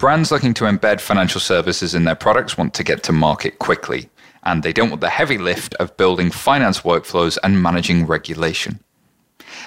Brands 0.00 0.30
looking 0.30 0.54
to 0.54 0.64
embed 0.64 0.98
financial 0.98 1.42
services 1.42 1.94
in 1.94 2.04
their 2.04 2.14
products 2.14 2.56
want 2.56 2.72
to 2.72 2.82
get 2.82 3.02
to 3.02 3.12
market 3.12 3.58
quickly, 3.58 4.08
and 4.44 4.62
they 4.62 4.72
don't 4.72 4.88
want 4.88 5.02
the 5.02 5.10
heavy 5.10 5.36
lift 5.36 5.74
of 5.74 5.94
building 5.98 6.30
finance 6.30 6.80
workflows 6.80 7.36
and 7.44 7.62
managing 7.62 8.06
regulation. 8.06 8.80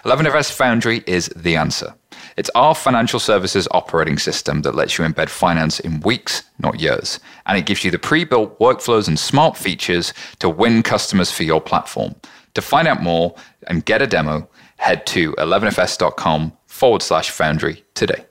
11FS 0.06 0.52
Foundry 0.54 1.04
is 1.06 1.28
the 1.36 1.56
answer. 1.56 1.94
It's 2.36 2.50
our 2.56 2.74
financial 2.74 3.20
services 3.20 3.68
operating 3.70 4.18
system 4.18 4.64
that 4.64 4.74
lets 4.74 4.98
you 4.98 5.06
embed 5.06 5.30
finance 5.30 5.80
in 5.80 6.00
weeks, 6.00 6.42
not 6.58 6.80
years. 6.80 7.20
And 7.46 7.56
it 7.56 7.68
gives 7.68 7.84
you 7.84 7.92
the 7.92 8.00
pre 8.00 8.24
built 8.24 8.58
workflows 8.58 9.08
and 9.08 9.20
smart 9.20 9.56
features 9.56 10.16
to 10.40 10.50
win 10.50 10.82
customers 10.82 11.32
for 11.32 11.44
your 11.44 11.62
platform. 11.62 12.16
To 12.56 12.62
find 12.64 12.88
out 12.88 13.04
more 13.04 13.36
and 13.68 13.86
get 13.86 14.02
a 14.02 14.08
demo, 14.08 14.50
head 14.78 15.06
to 15.08 15.34
11fs.com 15.34 16.58
forward 16.66 17.04
slash 17.04 17.30
foundry 17.30 17.84
today. 17.94 18.26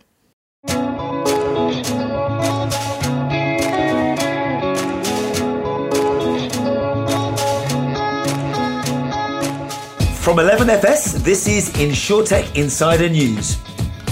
From 10.23 10.37
11FS, 10.37 11.25
this 11.25 11.49
is 11.49 11.71
InsurTech 11.71 12.55
Insider 12.55 13.09
News. 13.09 13.59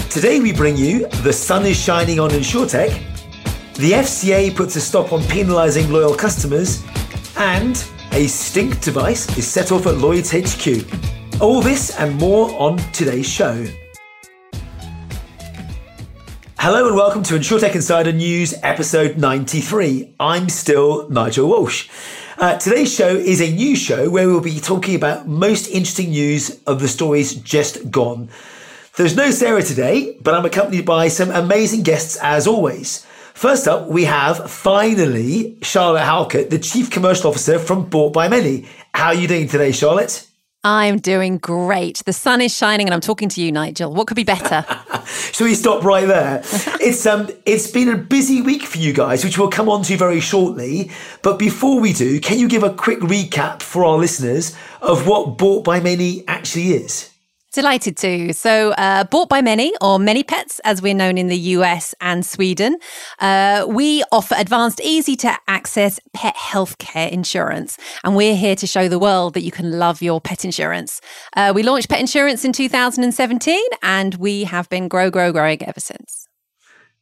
Today 0.09 0.41
we 0.41 0.51
bring 0.51 0.75
you 0.75 1.07
The 1.23 1.31
Sun 1.31 1.65
is 1.65 1.81
Shining 1.81 2.19
on 2.19 2.31
InsurTech, 2.31 3.75
the 3.75 3.93
FCA 3.93 4.53
puts 4.53 4.75
a 4.75 4.81
stop 4.81 5.13
on 5.13 5.21
penalising 5.21 5.89
loyal 5.89 6.13
customers, 6.13 6.83
and 7.37 7.81
a 8.11 8.27
stink 8.27 8.81
device 8.81 9.37
is 9.37 9.47
set 9.47 9.71
off 9.71 9.87
at 9.87 9.99
Lloyd's 9.99 10.31
HQ. 10.31 10.83
All 11.41 11.61
this 11.61 11.97
and 11.97 12.13
more 12.17 12.53
on 12.59 12.75
today's 12.91 13.29
show. 13.29 13.65
Hello 16.59 16.87
and 16.87 16.95
welcome 16.97 17.23
to 17.23 17.35
InsurTech 17.35 17.73
Insider 17.73 18.11
News, 18.11 18.53
episode 18.63 19.17
93. 19.17 20.13
I'm 20.19 20.49
still 20.49 21.09
Nigel 21.09 21.47
Walsh. 21.47 21.87
Uh, 22.41 22.57
today's 22.57 22.91
show 22.91 23.15
is 23.15 23.39
a 23.39 23.51
news 23.51 23.77
show 23.77 24.09
where 24.09 24.27
we'll 24.27 24.41
be 24.41 24.59
talking 24.59 24.95
about 24.95 25.27
most 25.27 25.67
interesting 25.67 26.09
news 26.09 26.59
of 26.65 26.79
the 26.79 26.87
stories 26.87 27.35
just 27.35 27.91
gone. 27.91 28.29
There's 28.95 29.15
no 29.15 29.29
Sarah 29.29 29.61
today, 29.61 30.17
but 30.19 30.33
I'm 30.33 30.43
accompanied 30.43 30.83
by 30.83 31.07
some 31.07 31.29
amazing 31.29 31.83
guests 31.83 32.17
as 32.19 32.47
always. 32.47 33.05
First 33.35 33.67
up, 33.67 33.89
we 33.89 34.05
have 34.05 34.49
finally 34.49 35.55
Charlotte 35.61 36.01
Halkett, 36.01 36.49
the 36.49 36.57
Chief 36.57 36.89
Commercial 36.89 37.29
Officer 37.29 37.59
from 37.59 37.87
Bought 37.87 38.11
by 38.11 38.27
Many. 38.27 38.67
How 38.91 39.09
are 39.09 39.13
you 39.13 39.27
doing 39.27 39.47
today, 39.47 39.71
Charlotte? 39.71 40.25
I'm 40.63 40.99
doing 40.99 41.39
great. 41.39 42.03
The 42.05 42.13
sun 42.13 42.39
is 42.39 42.55
shining 42.55 42.85
and 42.85 42.93
I'm 42.93 43.01
talking 43.01 43.29
to 43.29 43.41
you, 43.41 43.51
Nigel. 43.51 43.91
What 43.93 44.05
could 44.05 44.15
be 44.15 44.23
better? 44.23 44.63
Shall 45.31 45.47
we 45.47 45.55
stop 45.55 45.83
right 45.83 46.05
there? 46.05 46.41
it's 46.79 47.05
um 47.07 47.29
it's 47.45 47.65
been 47.65 47.89
a 47.89 47.97
busy 47.97 48.41
week 48.43 48.63
for 48.63 48.77
you 48.77 48.93
guys, 48.93 49.23
which 49.23 49.39
we'll 49.39 49.49
come 49.49 49.69
on 49.69 49.81
to 49.83 49.97
very 49.97 50.19
shortly. 50.19 50.91
But 51.23 51.39
before 51.39 51.79
we 51.79 51.93
do, 51.93 52.19
can 52.19 52.37
you 52.37 52.47
give 52.47 52.61
a 52.61 52.71
quick 52.71 52.99
recap 52.99 53.63
for 53.63 53.83
our 53.83 53.97
listeners 53.97 54.55
of 54.81 55.07
what 55.07 55.37
Bought 55.37 55.63
by 55.63 55.79
Many 55.79 56.23
actually 56.27 56.73
is? 56.73 57.10
Delighted 57.53 57.97
to. 57.97 58.31
So, 58.31 58.71
uh, 58.71 59.03
bought 59.03 59.27
by 59.27 59.41
many, 59.41 59.73
or 59.81 59.99
many 59.99 60.23
pets, 60.23 60.61
as 60.63 60.81
we're 60.81 60.93
known 60.93 61.17
in 61.17 61.27
the 61.27 61.37
US 61.37 61.93
and 61.99 62.25
Sweden, 62.25 62.77
uh, 63.19 63.65
we 63.67 64.05
offer 64.13 64.35
advanced, 64.37 64.79
easy 64.81 65.17
to 65.17 65.33
access 65.49 65.99
pet 66.13 66.33
healthcare 66.37 67.11
insurance. 67.11 67.77
And 68.05 68.15
we're 68.15 68.37
here 68.37 68.55
to 68.55 68.65
show 68.65 68.87
the 68.87 68.97
world 68.97 69.33
that 69.33 69.41
you 69.41 69.51
can 69.51 69.77
love 69.77 70.01
your 70.01 70.21
pet 70.21 70.45
insurance. 70.45 71.01
Uh, 71.35 71.51
we 71.53 71.61
launched 71.61 71.89
pet 71.89 71.99
insurance 71.99 72.45
in 72.45 72.53
2017, 72.53 73.61
and 73.83 74.15
we 74.15 74.45
have 74.45 74.69
been 74.69 74.87
grow, 74.87 75.09
grow, 75.09 75.33
growing 75.33 75.61
ever 75.63 75.81
since. 75.81 76.29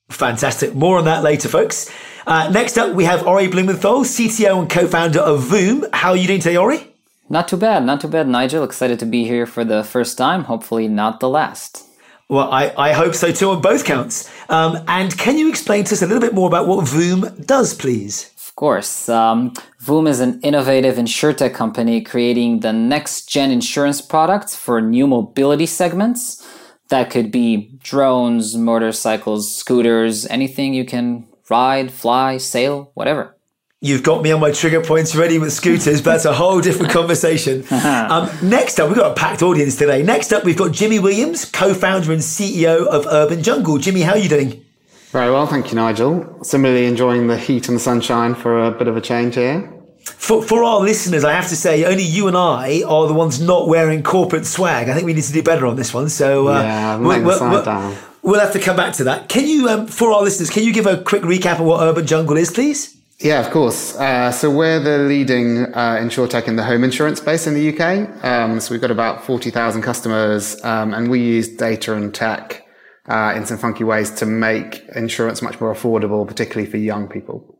Fantastic. 0.09 0.73
More 0.73 0.97
on 0.97 1.05
that 1.05 1.21
later, 1.21 1.47
folks. 1.47 1.91
Uh, 2.25 2.49
next 2.49 2.79
up, 2.79 2.95
we 2.95 3.03
have 3.03 3.27
Ori 3.27 3.47
Blumenthal, 3.47 4.01
CTO 4.01 4.61
and 4.61 4.67
co 4.69 4.87
founder 4.87 5.19
of 5.19 5.43
Voom. 5.43 5.87
How 5.93 6.09
are 6.09 6.17
you 6.17 6.25
doing 6.25 6.39
today, 6.39 6.57
Ori? 6.57 6.88
Not 7.29 7.47
too 7.47 7.57
bad, 7.57 7.85
not 7.85 8.01
too 8.01 8.07
bad, 8.07 8.27
Nigel. 8.27 8.63
Excited 8.63 8.99
to 8.99 9.05
be 9.05 9.23
here 9.25 9.45
for 9.45 9.63
the 9.63 9.83
first 9.83 10.17
time, 10.17 10.45
hopefully 10.45 10.87
not 10.87 11.19
the 11.19 11.29
last. 11.29 11.85
Well, 12.27 12.51
I, 12.51 12.73
I 12.77 12.93
hope 12.93 13.15
so 13.15 13.31
too 13.31 13.49
on 13.49 13.61
both 13.61 13.85
counts. 13.85 14.29
Um, 14.49 14.77
and 14.87 15.15
can 15.17 15.37
you 15.37 15.49
explain 15.49 15.83
to 15.85 15.95
us 15.95 16.01
a 16.01 16.07
little 16.07 16.21
bit 16.21 16.33
more 16.33 16.47
about 16.47 16.67
what 16.67 16.85
Voom 16.85 17.45
does, 17.45 17.73
please? 17.73 18.31
Of 18.35 18.55
course. 18.55 19.09
Um, 19.09 19.53
Voom 19.81 20.07
is 20.07 20.19
an 20.19 20.39
innovative 20.41 20.95
insurtech 20.95 21.53
company 21.53 22.01
creating 22.01 22.59
the 22.59 22.73
next 22.73 23.29
gen 23.29 23.51
insurance 23.51 24.01
products 24.01 24.55
for 24.55 24.81
new 24.81 25.07
mobility 25.07 25.65
segments. 25.65 26.47
That 26.89 27.09
could 27.09 27.31
be 27.31 27.77
drones, 27.81 28.55
motorcycles, 28.55 29.55
scooters, 29.55 30.25
anything 30.27 30.73
you 30.73 30.85
can 30.85 31.27
ride, 31.49 31.91
fly, 31.91 32.37
sail, 32.37 32.91
whatever. 32.95 33.35
You've 33.81 34.03
got 34.03 34.21
me 34.21 34.33
on 34.33 34.41
my 34.41 34.51
trigger 34.51 34.81
points 34.83 35.15
ready 35.15 35.39
with 35.39 35.53
scooters, 35.53 36.01
but 36.01 36.11
that's 36.11 36.25
a 36.25 36.33
whole 36.33 36.59
different 36.59 36.91
conversation. 36.91 37.65
Um, 38.09 38.29
next 38.41 38.79
up, 38.79 38.87
we've 38.87 38.97
got 38.97 39.11
a 39.11 39.15
packed 39.15 39.41
audience 39.41 39.75
today. 39.75 40.01
Next 40.03 40.33
up, 40.33 40.43
we've 40.43 40.57
got 40.57 40.71
Jimmy 40.71 40.99
Williams, 40.99 41.45
co 41.45 41.73
founder 41.73 42.11
and 42.11 42.21
CEO 42.21 42.85
of 42.87 43.05
Urban 43.07 43.43
Jungle. 43.43 43.77
Jimmy, 43.77 44.01
how 44.01 44.13
are 44.13 44.17
you 44.17 44.27
doing? 44.27 44.65
Very 45.11 45.31
well, 45.31 45.45
thank 45.45 45.69
you, 45.69 45.75
Nigel. 45.75 46.43
Similarly, 46.43 46.85
enjoying 46.85 47.27
the 47.27 47.37
heat 47.37 47.67
and 47.67 47.75
the 47.75 47.79
sunshine 47.79 48.35
for 48.35 48.65
a 48.65 48.71
bit 48.71 48.87
of 48.87 48.97
a 48.97 49.01
change 49.01 49.35
here. 49.35 49.71
For, 50.03 50.41
for 50.41 50.63
our 50.63 50.79
listeners, 50.79 51.23
I 51.23 51.33
have 51.33 51.47
to 51.49 51.55
say, 51.55 51.85
only 51.85 52.03
you 52.03 52.27
and 52.27 52.35
I 52.35 52.83
are 52.83 53.07
the 53.07 53.13
ones 53.13 53.39
not 53.39 53.67
wearing 53.67 54.01
corporate 54.01 54.45
swag. 54.45 54.89
I 54.89 54.93
think 54.93 55.05
we 55.05 55.13
need 55.13 55.23
to 55.25 55.33
do 55.33 55.43
better 55.43 55.65
on 55.67 55.75
this 55.75 55.93
one. 55.93 56.09
So, 56.09 56.47
uh, 56.47 56.61
yeah, 56.61 56.97
we'll, 56.97 57.23
we'll, 57.23 57.49
we'll, 57.49 57.97
we'll, 58.23 58.39
have 58.39 58.53
to 58.53 58.59
come 58.59 58.75
back 58.75 58.93
to 58.95 59.05
that. 59.05 59.29
Can 59.29 59.47
you, 59.47 59.69
um, 59.69 59.87
for 59.87 60.11
our 60.11 60.23
listeners, 60.23 60.49
can 60.49 60.63
you 60.63 60.73
give 60.73 60.87
a 60.87 61.01
quick 61.01 61.21
recap 61.21 61.59
of 61.59 61.65
what 61.65 61.81
Urban 61.81 62.05
Jungle 62.07 62.37
is, 62.37 62.51
please? 62.51 62.98
Yeah, 63.21 63.41
of 63.45 63.51
course. 63.51 63.97
Uh, 63.97 64.31
so 64.31 64.49
we're 64.49 64.79
the 64.79 64.99
leading 64.99 65.65
uh, 65.73 65.97
insurtech 65.97 66.47
in 66.47 66.55
the 66.55 66.63
home 66.63 66.85
insurance 66.85 67.19
space 67.19 67.47
in 67.47 67.53
the 67.53 67.77
UK. 67.77 68.23
Um, 68.23 68.61
so 68.61 68.73
we've 68.73 68.79
got 68.79 68.91
about 68.91 69.25
40,000 69.25 69.81
customers, 69.81 70.63
um, 70.63 70.93
and 70.93 71.09
we 71.09 71.19
use 71.19 71.49
data 71.49 71.95
and 71.95 72.13
tech 72.13 72.65
uh, 73.09 73.33
in 73.35 73.45
some 73.45 73.57
funky 73.57 73.83
ways 73.83 74.09
to 74.11 74.25
make 74.25 74.85
insurance 74.95 75.41
much 75.41 75.59
more 75.59 75.73
affordable, 75.73 76.25
particularly 76.25 76.69
for 76.69 76.77
young 76.77 77.09
people. 77.09 77.59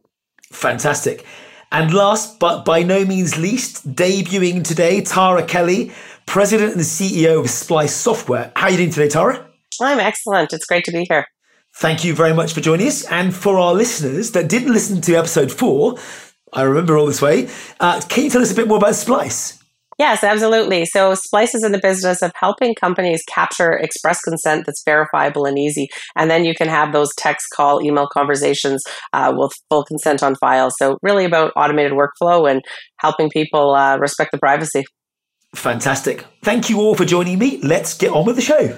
Fantastic. 0.53 1.25
And 1.73 1.93
last 1.93 2.39
but 2.39 2.63
by 2.63 2.81
no 2.81 3.03
means 3.03 3.37
least, 3.37 3.93
debuting 3.93 4.63
today, 4.63 5.01
Tara 5.01 5.45
Kelly, 5.45 5.91
President 6.25 6.73
and 6.73 6.81
CEO 6.81 7.37
of 7.37 7.49
Splice 7.49 7.93
Software. 7.93 8.53
How 8.55 8.67
are 8.67 8.71
you 8.71 8.77
doing 8.77 8.91
today, 8.91 9.09
Tara? 9.09 9.45
I'm 9.81 9.99
excellent. 9.99 10.53
It's 10.53 10.65
great 10.65 10.85
to 10.85 10.91
be 10.91 11.05
here. 11.09 11.25
Thank 11.79 12.03
you 12.03 12.13
very 12.13 12.33
much 12.33 12.53
for 12.53 12.59
joining 12.59 12.87
us. 12.87 13.05
And 13.05 13.33
for 13.33 13.57
our 13.57 13.73
listeners 13.73 14.31
that 14.31 14.49
didn't 14.49 14.73
listen 14.73 14.99
to 14.99 15.15
episode 15.15 15.49
four, 15.49 15.95
I 16.51 16.63
remember 16.63 16.97
all 16.97 17.05
this 17.05 17.21
way, 17.21 17.47
uh, 17.79 18.01
can 18.09 18.25
you 18.25 18.29
tell 18.29 18.41
us 18.41 18.51
a 18.51 18.55
bit 18.55 18.67
more 18.67 18.77
about 18.77 18.95
Splice? 18.95 19.63
Yes, 19.97 20.21
absolutely. 20.21 20.85
So 20.85 21.13
Splice 21.13 21.55
is 21.55 21.63
in 21.63 21.71
the 21.71 21.79
business 21.79 22.21
of 22.21 22.33
helping 22.35 22.75
companies 22.75 23.23
capture 23.29 23.71
express 23.71 24.19
consent 24.19 24.65
that's 24.65 24.83
verifiable 24.83 25.45
and 25.45 25.57
easy. 25.57 25.87
And 26.17 26.29
then 26.29 26.43
you 26.43 26.53
can 26.53 26.67
have 26.67 26.91
those 26.91 27.15
text, 27.15 27.47
call, 27.55 27.81
email 27.81 28.09
conversations 28.11 28.83
uh, 29.13 29.33
with 29.33 29.53
full 29.69 29.85
consent 29.85 30.21
on 30.21 30.35
file. 30.35 30.71
So 30.71 30.97
really 31.01 31.23
about 31.23 31.53
automated 31.55 31.93
workflow 31.93 32.51
and 32.51 32.61
helping 32.97 33.29
people 33.29 33.73
uh, 33.73 33.97
respect 33.99 34.33
the 34.33 34.37
privacy. 34.37 34.83
Fantastic. 35.55 36.25
Thank 36.43 36.69
you 36.69 36.81
all 36.81 36.95
for 36.95 37.05
joining 37.05 37.39
me. 37.39 37.61
Let's 37.61 37.97
get 37.97 38.11
on 38.11 38.25
with 38.25 38.35
the 38.35 38.41
show. 38.41 38.77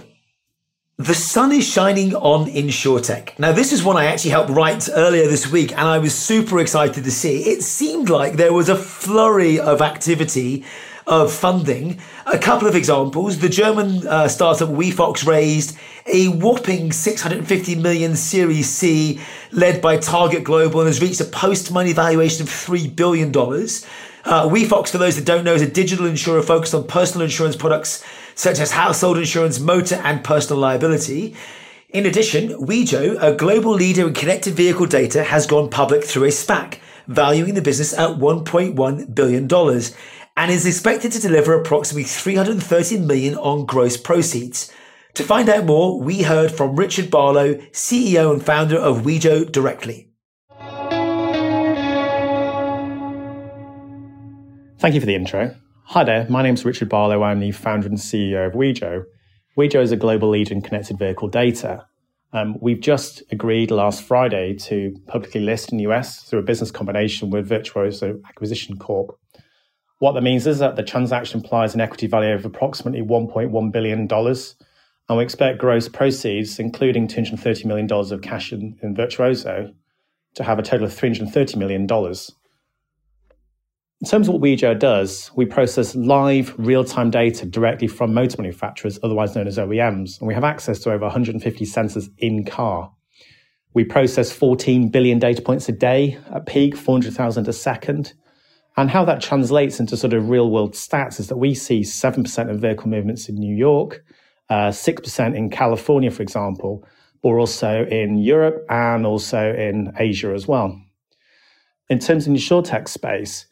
The 1.02 1.16
sun 1.16 1.52
is 1.52 1.68
shining 1.68 2.14
on 2.14 2.46
InsurTech. 2.46 3.40
Now, 3.40 3.54
this 3.54 3.74
is 3.74 3.84
one 3.84 3.98
I 3.98 4.06
actually 4.06 4.30
helped 4.30 4.52
write 4.52 4.88
earlier 4.94 5.28
this 5.28 5.52
week, 5.52 5.72
and 5.72 5.82
I 5.82 5.98
was 5.98 6.14
super 6.14 6.60
excited 6.60 7.04
to 7.04 7.10
see. 7.10 7.40
It 7.40 7.64
seemed 7.64 8.12
like 8.12 8.34
there 8.34 8.54
was 8.54 8.70
a 8.70 8.76
flurry 8.76 9.60
of 9.60 9.82
activity 9.82 10.64
of 11.08 11.34
funding. 11.34 12.00
A 12.28 12.38
couple 12.38 12.68
of 12.68 12.76
examples. 12.76 13.40
The 13.40 13.50
German 13.50 14.06
uh, 14.06 14.28
startup 14.28 14.70
WeFox 14.70 15.26
raised 15.26 15.76
a 16.06 16.28
whopping 16.28 16.92
650 16.92 17.76
million 17.78 18.16
Series 18.16 18.70
C, 18.70 19.20
led 19.52 19.82
by 19.82 19.98
Target 19.98 20.44
Global, 20.44 20.82
and 20.82 20.88
has 20.88 21.02
reached 21.02 21.20
a 21.20 21.26
post 21.26 21.72
money 21.72 21.94
valuation 21.94 22.44
of 22.44 22.50
$3 22.50 22.96
billion. 22.96 23.30
Uh, 23.30 24.48
WeFox, 24.48 24.90
for 24.90 25.00
those 25.00 25.16
that 25.16 25.26
don't 25.26 25.44
know, 25.44 25.56
is 25.56 25.64
a 25.64 25.68
digital 25.68 26.06
insurer 26.06 26.44
focused 26.44 26.76
on 26.76 26.86
personal 26.86 27.26
insurance 27.26 27.56
products 27.56 28.04
such 28.42 28.60
as 28.60 28.72
household 28.72 29.20
insurance, 29.20 29.60
motor, 29.60 30.02
and 30.04 30.24
personal 30.24 30.60
liability. 30.60 31.36
In 31.90 32.08
addition, 32.08 32.50
Wejo, 32.54 33.16
a 33.22 33.36
global 33.36 33.72
leader 33.72 34.08
in 34.08 34.16
connected 34.16 34.56
vehicle 34.56 34.88
data, 34.88 35.24
has 35.24 35.46
gone 35.46 35.70
public 35.70 36.04
through 36.04 36.24
a 36.24 36.30
SPAC, 36.30 36.80
valuing 37.06 37.54
the 37.54 37.62
business 37.62 37.94
at 37.94 38.18
$1.1 38.18 39.14
billion, 39.14 39.48
and 40.36 40.52
is 40.52 40.66
expected 40.66 41.12
to 41.12 41.20
deliver 41.20 41.54
approximately 41.54 42.04
330 42.04 42.98
million 43.02 43.36
on 43.36 43.68
gross 43.68 43.96
proceeds. 43.96 44.74
To 45.14 45.24
find 45.24 45.48
out 45.48 45.66
more, 45.66 46.02
we 46.02 46.24
heard 46.24 46.52
from 46.52 46.76
Richard 46.76 47.12
Barlow, 47.12 47.54
CEO 47.74 48.34
and 48.34 48.44
founder 48.44 48.78
of 48.78 49.04
Wejo 49.04 49.52
directly. 49.52 50.10
Thank 54.80 54.96
you 54.96 55.00
for 55.00 55.06
the 55.06 55.14
intro. 55.14 55.56
Hi 55.92 56.06
there, 56.06 56.26
my 56.30 56.42
name 56.42 56.54
is 56.54 56.64
Richard 56.64 56.88
Barlow. 56.88 57.22
I'm 57.22 57.42
the 57.42 57.52
founder 57.52 57.86
and 57.86 57.98
CEO 57.98 58.48
of 58.48 58.54
Wejo. 58.54 59.04
Wejo 59.58 59.82
is 59.82 59.92
a 59.92 59.98
global 59.98 60.30
leader 60.30 60.54
in 60.54 60.62
connected 60.62 60.98
vehicle 60.98 61.28
data. 61.28 61.86
Um, 62.32 62.56
we've 62.62 62.80
just 62.80 63.24
agreed 63.30 63.72
last 63.72 64.02
Friday 64.02 64.56
to 64.60 64.96
publicly 65.08 65.42
list 65.42 65.74
in 65.74 65.78
the 65.78 65.92
US 65.92 66.24
through 66.24 66.40
a 66.40 66.44
business 66.44 66.72
combination 66.72 67.30
with 67.30 67.46
Virtuoso 67.46 68.22
Acquisition 68.30 68.78
Corp. 68.78 69.20
What 70.00 70.14
that 70.14 70.22
means 70.22 70.48
is 70.48 70.60
that 70.60 70.78
the 70.78 70.84
transaction 70.84 71.42
implies 71.42 71.76
an 71.76 71.82
equity 71.82 72.08
value 72.08 72.36
of 72.36 72.46
approximately 72.46 73.02
$1.1 73.02 73.72
billion, 73.74 74.08
and 74.10 75.18
we 75.18 75.22
expect 75.22 75.60
gross 75.60 75.90
proceeds, 75.90 76.58
including 76.58 77.10
$230 77.10 77.66
million 77.66 77.92
of 77.92 78.22
cash 78.22 78.54
in, 78.54 78.80
in 78.82 78.96
Virtuoso, 78.96 79.74
to 80.36 80.44
have 80.46 80.58
a 80.58 80.64
total 80.64 80.88
of 80.88 80.94
$330 80.94 81.58
million. 81.58 81.86
In 84.02 84.08
terms 84.08 84.28
of 84.28 84.34
what 84.34 84.42
Wejo 84.42 84.80
does, 84.80 85.30
we 85.36 85.46
process 85.46 85.94
live 85.94 86.56
real-time 86.58 87.12
data 87.12 87.46
directly 87.46 87.88
from 87.88 88.16
motor 88.16 88.42
manufacturers, 88.42 88.98
otherwise 89.04 89.36
known 89.36 89.46
as 89.46 89.60
OEMs, 89.60 90.20
and 90.20 90.28
we 90.28 90.34
have 90.34 90.44
access 90.44 90.80
to 90.80 90.92
over 90.92 91.04
150 91.06 91.66
sensors 91.66 92.10
in 92.18 92.44
car. 92.44 92.92
We 93.76 93.84
process 93.84 94.32
14 94.32 94.90
billion 94.90 95.20
data 95.20 95.44
points 95.44 95.70
a 95.70 95.72
day 95.72 96.18
at 96.34 96.48
peak, 96.48 96.76
400,000 96.76 97.48
a 97.48 97.54
second. 97.54 98.14
And 98.76 98.90
how 98.90 99.06
that 99.06 99.22
translates 99.22 99.80
into 99.80 99.96
sort 99.96 100.14
of 100.14 100.30
real 100.30 100.50
world 100.50 100.74
stats 100.74 101.20
is 101.20 101.28
that 101.28 101.38
we 101.38 101.54
see 101.54 101.82
7% 101.82 102.50
of 102.50 102.60
vehicle 102.60 102.90
movements 102.90 103.30
in 103.30 103.36
New 103.36 103.56
York, 103.56 104.04
uh, 104.50 104.70
6% 104.70 105.36
in 105.36 105.52
California, 105.52 106.10
for 106.10 106.24
example, 106.24 106.84
or 107.22 107.38
also 107.38 107.86
in 107.86 108.18
Europe 108.18 108.66
and 108.68 109.06
also 109.06 109.54
in 109.54 109.94
Asia 110.00 110.34
as 110.34 110.48
well. 110.48 110.82
In 111.88 112.00
terms 112.00 112.26
of 112.26 112.34
the 112.34 112.40
insurtech 112.40 112.88
space, 112.88 113.46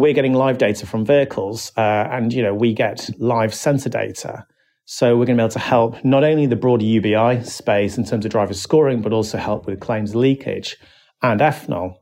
we're 0.00 0.14
getting 0.14 0.32
live 0.32 0.56
data 0.56 0.86
from 0.86 1.04
vehicles, 1.04 1.72
uh, 1.76 2.08
and 2.10 2.32
you 2.32 2.42
know 2.42 2.54
we 2.54 2.72
get 2.72 3.10
live 3.18 3.54
sensor 3.54 3.90
data. 3.90 4.46
So 4.86 5.10
we're 5.16 5.26
going 5.26 5.36
to 5.36 5.42
be 5.42 5.44
able 5.44 5.52
to 5.52 5.58
help 5.60 6.04
not 6.04 6.24
only 6.24 6.46
the 6.46 6.56
broader 6.56 6.84
UBI 6.84 7.44
space 7.44 7.96
in 7.96 8.04
terms 8.04 8.24
of 8.24 8.32
driver 8.32 8.54
scoring, 8.54 9.02
but 9.02 9.12
also 9.12 9.38
help 9.38 9.66
with 9.66 9.78
claims 9.78 10.16
leakage 10.16 10.76
and 11.22 11.40
FNOL. 11.40 11.94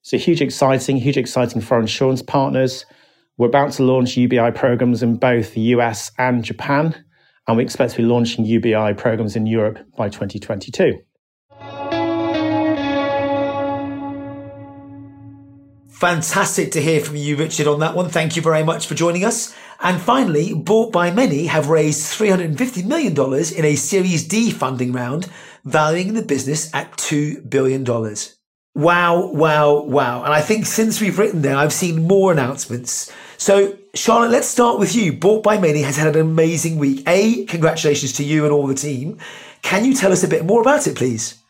So 0.00 0.18
huge, 0.18 0.40
exciting, 0.40 0.96
huge, 0.96 1.16
exciting 1.16 1.60
for 1.60 1.74
our 1.74 1.80
insurance 1.80 2.22
partners. 2.22 2.84
We're 3.36 3.46
about 3.46 3.72
to 3.72 3.84
launch 3.84 4.16
UBI 4.16 4.50
programs 4.52 5.02
in 5.02 5.18
both 5.18 5.54
the 5.54 5.60
US 5.76 6.10
and 6.18 6.42
Japan, 6.42 7.04
and 7.46 7.56
we 7.56 7.62
expect 7.62 7.92
to 7.92 7.98
be 7.98 8.04
launching 8.04 8.44
UBI 8.44 8.94
programs 8.94 9.36
in 9.36 9.46
Europe 9.46 9.78
by 9.96 10.08
2022. 10.08 10.98
Fantastic 16.02 16.72
to 16.72 16.82
hear 16.82 17.00
from 17.00 17.14
you, 17.14 17.36
Richard, 17.36 17.68
on 17.68 17.78
that 17.78 17.94
one. 17.94 18.08
Thank 18.08 18.34
you 18.34 18.42
very 18.42 18.64
much 18.64 18.88
for 18.88 18.96
joining 18.96 19.24
us. 19.24 19.54
And 19.78 20.00
finally, 20.00 20.52
Bought 20.52 20.90
by 20.92 21.12
Many 21.12 21.46
have 21.46 21.68
raised 21.68 22.18
$350 22.18 22.84
million 22.84 23.12
in 23.56 23.64
a 23.64 23.76
Series 23.76 24.26
D 24.26 24.50
funding 24.50 24.90
round, 24.90 25.30
valuing 25.64 26.14
the 26.14 26.22
business 26.22 26.74
at 26.74 26.90
$2 26.96 27.48
billion. 27.48 27.84
Wow, 28.74 29.30
wow, 29.30 29.82
wow. 29.82 30.24
And 30.24 30.34
I 30.34 30.40
think 30.40 30.66
since 30.66 31.00
we've 31.00 31.20
written 31.20 31.42
there, 31.42 31.54
I've 31.54 31.72
seen 31.72 32.08
more 32.08 32.32
announcements. 32.32 33.12
So, 33.36 33.78
Charlotte, 33.94 34.32
let's 34.32 34.48
start 34.48 34.80
with 34.80 34.96
you. 34.96 35.12
Bought 35.12 35.44
by 35.44 35.56
Many 35.56 35.82
has 35.82 35.98
had 35.98 36.16
an 36.16 36.20
amazing 36.20 36.78
week. 36.78 37.04
A, 37.06 37.44
congratulations 37.44 38.14
to 38.14 38.24
you 38.24 38.42
and 38.42 38.52
all 38.52 38.66
the 38.66 38.74
team. 38.74 39.18
Can 39.62 39.84
you 39.84 39.94
tell 39.94 40.10
us 40.10 40.24
a 40.24 40.28
bit 40.28 40.44
more 40.44 40.62
about 40.62 40.88
it, 40.88 40.96
please? 40.96 41.41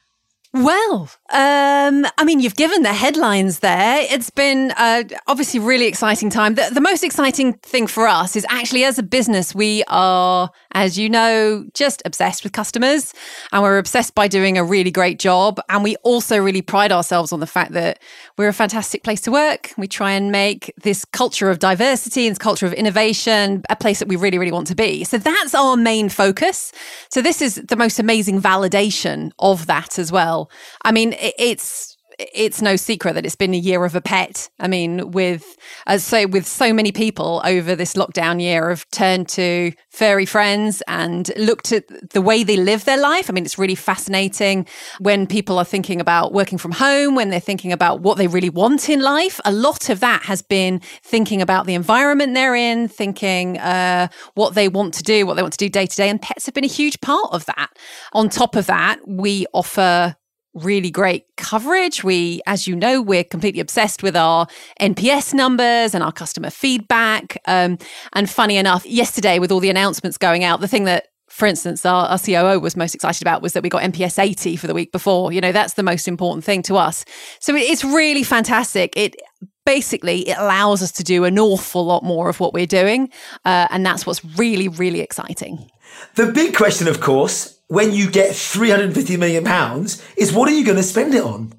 Well, 0.55 1.09
um, 1.31 2.07
I 2.19 2.25
mean, 2.25 2.41
you've 2.41 2.57
given 2.57 2.83
the 2.83 2.93
headlines 2.93 3.61
there. 3.61 4.07
It's 4.11 4.29
been 4.29 4.73
uh, 4.77 5.05
obviously 5.27 5.59
really 5.59 5.87
exciting 5.87 6.29
time. 6.29 6.57
The, 6.57 6.69
the, 6.71 6.81
most 6.83 7.03
exciting 7.03 7.55
thing 7.55 7.87
for 7.87 8.07
us 8.07 8.37
is 8.37 8.45
actually 8.51 8.85
as 8.85 8.99
a 8.99 9.03
business, 9.03 9.55
we 9.55 9.83
are, 9.89 10.51
as 10.73 10.99
you 10.99 11.09
know, 11.09 11.67
just 11.75 12.03
obsessed 12.05 12.45
with 12.45 12.53
customers 12.53 13.15
and 13.53 13.63
we're 13.63 13.79
obsessed 13.79 14.15
by 14.15 14.29
doing 14.29 14.59
a 14.59 14.65
really 14.65 14.91
great 14.91 15.19
job. 15.19 15.61
And 15.69 15.83
we 15.83 15.97
also 15.97 16.39
really 16.39 16.63
pride 16.63 16.93
ourselves 16.93 17.33
on 17.33 17.41
the 17.41 17.47
fact 17.47 17.73
that 17.73 17.99
we're 18.37 18.49
a 18.49 18.53
fantastic 18.53 19.03
place 19.05 19.21
to 19.23 19.31
work. 19.31 19.73
We 19.77 19.87
try 19.87 20.13
and 20.13 20.33
make 20.33 20.73
this 20.83 21.05
culture 21.05 21.51
of 21.51 21.59
diversity 21.59 22.27
and 22.27 22.33
this 22.33 22.39
culture 22.39 22.67
of 22.67 22.73
innovation 22.73 23.63
a 23.69 23.77
place 23.77 23.99
that 23.99 24.09
we 24.09 24.17
really, 24.17 24.39
really 24.39 24.53
want 24.53 24.67
to 24.69 24.75
be. 24.75 25.05
So 25.05 25.19
that's 25.19 25.55
our 25.55 25.77
main 25.77 26.09
focus. 26.09 26.73
So 27.09 27.23
this 27.23 27.43
is 27.43 27.57
the 27.57 27.77
most 27.77 27.99
amazing 27.99 28.41
validation 28.41 29.33
of 29.39 29.67
that 29.67 29.99
as 29.99 30.11
well. 30.11 30.51
I 30.85 30.93
mean, 30.93 31.15
it's 31.19 31.92
it's 32.35 32.63
no 32.63 32.77
secret 32.77 33.15
that 33.15 33.27
it's 33.27 33.37
been 33.37 33.55
a 33.55 33.59
year 33.59 33.85
of 33.85 33.95
a 33.95 34.01
pet. 34.01 34.49
I 34.59 34.69
mean, 34.69 35.11
with 35.11 35.57
as 35.87 36.05
so 36.05 36.27
with 36.27 36.47
so 36.47 36.73
many 36.73 36.93
people 36.93 37.43
over 37.45 37.75
this 37.75 37.95
lockdown 37.95 38.41
year 38.41 38.69
have 38.69 38.89
turned 38.91 39.29
to 39.31 39.73
furry 39.91 40.27
friends 40.27 40.83
and 40.89 41.31
looked 41.37 41.73
at 41.73 41.85
the 42.11 42.23
way 42.23 42.43
they 42.45 42.57
live 42.57 42.85
their 42.85 43.01
life. 43.01 43.29
I 43.29 43.33
mean, 43.33 43.45
it's 43.45 43.59
really 43.59 43.75
fascinating 43.75 44.67
when 45.01 45.27
people 45.27 45.59
are 45.59 45.65
thinking 45.65 46.01
about 46.01 46.33
working 46.33 46.59
from 46.59 46.73
home, 46.73 47.15
when 47.15 47.31
they're 47.31 47.41
thinking 47.41 47.73
about 47.73 48.01
what 48.01 48.19
they 48.19 48.27
really 48.27 48.51
want 48.51 48.89
in 48.89 49.01
life. 49.01 49.41
A 49.45 49.53
lot 49.53 49.91
of 49.91 50.01
that 50.01 50.23
has 50.25 50.43
been 50.43 50.81
thinking 51.03 51.43
about 51.43 51.67
the 51.67 51.75
environment 51.75 52.35
they're 52.35 52.55
in, 52.55 52.89
thinking 52.89 53.59
uh, 53.59 54.09
what 54.35 54.55
they 54.55 54.69
want 54.69 54.95
to 54.95 55.03
do, 55.03 55.27
what 55.27 55.35
they 55.35 55.43
want 55.43 55.55
to 55.55 55.59
do 55.59 55.69
day 55.69 55.87
to 55.87 55.97
day, 55.97 56.09
and 56.09 56.21
pets 56.21 56.47
have 56.47 56.55
been 56.55 56.65
a 56.65 56.69
huge 56.69 57.01
part 57.01 57.29
of 57.33 57.45
that. 57.47 57.69
On 58.13 58.29
top 58.29 58.57
of 58.57 58.67
that, 58.67 58.99
we 59.07 59.47
offer 59.53 60.17
really 60.55 60.91
great 60.91 61.25
coverage. 61.37 62.05
We, 62.05 62.41
as 62.47 62.67
you 62.67 62.77
know, 62.77 63.01
we're 63.01 63.25
completely 63.25 63.61
obsessed 63.61 64.03
with 64.03 64.17
our 64.17 64.47
NPS 64.81 65.35
numbers 65.35 65.95
and 65.95 66.03
our 66.05 66.13
customer 66.13 66.51
feedback. 66.51 67.39
Um, 67.47 67.79
and 68.13 68.29
funny 68.29 68.57
enough, 68.57 68.85
yesterday 68.87 69.39
with 69.39 69.51
all 69.51 69.61
the 69.61 69.71
announcements 69.71 70.19
going 70.19 70.45
out, 70.45 70.61
the 70.61 70.69
thing 70.69 70.85
that 70.85 71.09
for 71.29 71.47
instance, 71.47 71.87
our, 71.87 72.09
our, 72.09 72.19
COO 72.19 72.61
was 72.61 72.77
most 72.77 72.95
excited 72.95 73.23
about 73.23 73.41
was 73.41 73.55
that 73.55 73.63
we 73.63 73.71
got 73.71 73.81
NPS 73.83 74.23
80 74.23 74.55
for 74.57 74.67
the 74.67 74.75
week 74.75 74.93
before. 74.93 75.33
You 75.33 75.41
know, 75.41 75.51
that's 75.51 75.75
the 75.75 75.83
most 75.83 76.07
important 76.07 76.45
thing 76.45 76.61
to 76.65 76.77
us. 76.77 77.07
So 77.41 77.57
it's 77.57 77.83
really 77.83 78.23
fantastic. 78.23 78.93
It 78.97 79.17
basically 79.65 80.29
it 80.29 80.37
allows 80.37 80.83
us 80.83 80.93
to 80.93 81.03
do 81.03 81.25
an 81.25 81.39
awful 81.39 81.87
lot 81.87 82.03
more 82.03 82.29
of 82.29 82.39
what 82.39 82.53
we're 82.53 82.67
doing, 82.67 83.11
uh, 83.47 83.67
and 83.71 83.85
that's 83.85 84.07
what's 84.07 84.23
really, 84.37 84.69
really 84.69 85.01
exciting. 85.01 85.71
The 86.17 86.27
big 86.27 86.55
question, 86.55 86.87
of 86.87 87.01
course, 87.01 87.59
when 87.73 87.91
you 87.95 88.11
get 88.11 88.37
350 88.37 89.17
million 89.17 89.45
pounds 89.45 90.03
is 90.19 90.31
what 90.31 90.47
are 90.47 90.53
you 90.53 90.63
going 90.63 90.77
to 90.77 90.83
spend 90.83 91.15
it 91.15 91.23
on? 91.23 91.55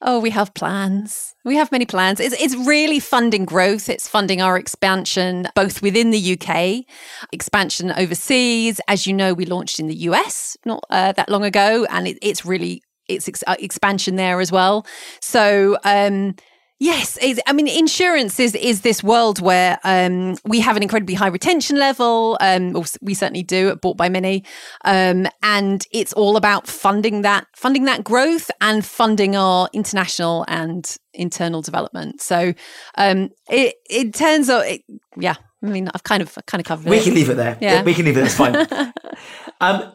Oh, 0.00 0.20
we 0.20 0.30
have 0.30 0.54
plans. 0.54 1.34
We 1.44 1.56
have 1.56 1.72
many 1.72 1.84
plans. 1.84 2.20
It's, 2.20 2.40
it's 2.40 2.54
really 2.54 3.00
funding 3.00 3.44
growth. 3.44 3.88
It's 3.88 4.06
funding 4.06 4.40
our 4.40 4.56
expansion, 4.56 5.48
both 5.56 5.82
within 5.82 6.10
the 6.12 6.38
UK, 6.38 6.84
expansion 7.32 7.90
overseas. 7.90 8.80
As 8.86 9.04
you 9.04 9.12
know, 9.12 9.34
we 9.34 9.44
launched 9.44 9.80
in 9.80 9.88
the 9.88 9.96
US 10.10 10.56
not 10.64 10.84
uh, 10.90 11.10
that 11.10 11.28
long 11.28 11.44
ago, 11.44 11.86
and 11.90 12.06
it, 12.06 12.18
it's 12.22 12.46
really 12.46 12.80
it's 13.08 13.26
ex- 13.26 13.44
uh, 13.48 13.56
expansion 13.58 14.14
there 14.14 14.40
as 14.40 14.52
well. 14.52 14.86
So, 15.20 15.76
um, 15.82 16.36
Yes, 16.82 17.16
I 17.46 17.52
mean, 17.52 17.68
insurance 17.68 18.40
is 18.40 18.56
is 18.56 18.80
this 18.80 19.04
world 19.04 19.40
where 19.40 19.78
um, 19.84 20.34
we 20.44 20.58
have 20.58 20.76
an 20.76 20.82
incredibly 20.82 21.14
high 21.14 21.28
retention 21.28 21.78
level. 21.78 22.36
Um, 22.40 22.74
we 23.00 23.14
certainly 23.14 23.44
do 23.44 23.68
at 23.68 23.80
Bought 23.80 23.96
by 23.96 24.08
Many, 24.08 24.42
um, 24.84 25.28
and 25.44 25.86
it's 25.92 26.12
all 26.14 26.36
about 26.36 26.66
funding 26.66 27.22
that 27.22 27.46
funding 27.54 27.84
that 27.84 28.02
growth 28.02 28.50
and 28.60 28.84
funding 28.84 29.36
our 29.36 29.68
international 29.72 30.44
and 30.48 30.96
internal 31.14 31.62
development. 31.62 32.20
So, 32.20 32.52
um, 32.98 33.30
it 33.48 33.76
it 33.88 34.12
turns 34.12 34.50
out, 34.50 34.66
it, 34.66 34.82
yeah. 35.16 35.36
I 35.62 35.66
mean, 35.68 35.88
I've 35.94 36.02
kind 36.02 36.20
of 36.20 36.36
kind 36.46 36.60
of 36.60 36.66
covered 36.66 36.90
we 36.90 36.96
it. 36.96 37.04
Can 37.04 37.14
leave 37.14 37.30
it 37.30 37.36
there. 37.36 37.58
Yeah, 37.60 37.84
we 37.84 37.94
can 37.94 38.06
leave 38.06 38.16
it. 38.16 38.22
That's 38.22 38.34
fine. 38.34 38.92
Um, 39.60 39.92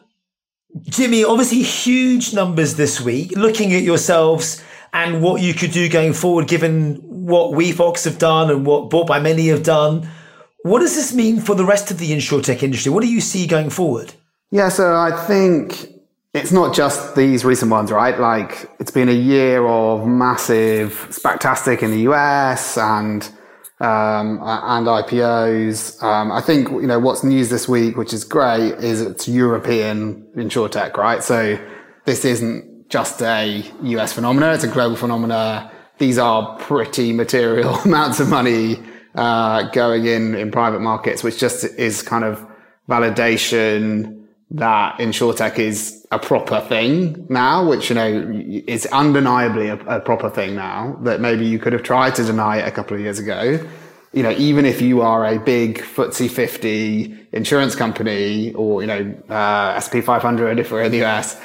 Jimmy, 0.84 1.22
obviously, 1.22 1.60
huge 1.60 2.32
numbers 2.32 2.76
this 2.76 2.98
week. 2.98 3.32
Looking 3.36 3.74
at 3.74 3.82
yourselves 3.82 4.62
and 4.92 5.22
what 5.22 5.40
you 5.42 5.54
could 5.54 5.72
do 5.72 5.88
going 5.88 6.12
forward, 6.12 6.48
given 6.48 6.96
what 7.26 7.52
WeFox 7.52 8.04
have 8.04 8.18
done 8.18 8.50
and 8.50 8.66
what 8.66 8.90
Bought 8.90 9.06
by 9.06 9.20
Many 9.20 9.48
have 9.48 9.62
done. 9.62 10.08
What 10.62 10.80
does 10.80 10.94
this 10.96 11.14
mean 11.14 11.40
for 11.40 11.54
the 11.54 11.64
rest 11.64 11.90
of 11.90 11.98
the 11.98 12.10
insurtech 12.10 12.62
industry? 12.62 12.90
What 12.90 13.02
do 13.02 13.08
you 13.08 13.20
see 13.20 13.46
going 13.46 13.70
forward? 13.70 14.14
Yeah, 14.50 14.70
so 14.70 14.96
I 14.96 15.12
think 15.26 15.88
it's 16.34 16.52
not 16.52 16.74
just 16.74 17.14
these 17.16 17.44
recent 17.44 17.70
ones, 17.70 17.92
right? 17.92 18.18
Like 18.18 18.70
it's 18.80 18.90
been 18.90 19.08
a 19.08 19.12
year 19.12 19.66
of 19.66 20.06
massive, 20.06 21.08
spectacular 21.10 21.78
in 21.78 21.90
the 21.90 22.00
US 22.10 22.76
and 22.78 23.22
um, 23.80 24.40
and 24.42 24.86
IPOs. 24.86 26.02
Um, 26.02 26.32
I 26.32 26.40
think 26.40 26.68
you 26.70 26.86
know 26.86 26.98
what's 26.98 27.22
news 27.22 27.50
this 27.50 27.68
week, 27.68 27.96
which 27.96 28.12
is 28.12 28.24
great, 28.24 28.74
is 28.74 29.00
it's 29.00 29.28
European 29.28 30.26
insurtech, 30.34 30.96
right? 30.96 31.22
So 31.22 31.58
this 32.04 32.24
isn't 32.24 32.77
just 32.88 33.22
a 33.22 33.64
US 33.82 34.12
phenomena. 34.12 34.52
It's 34.52 34.64
a 34.64 34.68
global 34.68 34.96
phenomena. 34.96 35.70
These 35.98 36.18
are 36.18 36.56
pretty 36.58 37.12
material 37.12 37.74
amounts 37.84 38.20
of 38.20 38.28
money 38.28 38.82
uh, 39.14 39.70
going 39.70 40.06
in 40.06 40.34
in 40.34 40.50
private 40.50 40.80
markets, 40.80 41.22
which 41.22 41.38
just 41.38 41.64
is 41.78 42.02
kind 42.02 42.24
of 42.24 42.46
validation 42.88 44.18
that 44.50 44.98
insurtech 44.98 45.58
is 45.58 46.06
a 46.10 46.18
proper 46.18 46.60
thing 46.60 47.26
now, 47.28 47.68
which 47.68 47.90
you 47.90 47.94
know 47.94 48.42
is 48.66 48.86
undeniably 48.86 49.68
a, 49.68 49.76
a 49.86 50.00
proper 50.00 50.30
thing 50.30 50.54
now. 50.54 50.98
That 51.02 51.20
maybe 51.20 51.46
you 51.46 51.58
could 51.58 51.72
have 51.72 51.82
tried 51.82 52.14
to 52.14 52.24
deny 52.24 52.58
it 52.58 52.68
a 52.68 52.70
couple 52.70 52.96
of 52.96 53.02
years 53.02 53.18
ago. 53.18 53.60
You 54.14 54.22
know, 54.22 54.30
even 54.30 54.64
if 54.64 54.80
you 54.80 55.02
are 55.02 55.26
a 55.26 55.38
big 55.38 55.80
FTSE 55.80 56.30
50 56.30 57.28
insurance 57.32 57.74
company 57.76 58.54
or 58.54 58.80
you 58.80 58.86
know 58.86 59.14
uh, 59.28 59.78
SP 59.84 60.00
500 60.02 60.58
if 60.58 60.72
we're 60.72 60.82
in 60.82 60.92
the 60.92 61.04
US, 61.04 61.38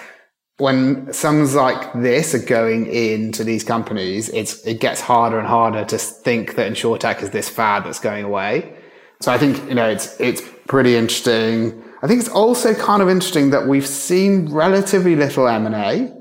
when 0.57 1.11
sums 1.11 1.55
like 1.55 1.93
this 1.93 2.35
are 2.35 2.45
going 2.45 2.85
into 2.87 3.43
these 3.43 3.63
companies, 3.63 4.29
it's 4.29 4.65
it 4.65 4.79
gets 4.79 5.01
harder 5.01 5.39
and 5.39 5.47
harder 5.47 5.83
to 5.85 5.97
think 5.97 6.55
that 6.55 6.71
insurtech 6.71 7.21
is 7.23 7.31
this 7.31 7.49
fad 7.49 7.85
that's 7.85 7.99
going 7.99 8.23
away. 8.23 8.77
So 9.21 9.31
I 9.31 9.37
think 9.37 9.57
you 9.67 9.75
know 9.75 9.89
it's 9.89 10.19
it's 10.19 10.41
pretty 10.67 10.95
interesting. 10.95 11.83
I 12.03 12.07
think 12.07 12.19
it's 12.19 12.29
also 12.29 12.73
kind 12.73 13.01
of 13.01 13.09
interesting 13.09 13.49
that 13.51 13.67
we've 13.67 13.87
seen 13.87 14.51
relatively 14.51 15.15
little 15.15 15.47
M 15.47 15.65
and 15.65 15.75
A. 15.75 16.13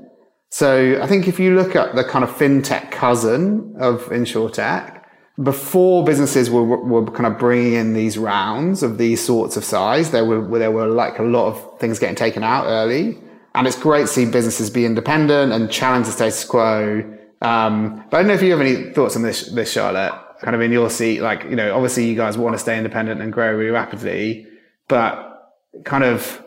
So 0.49 1.01
I 1.01 1.07
think 1.07 1.27
if 1.27 1.39
you 1.39 1.55
look 1.55 1.75
at 1.75 1.95
the 1.95 2.03
kind 2.03 2.23
of 2.23 2.29
fintech 2.31 2.91
cousin 2.91 3.75
of 3.79 4.03
insurtech, 4.05 5.03
before 5.41 6.03
businesses 6.03 6.49
were, 6.51 6.63
were 6.63 7.05
kind 7.11 7.25
of 7.25 7.39
bringing 7.39 7.73
in 7.73 7.93
these 7.93 8.19
rounds 8.19 8.83
of 8.83 8.97
these 8.97 9.23
sorts 9.23 9.57
of 9.57 9.63
size, 9.63 10.11
there 10.11 10.25
were 10.25 10.59
there 10.59 10.71
were 10.71 10.87
like 10.87 11.19
a 11.19 11.23
lot 11.23 11.47
of 11.47 11.79
things 11.79 11.99
getting 11.99 12.15
taken 12.15 12.43
out 12.43 12.65
early. 12.65 13.17
And 13.55 13.67
it's 13.67 13.77
great 13.77 14.01
to 14.01 14.07
see 14.07 14.25
businesses 14.25 14.69
be 14.69 14.85
independent 14.85 15.51
and 15.51 15.71
challenge 15.71 16.07
the 16.07 16.11
status 16.11 16.43
quo. 16.43 17.01
Um, 17.41 18.03
but 18.09 18.17
I 18.17 18.21
don't 18.21 18.27
know 18.27 18.33
if 18.33 18.41
you 18.41 18.51
have 18.51 18.61
any 18.61 18.91
thoughts 18.93 19.15
on 19.15 19.21
this, 19.21 19.47
this 19.47 19.71
Charlotte, 19.71 20.13
kind 20.41 20.55
of 20.55 20.61
in 20.61 20.71
your 20.71 20.89
seat. 20.89 21.21
Like, 21.21 21.43
you 21.43 21.55
know, 21.55 21.75
obviously 21.75 22.07
you 22.07 22.15
guys 22.15 22.37
want 22.37 22.55
to 22.55 22.59
stay 22.59 22.77
independent 22.77 23.21
and 23.21 23.31
grow 23.31 23.53
really 23.53 23.69
rapidly, 23.69 24.47
but 24.87 25.53
kind 25.83 26.03
of, 26.03 26.43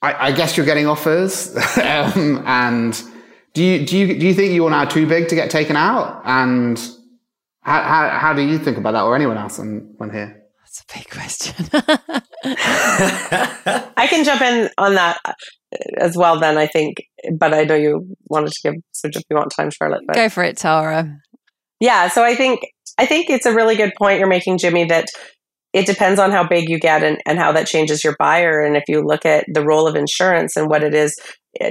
I, 0.00 0.28
I 0.28 0.32
guess 0.32 0.56
you're 0.56 0.66
getting 0.66 0.86
offers. 0.86 1.54
um, 1.76 2.42
and 2.46 3.02
do 3.52 3.62
you, 3.62 3.86
do 3.86 3.98
you, 3.98 4.18
do 4.18 4.26
you 4.26 4.34
think 4.34 4.54
you're 4.54 4.70
now 4.70 4.86
too 4.86 5.06
big 5.06 5.28
to 5.28 5.34
get 5.34 5.50
taken 5.50 5.76
out? 5.76 6.22
And 6.24 6.78
how, 7.60 7.82
how, 7.82 8.08
how 8.08 8.32
do 8.32 8.42
you 8.42 8.58
think 8.58 8.78
about 8.78 8.92
that 8.92 9.02
or 9.02 9.14
anyone 9.14 9.36
else 9.36 9.58
on, 9.58 9.94
on 10.00 10.10
here? 10.10 10.44
That's 10.60 10.80
a 10.80 10.96
big 10.96 11.10
question. 11.10 11.68
I 13.96 14.06
can 14.08 14.24
jump 14.24 14.40
in 14.40 14.70
on 14.78 14.94
that 14.94 15.18
as 15.98 16.16
well 16.16 16.38
then 16.38 16.58
i 16.58 16.66
think 16.66 16.96
but 17.38 17.54
i 17.54 17.64
know 17.64 17.74
you 17.74 18.06
wanted 18.28 18.50
to 18.50 18.60
give 18.62 18.74
so 18.92 19.08
if 19.08 19.22
you 19.30 19.36
want 19.36 19.52
time 19.54 19.70
charlotte 19.70 20.02
but. 20.06 20.14
go 20.14 20.28
for 20.28 20.42
it 20.42 20.56
tara 20.56 21.18
yeah 21.80 22.08
so 22.08 22.22
i 22.22 22.34
think 22.34 22.60
i 22.98 23.06
think 23.06 23.30
it's 23.30 23.46
a 23.46 23.54
really 23.54 23.76
good 23.76 23.92
point 23.98 24.18
you're 24.18 24.28
making 24.28 24.58
jimmy 24.58 24.84
that 24.84 25.06
it 25.72 25.86
depends 25.86 26.20
on 26.20 26.30
how 26.30 26.46
big 26.46 26.68
you 26.68 26.78
get 26.78 27.02
and, 27.02 27.18
and 27.24 27.38
how 27.38 27.50
that 27.50 27.66
changes 27.66 28.04
your 28.04 28.14
buyer 28.18 28.60
and 28.60 28.76
if 28.76 28.84
you 28.88 29.02
look 29.02 29.24
at 29.24 29.44
the 29.52 29.64
role 29.64 29.86
of 29.86 29.96
insurance 29.96 30.56
and 30.56 30.68
what 30.68 30.82
it 30.82 30.94
is 30.94 31.16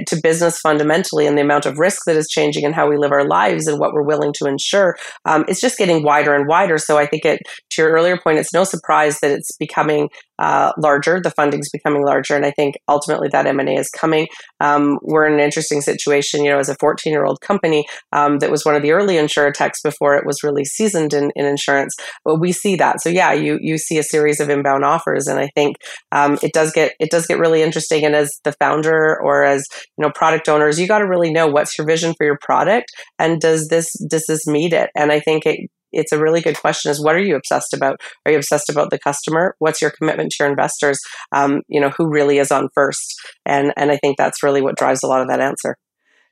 to 0.06 0.20
business 0.22 0.60
fundamentally 0.60 1.26
and 1.26 1.36
the 1.36 1.42
amount 1.42 1.66
of 1.66 1.78
risk 1.78 2.02
that 2.06 2.16
is 2.16 2.28
changing 2.28 2.64
and 2.64 2.74
how 2.74 2.88
we 2.88 2.96
live 2.96 3.12
our 3.12 3.26
lives 3.26 3.66
and 3.66 3.78
what 3.78 3.92
we're 3.92 4.02
willing 4.02 4.32
to 4.32 4.46
insure 4.46 4.96
um, 5.24 5.44
it's 5.48 5.60
just 5.60 5.78
getting 5.78 6.04
wider 6.04 6.34
and 6.34 6.48
wider 6.48 6.78
so 6.78 6.98
i 6.98 7.06
think 7.06 7.24
it 7.24 7.40
to 7.70 7.82
your 7.82 7.90
earlier 7.90 8.18
point 8.18 8.38
it's 8.38 8.54
no 8.54 8.64
surprise 8.64 9.18
that 9.20 9.30
it's 9.30 9.56
becoming 9.58 10.08
uh, 10.42 10.72
larger. 10.76 11.20
The 11.20 11.30
funding's 11.30 11.70
becoming 11.70 12.04
larger, 12.04 12.34
and 12.34 12.44
I 12.44 12.50
think 12.50 12.74
ultimately 12.88 13.28
that 13.30 13.46
M 13.46 13.60
and 13.60 13.68
A 13.68 13.74
is 13.74 13.88
coming. 13.88 14.26
Um, 14.58 14.98
we're 15.02 15.24
in 15.26 15.34
an 15.34 15.40
interesting 15.40 15.80
situation, 15.80 16.44
you 16.44 16.50
know, 16.50 16.58
as 16.58 16.68
a 16.68 16.76
14 16.80 17.12
year 17.12 17.24
old 17.24 17.40
company 17.40 17.86
um, 18.12 18.40
that 18.40 18.50
was 18.50 18.64
one 18.64 18.74
of 18.74 18.82
the 18.82 18.90
early 18.90 19.14
insurtechs 19.14 19.82
before 19.84 20.16
it 20.16 20.26
was 20.26 20.42
really 20.42 20.64
seasoned 20.64 21.14
in, 21.14 21.30
in 21.36 21.46
insurance. 21.46 21.94
But 22.24 22.40
we 22.40 22.50
see 22.50 22.74
that, 22.76 23.00
so 23.00 23.08
yeah, 23.08 23.32
you 23.32 23.58
you 23.60 23.78
see 23.78 23.98
a 23.98 24.02
series 24.02 24.40
of 24.40 24.50
inbound 24.50 24.84
offers, 24.84 25.28
and 25.28 25.38
I 25.38 25.48
think 25.54 25.76
um, 26.10 26.38
it 26.42 26.52
does 26.52 26.72
get 26.72 26.92
it 26.98 27.10
does 27.10 27.26
get 27.28 27.38
really 27.38 27.62
interesting. 27.62 28.04
And 28.04 28.16
as 28.16 28.40
the 28.42 28.52
founder 28.52 29.16
or 29.22 29.44
as 29.44 29.64
you 29.96 30.02
know 30.02 30.10
product 30.10 30.48
owners, 30.48 30.78
you 30.78 30.86
got 30.86 30.98
to 30.98 31.08
really 31.08 31.32
know 31.32 31.46
what's 31.46 31.76
your 31.76 31.86
vision 31.86 32.14
for 32.16 32.24
your 32.24 32.38
product, 32.40 32.86
and 33.18 33.40
does 33.40 33.68
this 33.68 33.92
does 34.08 34.24
this 34.26 34.46
meet 34.46 34.72
it? 34.72 34.90
And 34.96 35.12
I 35.12 35.20
think 35.20 35.46
it 35.46 35.70
it's 35.92 36.12
a 36.12 36.18
really 36.18 36.40
good 36.40 36.58
question 36.58 36.90
is 36.90 37.02
what 37.02 37.14
are 37.14 37.22
you 37.22 37.36
obsessed 37.36 37.72
about? 37.72 38.00
Are 38.24 38.32
you 38.32 38.38
obsessed 38.38 38.68
about 38.68 38.90
the 38.90 38.98
customer? 38.98 39.54
What's 39.58 39.80
your 39.80 39.90
commitment 39.90 40.32
to 40.32 40.44
your 40.44 40.50
investors? 40.50 40.98
Um, 41.32 41.62
you 41.68 41.80
know 41.80 41.90
who 41.90 42.08
really 42.08 42.38
is 42.38 42.50
on 42.50 42.68
first? 42.74 43.14
And 43.46 43.72
and 43.76 43.90
i 43.90 43.96
think 43.98 44.16
that's 44.16 44.42
really 44.42 44.62
what 44.62 44.76
drives 44.76 45.02
a 45.02 45.06
lot 45.06 45.20
of 45.20 45.28
that 45.28 45.40
answer. 45.40 45.76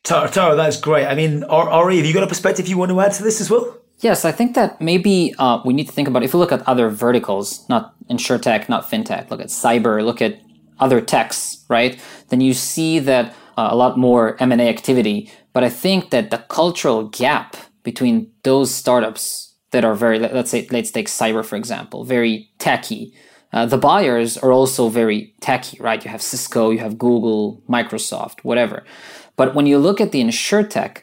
Tara, 0.03 0.31
tara 0.31 0.57
that's 0.57 0.81
great. 0.81 1.07
I 1.07 1.15
mean 1.15 1.45
Ori 1.45 1.97
have 1.99 2.07
you 2.07 2.15
got 2.15 2.23
a 2.23 2.27
perspective 2.27 2.67
you 2.69 2.79
want 2.79 2.91
to 2.91 3.01
add 3.01 3.13
to 3.13 3.23
this 3.23 3.41
as 3.41 3.51
well? 3.51 3.77
Yes, 4.01 4.25
I 4.25 4.33
think 4.33 4.55
that 4.55 4.81
maybe 4.81 5.35
uh, 5.39 5.61
we 5.63 5.75
need 5.75 5.87
to 5.87 5.93
think 5.93 6.09
about 6.09 6.23
if 6.23 6.33
we 6.33 6.41
look 6.41 6.53
at 6.53 6.67
other 6.67 6.89
verticals, 6.89 7.69
not 7.69 7.95
insurtech 8.09 8.69
not 8.69 8.89
fintech, 8.91 9.31
look 9.31 9.41
at 9.41 9.49
cyber, 9.49 10.03
look 10.03 10.23
at 10.23 10.41
other 10.79 11.03
techs, 11.03 11.63
right? 11.69 12.01
Then 12.31 12.41
you 12.41 12.55
see 12.55 12.99
that 13.01 13.35
uh, 13.59 13.69
a 13.71 13.77
lot 13.77 13.99
more 13.99 14.37
M 14.41 14.53
and 14.53 14.61
A 14.61 14.69
activity. 14.69 15.31
But 15.53 15.65
I 15.65 15.69
think 15.69 16.11
that 16.11 16.31
the 16.31 16.39
cultural 16.39 17.09
gap 17.09 17.57
between 17.83 18.31
those 18.43 18.75
startups 18.75 19.55
that 19.71 19.85
are 19.85 19.95
very 19.95 20.19
let's 20.19 20.51
say 20.51 20.67
let's 20.71 20.91
take 20.91 21.07
cyber 21.07 21.45
for 21.45 21.57
example 21.57 22.05
very 22.05 22.51
techy 22.59 23.15
uh, 23.53 23.67
the 23.67 23.79
buyers 23.79 24.39
are 24.39 24.53
also 24.53 24.89
very 24.89 25.35
techy 25.41 25.77
right? 25.81 26.05
You 26.05 26.11
have 26.11 26.23
cisco 26.23 26.71
you 26.71 26.79
have 26.79 26.99
google 26.99 27.63
microsoft 27.69 28.41
whatever. 28.43 28.85
But 29.37 29.55
when 29.55 29.67
you 29.67 29.79
look 29.79 30.01
at 30.01 30.13
the 30.13 30.23
insurtech 30.23 30.99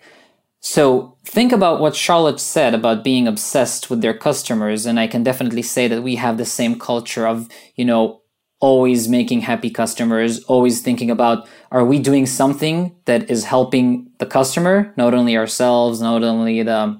so 0.59 1.15
think 1.23 1.51
about 1.51 1.79
what 1.79 1.95
charlotte 1.95 2.39
said 2.39 2.73
about 2.73 3.03
being 3.03 3.27
obsessed 3.27 3.89
with 3.89 4.01
their 4.01 4.17
customers 4.17 4.85
and 4.87 4.99
i 4.99 5.05
can 5.05 5.23
definitely 5.23 5.61
say 5.61 5.87
that 5.87 6.01
we 6.01 6.15
have 6.15 6.37
the 6.37 6.45
same 6.45 6.79
culture 6.79 7.27
of 7.27 7.47
you 7.75 7.85
know 7.85 8.21
always 8.59 9.07
making 9.07 9.41
happy 9.41 9.69
customers 9.69 10.43
always 10.45 10.81
thinking 10.81 11.11
about 11.11 11.47
are 11.71 11.85
we 11.85 11.99
doing 11.99 12.25
something 12.25 12.95
that 13.05 13.29
is 13.29 13.45
helping 13.45 14.09
the 14.17 14.25
customer 14.25 14.93
not 14.97 15.13
only 15.13 15.37
ourselves 15.37 16.01
not 16.01 16.23
only 16.23 16.63
the 16.63 16.99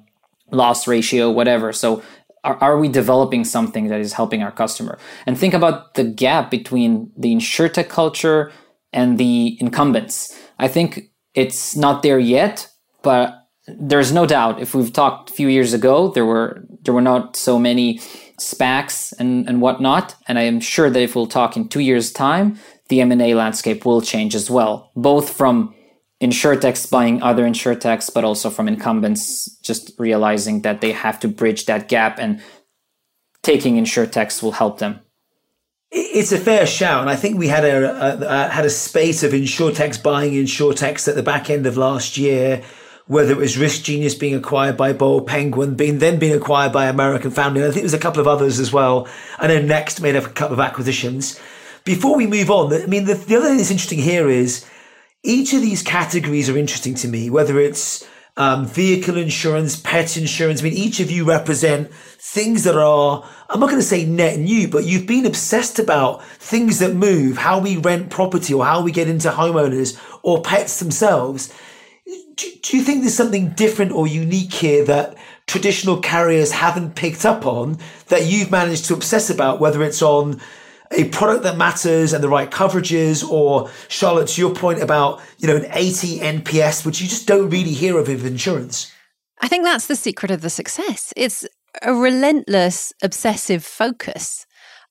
loss 0.52 0.88
ratio, 0.88 1.30
whatever. 1.30 1.74
So 1.74 2.02
are, 2.44 2.58
are 2.62 2.78
we 2.80 2.88
developing 2.88 3.44
something 3.44 3.88
that 3.88 4.00
is 4.00 4.14
helping 4.14 4.44
our 4.44 4.52
customer? 4.52 4.98
And 5.26 5.38
think 5.38 5.54
about 5.54 5.96
the 5.96 6.04
gap 6.04 6.50
between 6.50 7.12
the 7.18 7.34
insurtech 7.34 7.90
culture 7.90 8.52
and 8.94 9.18
the 9.18 9.58
incumbents. 9.60 10.38
I 10.60 10.68
think 10.68 11.12
it's 11.34 11.76
not 11.76 12.04
there 12.04 12.20
yet, 12.20 12.70
but 13.04 13.34
there's 13.68 14.14
no 14.14 14.26
doubt 14.26 14.62
if 14.62 14.74
we've 14.74 14.94
talked 14.94 15.30
a 15.30 15.34
few 15.34 15.50
years 15.50 15.74
ago, 15.74 16.10
there 16.10 16.26
were 16.26 16.64
there 16.84 16.94
were 16.94 17.02
not 17.02 17.36
so 17.36 17.60
many 17.60 18.00
SPACs 18.40 19.14
and, 19.20 19.48
and 19.48 19.62
whatnot. 19.62 20.16
And 20.28 20.38
I 20.38 20.44
am 20.44 20.60
sure 20.60 20.90
that 20.90 21.02
if 21.02 21.16
we'll 21.16 21.28
talk 21.28 21.58
in 21.58 21.68
two 21.68 21.80
years' 21.80 22.12
time, 22.12 22.60
the 22.90 23.02
M&A 23.02 23.34
landscape 23.34 23.86
will 23.86 24.02
change 24.02 24.36
as 24.36 24.50
well, 24.50 24.92
both 24.96 25.30
from 25.30 25.74
insurtechs 26.22 26.90
buying 26.90 27.22
other 27.22 27.44
insurtechs, 27.44 28.12
but 28.14 28.24
also 28.24 28.50
from 28.50 28.68
incumbents 28.68 29.46
just 29.62 29.92
realizing 30.00 30.62
that 30.62 30.82
they 30.82 30.92
have 30.92 31.20
to 31.20 31.28
bridge 31.28 31.66
that 31.66 31.88
gap 31.88 32.18
and 32.20 32.42
taking 33.44 33.76
insurtechs 33.76 34.42
will 34.42 34.54
help 34.54 34.80
them. 34.80 35.00
It's 35.90 36.34
a 36.34 36.38
fair 36.38 36.68
shout, 36.68 37.02
and 37.02 37.10
I 37.10 37.16
think 37.16 37.38
we 37.38 37.48
had 37.48 37.64
a, 37.64 37.86
a, 37.88 38.28
a 38.28 38.50
had 38.50 38.66
a 38.66 38.70
spate 38.70 39.24
of 39.24 39.32
insurtechs 39.32 40.02
buying 40.02 40.34
insurtechs 40.34 41.08
at 41.08 41.16
the 41.16 41.24
back 41.24 41.50
end 41.50 41.66
of 41.66 41.78
last 41.78 42.18
year. 42.18 42.62
Whether 43.08 43.32
it 43.32 43.38
was 43.38 43.56
RiskGenius 43.56 44.20
being 44.20 44.36
acquired 44.36 44.76
by 44.76 44.92
Bold 44.94 45.28
Penguin, 45.28 45.76
being 45.76 46.00
then 46.00 46.20
being 46.20 46.36
acquired 46.36 46.74
by 46.74 46.88
American 46.88 47.32
Family, 47.32 47.62
And 47.62 47.70
I 47.70 47.74
think 47.74 47.84
there's 47.84 47.94
a 47.94 48.00
couple 48.00 48.20
of 48.20 48.28
others 48.28 48.60
as 48.60 48.74
well. 48.74 49.08
I 49.40 49.48
know 49.48 49.62
Next 49.62 50.02
made 50.02 50.16
a 50.16 50.28
couple 50.28 50.54
of 50.54 50.60
acquisitions. 50.60 51.40
Before 51.86 52.18
we 52.18 52.28
move 52.28 52.52
on, 52.52 52.74
I 52.74 52.86
mean, 52.86 53.06
the, 53.06 53.14
the 53.14 53.38
other 53.38 53.48
thing 53.48 53.58
that's 53.58 53.72
interesting 53.72 54.00
here 54.00 54.30
is 54.30 54.66
each 55.24 55.54
of 55.54 55.62
these 55.62 55.82
categories 55.82 56.50
are 56.50 56.58
interesting 56.58 56.96
to 56.96 57.08
me, 57.08 57.30
whether 57.30 57.60
it's 57.60 58.06
um, 58.38 58.66
vehicle 58.66 59.18
insurance, 59.18 59.80
pet 59.80 60.16
insurance. 60.16 60.62
I 60.62 60.66
mean, 60.66 60.74
each 60.74 61.00
of 61.00 61.10
you 61.10 61.26
represent 61.26 61.92
things 61.94 62.64
that 62.66 62.76
are, 62.76 63.28
I'm 63.50 63.60
not 63.60 63.68
going 63.68 63.82
to 63.82 63.86
say 63.86 64.06
net 64.06 64.38
new, 64.40 64.68
but 64.68 64.86
you've 64.86 65.08
been 65.08 65.26
obsessed 65.26 65.80
about 65.80 66.24
things 66.26 66.80
that 66.80 66.94
move, 66.94 67.38
how 67.38 67.60
we 67.60 67.78
rent 67.78 68.10
property 68.10 68.54
or 68.54 68.66
how 68.66 68.82
we 68.82 68.92
get 68.92 69.10
into 69.10 69.30
homeowners 69.30 70.00
or 70.22 70.42
pets 70.42 70.80
themselves. 70.80 71.54
Do, 72.38 72.48
do 72.62 72.78
you 72.78 72.84
think 72.84 73.02
there's 73.02 73.14
something 73.14 73.50
different 73.50 73.92
or 73.92 74.08
unique 74.08 74.54
here 74.54 74.86
that 74.86 75.18
traditional 75.48 76.00
carriers 76.00 76.52
haven't 76.52 76.96
picked 76.96 77.26
up 77.26 77.46
on 77.46 77.78
that 78.08 78.26
you've 78.26 78.52
managed 78.52 78.86
to 78.86 78.94
obsess 78.94 79.30
about, 79.30 79.60
whether 79.60 79.84
it's 79.84 80.02
on 80.02 80.40
a 80.92 81.10
product 81.10 81.44
that 81.44 81.58
matters 81.58 82.14
and 82.14 82.24
the 82.24 82.30
right 82.30 82.50
coverages, 82.50 83.28
or 83.28 83.70
Charlotte, 83.90 84.30
to 84.30 84.42
your 84.42 84.56
point 84.56 84.82
about, 84.82 85.22
you 85.38 85.48
know, 85.48 85.58
an 85.58 85.66
80 85.72 86.20
NPS, 86.20 86.86
which 86.86 87.02
you 87.02 87.08
just 87.08 87.28
don't 87.28 87.50
really 87.50 87.74
hear 87.74 87.98
of 87.98 88.08
with 88.08 88.26
insurance. 88.26 88.92
I 89.42 89.48
think 89.48 89.64
that's 89.64 89.88
the 89.88 89.96
secret 89.96 90.32
of 90.32 90.42
the 90.42 90.50
success. 90.50 91.14
It's 91.16 91.46
a 91.82 91.94
relentless, 91.94 92.94
obsessive 93.04 93.64
focus. 93.64 94.47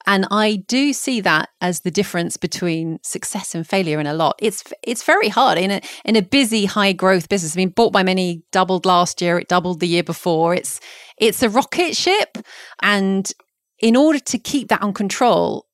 And 0.06 0.26
I 0.30 0.64
do 0.68 0.92
see 0.92 1.20
that 1.22 1.48
as 1.60 1.80
the 1.80 1.90
difference 1.90 2.36
between 2.36 2.98
success 3.02 3.54
and 3.54 3.66
failure 3.66 3.98
in 3.98 4.06
a 4.06 4.14
lot. 4.14 4.36
It's 4.40 4.62
it's 4.82 5.02
very 5.02 5.28
hard 5.28 5.58
in 5.58 5.70
a 5.70 5.80
in 6.04 6.14
a 6.14 6.22
busy, 6.22 6.64
high 6.64 6.92
growth 6.92 7.28
business. 7.28 7.56
I 7.56 7.58
mean, 7.58 7.70
bought 7.70 7.92
by 7.92 8.04
many 8.04 8.42
doubled 8.52 8.86
last 8.86 9.20
year, 9.20 9.38
it 9.38 9.48
doubled 9.48 9.80
the 9.80 9.88
year 9.88 10.04
before. 10.04 10.54
It's 10.54 10.80
it's 11.18 11.42
a 11.42 11.48
rocket 11.48 11.96
ship. 11.96 12.38
And 12.82 13.30
in 13.80 13.96
order 13.96 14.20
to 14.20 14.38
keep 14.38 14.68
that 14.68 14.82
on 14.82 14.92
control, 14.92 15.66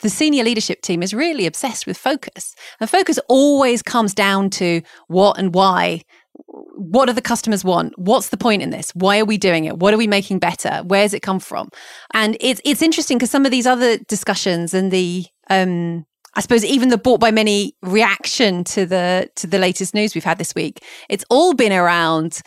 the 0.00 0.10
senior 0.10 0.44
leadership 0.44 0.82
team 0.82 1.02
is 1.02 1.14
really 1.14 1.46
obsessed 1.46 1.86
with 1.86 1.96
focus. 1.96 2.54
And 2.80 2.90
focus 2.90 3.18
always 3.28 3.82
comes 3.82 4.12
down 4.12 4.50
to 4.50 4.82
what 5.08 5.38
and 5.38 5.54
why. 5.54 6.02
What 6.36 7.06
do 7.06 7.12
the 7.12 7.22
customers 7.22 7.64
want? 7.64 7.92
What's 7.96 8.28
the 8.28 8.36
point 8.36 8.62
in 8.62 8.70
this? 8.70 8.90
Why 8.94 9.18
are 9.18 9.24
we 9.24 9.38
doing 9.38 9.64
it? 9.64 9.78
What 9.78 9.94
are 9.94 9.96
we 9.96 10.06
making 10.06 10.38
better? 10.38 10.82
Where's 10.84 11.14
it 11.14 11.20
come 11.20 11.40
from? 11.40 11.68
And 12.12 12.36
it's 12.40 12.60
it's 12.64 12.82
interesting 12.82 13.18
because 13.18 13.30
some 13.30 13.44
of 13.44 13.50
these 13.50 13.66
other 13.66 13.98
discussions 13.98 14.74
and 14.74 14.90
the 14.90 15.26
um, 15.50 16.04
I 16.34 16.40
suppose 16.40 16.64
even 16.64 16.88
the 16.88 16.98
bought 16.98 17.20
by 17.20 17.30
many 17.30 17.76
reaction 17.82 18.64
to 18.64 18.86
the 18.86 19.30
to 19.36 19.46
the 19.46 19.58
latest 19.58 19.94
news 19.94 20.14
we've 20.14 20.24
had 20.24 20.38
this 20.38 20.54
week, 20.54 20.84
it's 21.08 21.24
all 21.30 21.54
been 21.54 21.72
around. 21.72 22.40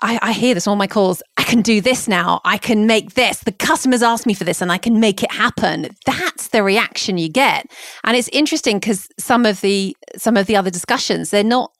I, 0.00 0.18
I 0.22 0.32
hear 0.32 0.54
this 0.54 0.68
on 0.68 0.78
my 0.78 0.86
calls. 0.86 1.24
I 1.38 1.42
can 1.42 1.60
do 1.60 1.80
this 1.80 2.06
now. 2.06 2.40
I 2.44 2.56
can 2.56 2.86
make 2.86 3.14
this. 3.14 3.40
The 3.40 3.50
customers 3.50 4.00
ask 4.00 4.26
me 4.26 4.34
for 4.34 4.44
this, 4.44 4.62
and 4.62 4.70
I 4.70 4.78
can 4.78 5.00
make 5.00 5.24
it 5.24 5.32
happen. 5.32 5.88
That's 6.06 6.48
the 6.48 6.62
reaction 6.62 7.18
you 7.18 7.28
get, 7.28 7.66
and 8.04 8.16
it's 8.16 8.28
interesting 8.28 8.78
because 8.78 9.08
some 9.18 9.44
of 9.44 9.60
the 9.60 9.96
some 10.16 10.36
of 10.36 10.46
the 10.46 10.54
other 10.54 10.70
discussions 10.70 11.30
they're 11.30 11.42
not 11.42 11.72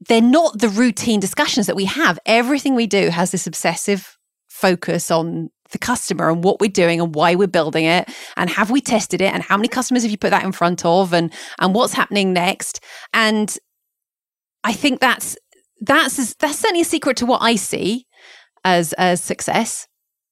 they're 0.00 0.20
not 0.20 0.58
the 0.58 0.68
routine 0.68 1.20
discussions 1.20 1.66
that 1.66 1.76
we 1.76 1.86
have. 1.86 2.18
Everything 2.26 2.74
we 2.74 2.86
do 2.86 3.08
has 3.10 3.30
this 3.30 3.46
obsessive 3.46 4.16
focus 4.48 5.10
on 5.10 5.50
the 5.70 5.78
customer 5.78 6.30
and 6.30 6.44
what 6.44 6.60
we're 6.60 6.70
doing 6.70 7.00
and 7.00 7.14
why 7.14 7.34
we're 7.34 7.46
building 7.46 7.84
it 7.84 8.08
and 8.36 8.48
have 8.50 8.70
we 8.70 8.80
tested 8.80 9.20
it 9.20 9.32
and 9.34 9.42
how 9.42 9.56
many 9.56 9.68
customers 9.68 10.02
have 10.02 10.10
you 10.10 10.18
put 10.18 10.30
that 10.30 10.44
in 10.44 10.52
front 10.52 10.84
of 10.84 11.12
and 11.12 11.32
and 11.58 11.74
what's 11.74 11.92
happening 11.92 12.32
next 12.32 12.78
and 13.12 13.58
i 14.62 14.72
think 14.72 15.00
that's 15.00 15.36
that's 15.80 16.34
that's 16.34 16.58
certainly 16.60 16.82
a 16.82 16.84
secret 16.84 17.16
to 17.16 17.26
what 17.26 17.42
i 17.42 17.56
see 17.56 18.06
as 18.64 18.92
as 18.92 19.20
success 19.20 19.88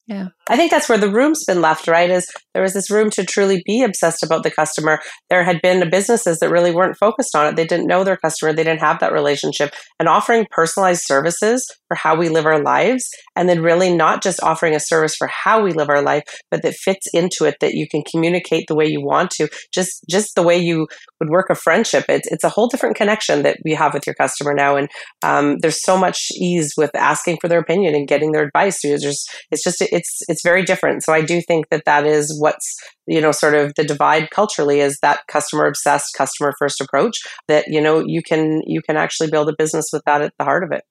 yeah. 0.06 0.28
I 0.48 0.56
think 0.56 0.70
that's 0.70 0.88
where 0.88 0.98
the 0.98 1.10
room's 1.10 1.44
been 1.44 1.60
left, 1.60 1.88
right? 1.88 2.10
Is 2.10 2.26
there 2.52 2.62
was 2.62 2.74
this 2.74 2.90
room 2.90 3.10
to 3.10 3.24
truly 3.24 3.62
be 3.64 3.82
obsessed 3.82 4.22
about 4.22 4.42
the 4.42 4.50
customer. 4.50 5.00
There 5.30 5.42
had 5.42 5.60
been 5.62 5.88
businesses 5.90 6.38
that 6.38 6.50
really 6.50 6.72
weren't 6.72 6.96
focused 6.98 7.34
on 7.34 7.46
it. 7.46 7.56
They 7.56 7.66
didn't 7.66 7.86
know 7.86 8.04
their 8.04 8.16
customer, 8.16 8.52
they 8.52 8.64
didn't 8.64 8.80
have 8.80 9.00
that 9.00 9.12
relationship. 9.12 9.70
And 9.98 10.08
offering 10.08 10.46
personalized 10.50 11.02
services 11.04 11.66
for 11.88 11.96
how 11.96 12.16
we 12.16 12.28
live 12.28 12.46
our 12.46 12.62
lives, 12.62 13.08
and 13.36 13.48
then 13.48 13.62
really 13.62 13.94
not 13.94 14.22
just 14.22 14.42
offering 14.42 14.74
a 14.74 14.80
service 14.80 15.14
for 15.16 15.28
how 15.28 15.62
we 15.62 15.72
live 15.72 15.88
our 15.88 16.02
life, 16.02 16.22
but 16.50 16.62
that 16.62 16.74
fits 16.74 17.06
into 17.12 17.44
it, 17.44 17.56
that 17.60 17.74
you 17.74 17.86
can 17.88 18.02
communicate 18.10 18.64
the 18.68 18.74
way 18.74 18.86
you 18.86 19.00
want 19.00 19.30
to, 19.30 19.48
just 19.72 20.04
just 20.08 20.34
the 20.34 20.42
way 20.42 20.56
you 20.56 20.86
would 21.20 21.30
work 21.30 21.46
a 21.50 21.54
friendship. 21.54 22.04
It's 22.08 22.30
it's 22.30 22.44
a 22.44 22.48
whole 22.48 22.68
different 22.68 22.96
connection 22.96 23.42
that 23.42 23.58
we 23.64 23.74
have 23.74 23.94
with 23.94 24.06
your 24.06 24.14
customer 24.14 24.54
now. 24.54 24.76
And 24.76 24.88
um, 25.22 25.56
there's 25.60 25.82
so 25.82 25.96
much 25.96 26.28
ease 26.40 26.72
with 26.76 26.90
asking 26.94 27.38
for 27.40 27.48
their 27.48 27.60
opinion 27.60 27.94
and 27.94 28.08
getting 28.08 28.32
their 28.32 28.44
advice. 28.44 28.80
There's, 28.82 29.24
it's 29.50 29.62
just 29.62 29.80
it's 29.80 30.20
it's 30.28 30.33
very 30.42 30.62
different. 30.62 31.02
So 31.02 31.12
I 31.12 31.22
do 31.22 31.40
think 31.40 31.68
that 31.70 31.84
that 31.84 32.06
is 32.06 32.38
what's 32.40 32.76
you 33.06 33.20
know 33.20 33.32
sort 33.32 33.54
of 33.54 33.72
the 33.76 33.84
divide 33.84 34.30
culturally 34.30 34.80
is 34.80 34.98
that 35.02 35.20
customer 35.28 35.66
obsessed, 35.66 36.14
customer 36.16 36.52
first 36.58 36.80
approach. 36.80 37.16
That 37.48 37.66
you 37.68 37.80
know 37.80 38.02
you 38.04 38.22
can 38.22 38.62
you 38.66 38.80
can 38.82 38.96
actually 38.96 39.30
build 39.30 39.48
a 39.48 39.54
business 39.56 39.86
with 39.92 40.02
that 40.06 40.22
at 40.22 40.32
the 40.38 40.44
heart 40.44 40.64
of 40.64 40.72
it. 40.72 40.84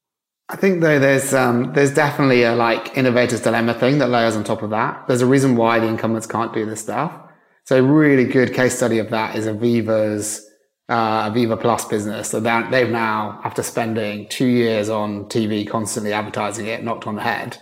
I 0.49 0.55
think 0.55 0.81
though 0.81 0.99
there's 0.99 1.33
um, 1.33 1.73
there's 1.73 1.93
definitely 1.93 2.43
a 2.43 2.55
like 2.55 2.97
innovator's 2.97 3.41
dilemma 3.41 3.73
thing 3.73 3.99
that 3.99 4.09
layers 4.09 4.35
on 4.35 4.43
top 4.43 4.61
of 4.61 4.69
that. 4.71 5.07
There's 5.07 5.21
a 5.21 5.27
reason 5.27 5.55
why 5.55 5.79
the 5.79 5.87
incumbents 5.87 6.27
can't 6.27 6.53
do 6.53 6.65
this 6.65 6.81
stuff. 6.81 7.13
So 7.65 7.77
a 7.77 7.81
really 7.81 8.25
good 8.25 8.53
case 8.53 8.75
study 8.75 8.99
of 8.99 9.09
that 9.11 9.35
is 9.35 9.47
Aviva's 9.47 10.45
uh, 10.89 11.29
Aviva 11.29 11.59
Plus 11.59 11.85
business. 11.85 12.29
So 12.29 12.39
they've 12.39 12.89
now, 12.89 13.39
after 13.43 13.63
spending 13.63 14.27
two 14.27 14.47
years 14.47 14.89
on 14.89 15.25
TV, 15.25 15.67
constantly 15.67 16.11
advertising 16.11 16.67
it, 16.67 16.83
knocked 16.83 17.07
on 17.07 17.15
the 17.15 17.21
head 17.21 17.57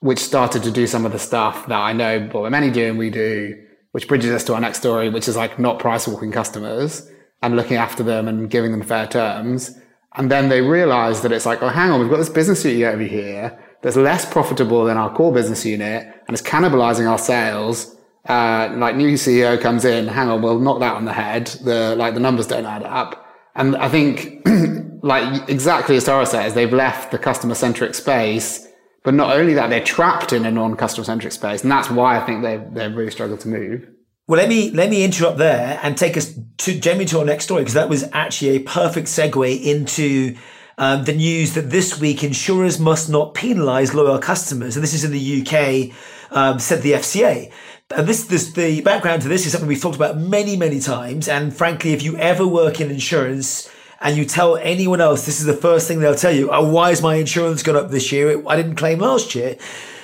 which 0.00 0.18
started 0.18 0.62
to 0.62 0.70
do 0.70 0.86
some 0.86 1.06
of 1.06 1.12
the 1.12 1.18
stuff 1.18 1.66
that 1.68 1.78
I 1.78 1.92
know 1.92 2.28
Many 2.50 2.70
do 2.70 2.88
and 2.88 2.98
we 2.98 3.10
do, 3.10 3.62
which 3.92 4.08
bridges 4.08 4.30
us 4.30 4.44
to 4.44 4.54
our 4.54 4.60
next 4.60 4.78
story, 4.78 5.08
which 5.08 5.28
is 5.28 5.36
like 5.36 5.58
not 5.58 5.78
price 5.78 6.06
walking 6.06 6.32
customers 6.32 7.10
and 7.42 7.56
looking 7.56 7.76
after 7.76 8.02
them 8.02 8.28
and 8.28 8.50
giving 8.50 8.72
them 8.72 8.82
fair 8.82 9.06
terms. 9.06 9.78
And 10.16 10.30
then 10.30 10.48
they 10.48 10.62
realize 10.62 11.22
that 11.22 11.32
it's 11.32 11.46
like, 11.46 11.62
oh, 11.62 11.68
hang 11.68 11.90
on, 11.90 12.00
we've 12.00 12.10
got 12.10 12.16
this 12.18 12.28
business 12.28 12.64
unit 12.64 12.94
over 12.94 13.02
here 13.02 13.58
that's 13.82 13.96
less 13.96 14.30
profitable 14.30 14.84
than 14.84 14.96
our 14.96 15.14
core 15.14 15.32
business 15.32 15.64
unit 15.64 16.02
and 16.26 16.34
it's 16.34 16.42
cannibalizing 16.42 17.08
our 17.08 17.18
sales. 17.18 17.94
Uh, 18.26 18.74
like 18.76 18.96
new 18.96 19.14
CEO 19.14 19.60
comes 19.60 19.84
in, 19.84 20.08
hang 20.08 20.28
on, 20.28 20.42
we'll 20.42 20.58
knock 20.58 20.80
that 20.80 20.94
on 20.94 21.04
the 21.04 21.12
head. 21.12 21.46
The, 21.64 21.94
like 21.96 22.14
the 22.14 22.20
numbers 22.20 22.46
don't 22.46 22.66
add 22.66 22.82
up. 22.82 23.24
And 23.54 23.76
I 23.76 23.88
think, 23.88 24.46
like 25.02 25.48
exactly 25.48 25.96
as 25.96 26.04
Tara 26.04 26.26
says, 26.26 26.54
they've 26.54 26.72
left 26.72 27.12
the 27.12 27.18
customer 27.18 27.54
centric 27.54 27.94
space 27.94 28.65
but 29.06 29.14
not 29.14 29.36
only 29.36 29.54
that, 29.54 29.70
they're 29.70 29.84
trapped 29.84 30.32
in 30.32 30.44
a 30.44 30.50
non-customer 30.50 31.04
centric 31.04 31.32
space, 31.32 31.62
and 31.62 31.70
that's 31.70 31.88
why 31.88 32.18
I 32.18 32.26
think 32.26 32.42
they 32.42 32.56
they 32.56 32.88
really 32.88 33.12
struggle 33.12 33.36
to 33.38 33.46
move. 33.46 33.88
Well, 34.26 34.40
let 34.40 34.48
me 34.48 34.72
let 34.72 34.90
me 34.90 35.04
interrupt 35.04 35.38
there 35.38 35.78
and 35.80 35.96
take 35.96 36.16
us 36.16 36.36
to 36.58 36.80
Jamie 36.80 37.04
to 37.04 37.20
our 37.20 37.24
next 37.24 37.44
story 37.44 37.62
because 37.62 37.74
that 37.74 37.88
was 37.88 38.04
actually 38.12 38.56
a 38.56 38.58
perfect 38.58 39.06
segue 39.06 39.62
into 39.62 40.36
um, 40.76 41.04
the 41.04 41.12
news 41.12 41.54
that 41.54 41.70
this 41.70 42.00
week 42.00 42.24
insurers 42.24 42.80
must 42.80 43.08
not 43.08 43.32
penalise 43.32 43.94
loyal 43.94 44.18
customers, 44.18 44.76
and 44.76 44.82
this 44.82 44.92
is 44.92 45.04
in 45.04 45.12
the 45.12 45.40
UK, 45.40 45.96
um, 46.36 46.58
said 46.58 46.82
the 46.82 46.94
FCA. 46.94 47.52
And 47.94 48.08
this, 48.08 48.24
this, 48.24 48.54
the 48.54 48.80
background 48.80 49.22
to 49.22 49.28
this 49.28 49.46
is 49.46 49.52
something 49.52 49.68
we've 49.68 49.80
talked 49.80 49.94
about 49.94 50.18
many, 50.18 50.56
many 50.56 50.80
times. 50.80 51.28
And 51.28 51.56
frankly, 51.56 51.92
if 51.92 52.02
you 52.02 52.16
ever 52.16 52.44
work 52.44 52.80
in 52.80 52.90
insurance, 52.90 53.70
and 54.00 54.16
you 54.16 54.24
tell 54.24 54.56
anyone 54.56 55.00
else, 55.00 55.26
this 55.26 55.40
is 55.40 55.46
the 55.46 55.54
first 55.54 55.88
thing 55.88 56.00
they'll 56.00 56.14
tell 56.14 56.34
you, 56.34 56.50
oh, 56.50 56.70
why 56.70 56.90
is 56.90 57.02
my 57.02 57.16
insurance 57.16 57.62
gone 57.62 57.76
up 57.76 57.90
this 57.90 58.12
year? 58.12 58.42
I 58.46 58.56
didn't 58.56 58.76
claim 58.76 58.98
last 58.98 59.34
year. 59.34 59.56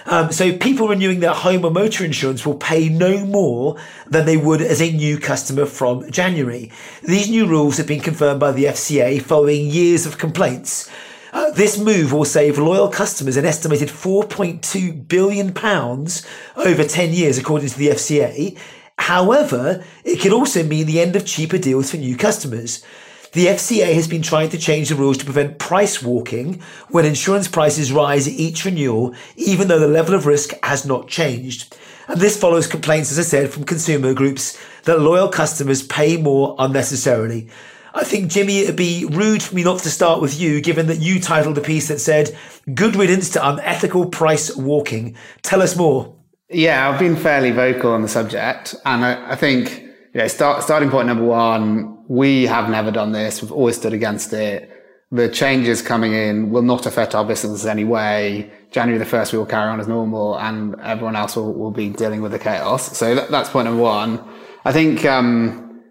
Um, 0.07 0.33
so 0.33 0.57
people 0.57 0.89
renewing 0.89 1.21
their 1.21 1.35
home 1.35 1.65
or 1.65 1.71
motor 1.71 2.05
insurance 2.05 2.45
will 2.45 2.57
pay 2.57 2.89
no 2.89 3.25
more 3.25 3.77
than 4.07 4.27
they 4.27 4.37
would 4.37 4.61
as 4.61 4.81
a 4.83 4.91
new 4.91 5.19
customer 5.19 5.67
from 5.67 6.11
January. 6.11 6.73
These 7.03 7.31
new 7.31 7.47
rules 7.47 7.77
have 7.77 7.87
been 7.87 8.01
confirmed 8.01 8.41
by 8.41 8.53
the 8.53 8.65
FCA 8.65 9.23
following 9.23 9.67
years 9.67 10.07
of 10.07 10.19
complaints. 10.19 10.91
Uh, 11.33 11.51
this 11.53 11.79
move 11.79 12.13
will 12.13 12.27
save 12.27 12.59
loyal 12.59 12.89
customers 12.89 13.37
an 13.37 13.47
estimated 13.47 13.89
4.2 13.89 15.09
billion 15.09 15.55
pounds 15.55 16.27
over 16.57 16.85
10 16.85 17.13
years, 17.13 17.39
according 17.39 17.69
to 17.69 17.79
the 17.79 17.89
FCA. 17.89 18.59
However, 18.99 19.83
it 20.05 20.21
could 20.21 20.33
also 20.33 20.63
mean 20.63 20.87
the 20.87 21.01
end 21.01 21.17
of 21.17 21.25
cheaper 21.25 21.59
deals 21.59 21.91
for 21.91 21.97
new 21.97 22.17
customers. 22.17 22.85
The 23.33 23.47
FCA 23.47 23.95
has 23.95 24.07
been 24.07 24.21
trying 24.21 24.51
to 24.51 24.59
change 24.59 24.91
the 24.91 24.95
rules 24.95 25.17
to 25.17 25.25
prevent 25.25 25.59
price 25.59 26.03
walking 26.03 26.61
when 26.91 27.07
insurance 27.07 27.49
prices 27.49 27.91
rise 27.91 28.29
at 28.29 28.35
each 28.35 28.67
renewal, 28.67 29.15
even 29.37 29.69
though 29.69 29.79
the 29.79 29.89
level 29.89 30.15
of 30.15 30.27
risk 30.27 30.53
has 30.63 30.85
not 30.85 31.09
changed. 31.09 31.75
And 32.09 32.21
this 32.21 32.39
follows 32.39 32.67
complaints, 32.67 33.11
as 33.11 33.19
I 33.19 33.23
said, 33.23 33.51
from 33.51 33.65
consumer 33.65 34.13
groups 34.13 34.59
that 34.85 35.01
loyal 35.01 35.29
customers 35.29 35.83
pay 35.83 36.19
more 36.19 36.55
unnecessarily. 36.59 37.49
I 37.95 38.05
think, 38.05 38.31
Jimmy, 38.31 38.61
it'd 38.61 38.77
be 38.77 39.07
rude 39.07 39.43
for 39.43 39.55
me 39.55 39.65
not 39.65 39.81
to 39.81 39.91
start 39.91 40.21
with 40.21 40.39
you, 40.39 40.61
given 40.61 40.87
that 40.89 41.01
you 41.01 41.19
titled 41.19 41.57
a 41.57 41.63
piece 41.63 41.89
that 41.89 42.01
said, 42.01 42.37
Good 42.75 42.97
riddance 42.97 43.31
to 43.31 43.49
unethical 43.49 44.07
price 44.07 44.55
walking. 44.55 45.17
Tell 45.41 45.63
us 45.63 45.75
more. 45.75 46.15
Yeah, 46.51 46.87
I've 46.87 46.99
been 46.99 47.17
fairly 47.17 47.51
vocal 47.51 47.93
on 47.93 48.03
the 48.03 48.09
subject. 48.09 48.75
And 48.85 49.03
I, 49.05 49.33
I 49.33 49.37
think 49.37 49.87
yeah, 50.15 50.27
start, 50.27 50.63
starting 50.63 50.91
point 50.91 51.07
number 51.07 51.25
one, 51.25 52.05
we 52.07 52.47
have 52.47 52.69
never 52.69 52.91
done 52.91 53.13
this. 53.13 53.41
We've 53.41 53.53
always 53.53 53.77
stood 53.77 53.95
against 53.95 54.33
it. 54.33 54.71
The 55.11 55.29
changes 55.29 55.81
coming 55.83 56.13
in 56.13 56.51
will 56.51 56.63
not 56.63 56.87
affect 56.87 57.15
our 57.15 57.25
business 57.25 57.65
in 57.65 57.71
any 57.71 57.85
way. 57.85 58.51
January 58.71 58.99
the 58.99 59.11
1st, 59.11 59.33
we 59.33 59.39
will 59.39 59.47
carry 59.47 59.71
on 59.71 59.81
as 59.81 59.89
normal 59.89 60.39
and 60.39 60.79
everyone 60.81 61.17
else 61.17 61.37
will, 61.37 61.53
will 61.55 61.71
be 61.71 61.91
dealing 61.91 62.21
with 62.23 62.33
the 62.33 62.39
chaos. 62.39 62.97
So 62.97 63.15
that, 63.15 63.31
that's 63.31 63.51
point 63.51 63.67
number 63.67 63.83
one. 63.83 64.23
I 64.65 64.73
think, 64.73 65.05
um, 65.05 65.83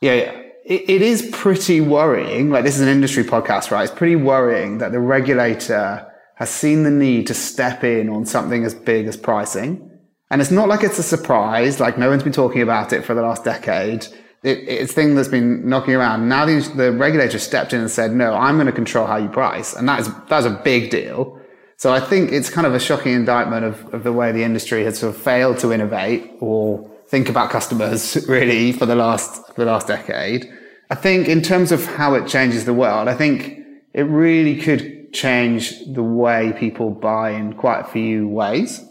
yeah, 0.00 0.12
it, 0.12 0.90
it 0.90 1.02
is 1.02 1.28
pretty 1.32 1.80
worrying. 1.80 2.50
Like 2.50 2.64
this 2.64 2.76
is 2.76 2.82
an 2.82 2.88
industry 2.88 3.24
podcast, 3.24 3.70
right? 3.70 3.84
It's 3.84 3.92
pretty 3.92 4.16
worrying 4.16 4.78
that 4.78 4.92
the 4.92 5.00
regulator 5.00 6.06
has 6.36 6.50
seen 6.50 6.82
the 6.82 6.90
need 6.90 7.26
to 7.28 7.34
step 7.34 7.84
in 7.84 8.08
on 8.10 8.26
something 8.26 8.64
as 8.64 8.74
big 8.74 9.06
as 9.06 9.16
pricing 9.16 9.91
and 10.32 10.40
it's 10.40 10.50
not 10.50 10.66
like 10.66 10.82
it's 10.82 10.98
a 10.98 11.02
surprise, 11.02 11.78
like 11.78 11.98
no 11.98 12.08
one's 12.08 12.22
been 12.22 12.32
talking 12.32 12.62
about 12.62 12.94
it 12.94 13.04
for 13.04 13.12
the 13.12 13.20
last 13.20 13.44
decade. 13.44 14.06
It, 14.42 14.66
it's 14.66 14.94
thing 14.94 15.14
that's 15.14 15.28
been 15.28 15.68
knocking 15.68 15.94
around. 15.94 16.26
Now 16.26 16.46
the, 16.46 16.60
the 16.74 16.90
regulator 16.90 17.38
stepped 17.38 17.74
in 17.74 17.80
and 17.80 17.90
said, 17.90 18.12
no, 18.12 18.32
I'm 18.32 18.56
going 18.56 18.66
to 18.66 18.72
control 18.72 19.06
how 19.06 19.18
you 19.18 19.28
price. 19.28 19.74
And 19.74 19.86
that 19.90 20.00
is, 20.00 20.10
that's 20.28 20.46
a 20.46 20.58
big 20.64 20.90
deal. 20.90 21.38
So 21.76 21.92
I 21.92 22.00
think 22.00 22.32
it's 22.32 22.48
kind 22.48 22.66
of 22.66 22.72
a 22.72 22.80
shocking 22.80 23.12
indictment 23.12 23.66
of, 23.66 23.92
of 23.92 24.04
the 24.04 24.12
way 24.14 24.32
the 24.32 24.42
industry 24.42 24.84
has 24.84 24.98
sort 24.98 25.14
of 25.14 25.20
failed 25.20 25.58
to 25.58 25.70
innovate 25.70 26.32
or 26.40 26.90
think 27.08 27.28
about 27.28 27.50
customers 27.50 28.16
really 28.26 28.72
for 28.72 28.86
the 28.86 28.96
last, 28.96 29.48
for 29.48 29.64
the 29.64 29.66
last 29.66 29.86
decade. 29.86 30.50
I 30.88 30.94
think 30.94 31.28
in 31.28 31.42
terms 31.42 31.72
of 31.72 31.84
how 31.84 32.14
it 32.14 32.26
changes 32.26 32.64
the 32.64 32.72
world, 32.72 33.06
I 33.06 33.14
think 33.14 33.58
it 33.92 34.04
really 34.04 34.56
could 34.56 35.12
change 35.12 35.74
the 35.92 36.02
way 36.02 36.54
people 36.58 36.88
buy 36.88 37.32
in 37.32 37.52
quite 37.52 37.80
a 37.80 37.84
few 37.84 38.26
ways. 38.28 38.82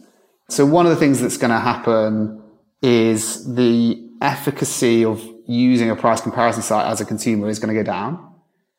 So 0.52 0.66
one 0.66 0.86
of 0.86 0.90
the 0.90 0.98
things 0.98 1.22
that's 1.22 1.38
going 1.38 1.52
to 1.52 1.60
happen 1.60 2.44
is 2.82 3.56
the 3.56 4.06
efficacy 4.22 5.06
of 5.06 5.26
using 5.48 5.90
a 5.90 5.96
price 5.96 6.20
comparison 6.20 6.62
site 6.62 6.88
as 6.88 7.00
a 7.00 7.06
consumer 7.06 7.48
is 7.48 7.58
going 7.58 7.74
to 7.74 7.82
go 7.82 7.86
down. 7.86 8.34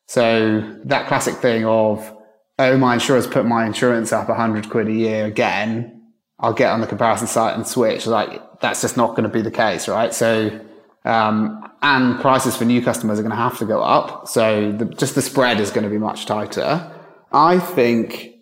So 0.06 0.78
that 0.84 1.08
classic 1.08 1.36
thing 1.36 1.64
of, 1.64 2.14
oh, 2.58 2.76
my 2.76 2.92
insurer's 2.92 3.26
put 3.26 3.46
my 3.46 3.64
insurance 3.64 4.12
up 4.12 4.28
100 4.28 4.68
quid 4.68 4.88
a 4.88 4.92
year 4.92 5.24
again. 5.24 6.02
I'll 6.38 6.52
get 6.52 6.70
on 6.70 6.82
the 6.82 6.86
comparison 6.86 7.26
site 7.26 7.56
and 7.56 7.66
switch. 7.66 8.06
Like 8.06 8.60
that's 8.60 8.82
just 8.82 8.98
not 8.98 9.10
going 9.16 9.22
to 9.22 9.30
be 9.30 9.40
the 9.40 9.50
case, 9.50 9.88
right? 9.88 10.12
So, 10.12 10.60
um, 11.06 11.70
and 11.80 12.20
prices 12.20 12.54
for 12.54 12.66
new 12.66 12.82
customers 12.82 13.18
are 13.18 13.22
going 13.22 13.30
to 13.30 13.36
have 13.36 13.56
to 13.60 13.64
go 13.64 13.82
up. 13.82 14.28
So 14.28 14.72
the, 14.72 14.84
just 14.84 15.14
the 15.14 15.22
spread 15.22 15.58
is 15.58 15.70
going 15.70 15.84
to 15.84 15.90
be 15.90 15.96
much 15.96 16.26
tighter. 16.26 16.92
I 17.32 17.58
think 17.60 18.34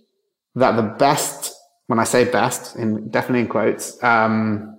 that 0.57 0.75
the 0.75 0.83
best 0.83 1.55
when 1.91 1.99
I 1.99 2.05
say 2.05 2.23
best, 2.23 2.77
in 2.77 3.09
definitely 3.09 3.41
in 3.41 3.49
quotes, 3.49 4.01
um, 4.05 4.79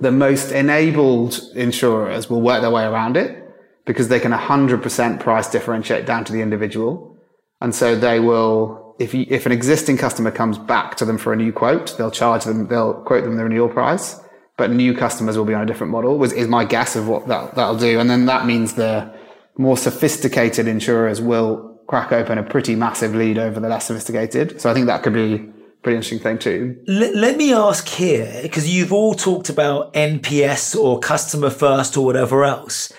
the 0.00 0.10
most 0.10 0.50
enabled 0.50 1.40
insurers 1.54 2.28
will 2.28 2.42
work 2.42 2.60
their 2.60 2.72
way 2.72 2.82
around 2.82 3.16
it 3.16 3.40
because 3.86 4.08
they 4.08 4.18
can 4.18 4.32
100% 4.32 5.20
price 5.20 5.48
differentiate 5.48 6.06
down 6.06 6.24
to 6.24 6.32
the 6.32 6.40
individual. 6.40 7.16
And 7.60 7.72
so 7.72 7.94
they 7.94 8.18
will, 8.18 8.96
if 8.98 9.14
you, 9.14 9.26
if 9.28 9.46
an 9.46 9.52
existing 9.52 9.96
customer 9.96 10.32
comes 10.32 10.58
back 10.58 10.96
to 10.96 11.04
them 11.04 11.18
for 11.18 11.32
a 11.32 11.36
new 11.36 11.52
quote, 11.52 11.96
they'll 11.96 12.10
charge 12.10 12.42
them, 12.42 12.66
they'll 12.66 12.94
quote 12.94 13.22
them 13.22 13.36
the 13.36 13.44
renewal 13.44 13.68
price, 13.68 14.18
but 14.56 14.72
new 14.72 14.92
customers 14.92 15.38
will 15.38 15.44
be 15.44 15.54
on 15.54 15.62
a 15.62 15.66
different 15.66 15.92
model 15.92 16.18
was, 16.18 16.32
is 16.32 16.48
my 16.48 16.64
guess 16.64 16.96
of 16.96 17.06
what 17.06 17.28
that, 17.28 17.54
that'll 17.54 17.78
do. 17.78 18.00
And 18.00 18.10
then 18.10 18.26
that 18.26 18.44
means 18.44 18.74
the 18.74 19.14
more 19.56 19.76
sophisticated 19.76 20.66
insurers 20.66 21.20
will 21.20 21.80
crack 21.86 22.10
open 22.10 22.38
a 22.38 22.42
pretty 22.42 22.74
massive 22.74 23.14
lead 23.14 23.38
over 23.38 23.60
the 23.60 23.68
less 23.68 23.86
sophisticated. 23.86 24.60
So 24.60 24.68
I 24.68 24.74
think 24.74 24.86
that 24.86 25.04
could 25.04 25.14
be 25.14 25.48
pretty 25.82 25.96
interesting 25.96 26.18
thing 26.18 26.38
too. 26.38 26.82
Let, 26.86 27.14
let 27.14 27.36
me 27.36 27.52
ask 27.52 27.88
here, 27.88 28.40
because 28.42 28.68
you've 28.68 28.92
all 28.92 29.14
talked 29.14 29.48
about 29.48 29.92
NPS 29.94 30.76
or 30.76 30.98
customer 30.98 31.50
first 31.50 31.96
or 31.96 32.04
whatever 32.04 32.44
else, 32.44 32.92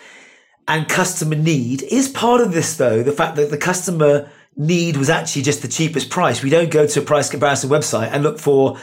and 0.68 0.88
customer 0.88 1.36
need. 1.36 1.84
Is 1.84 2.10
part 2.10 2.42
of 2.42 2.54
this 2.54 2.78
though 2.78 3.04
the 3.04 3.12
fact 3.12 3.36
that 3.36 3.52
the 3.52 3.58
customer 3.58 4.30
need 4.56 4.98
was 4.98 5.10
actually 5.10 5.44
just 5.44 5.62
the 5.62 5.68
cheapest 5.68 6.10
price? 6.10 6.42
We 6.42 6.50
don't 6.50 6.72
go 6.72 6.88
to 6.88 7.00
a 7.02 7.04
price 7.04 7.30
comparison 7.30 7.70
website 7.70 8.10
and 8.12 8.24
look 8.24 8.40
for 8.40 8.78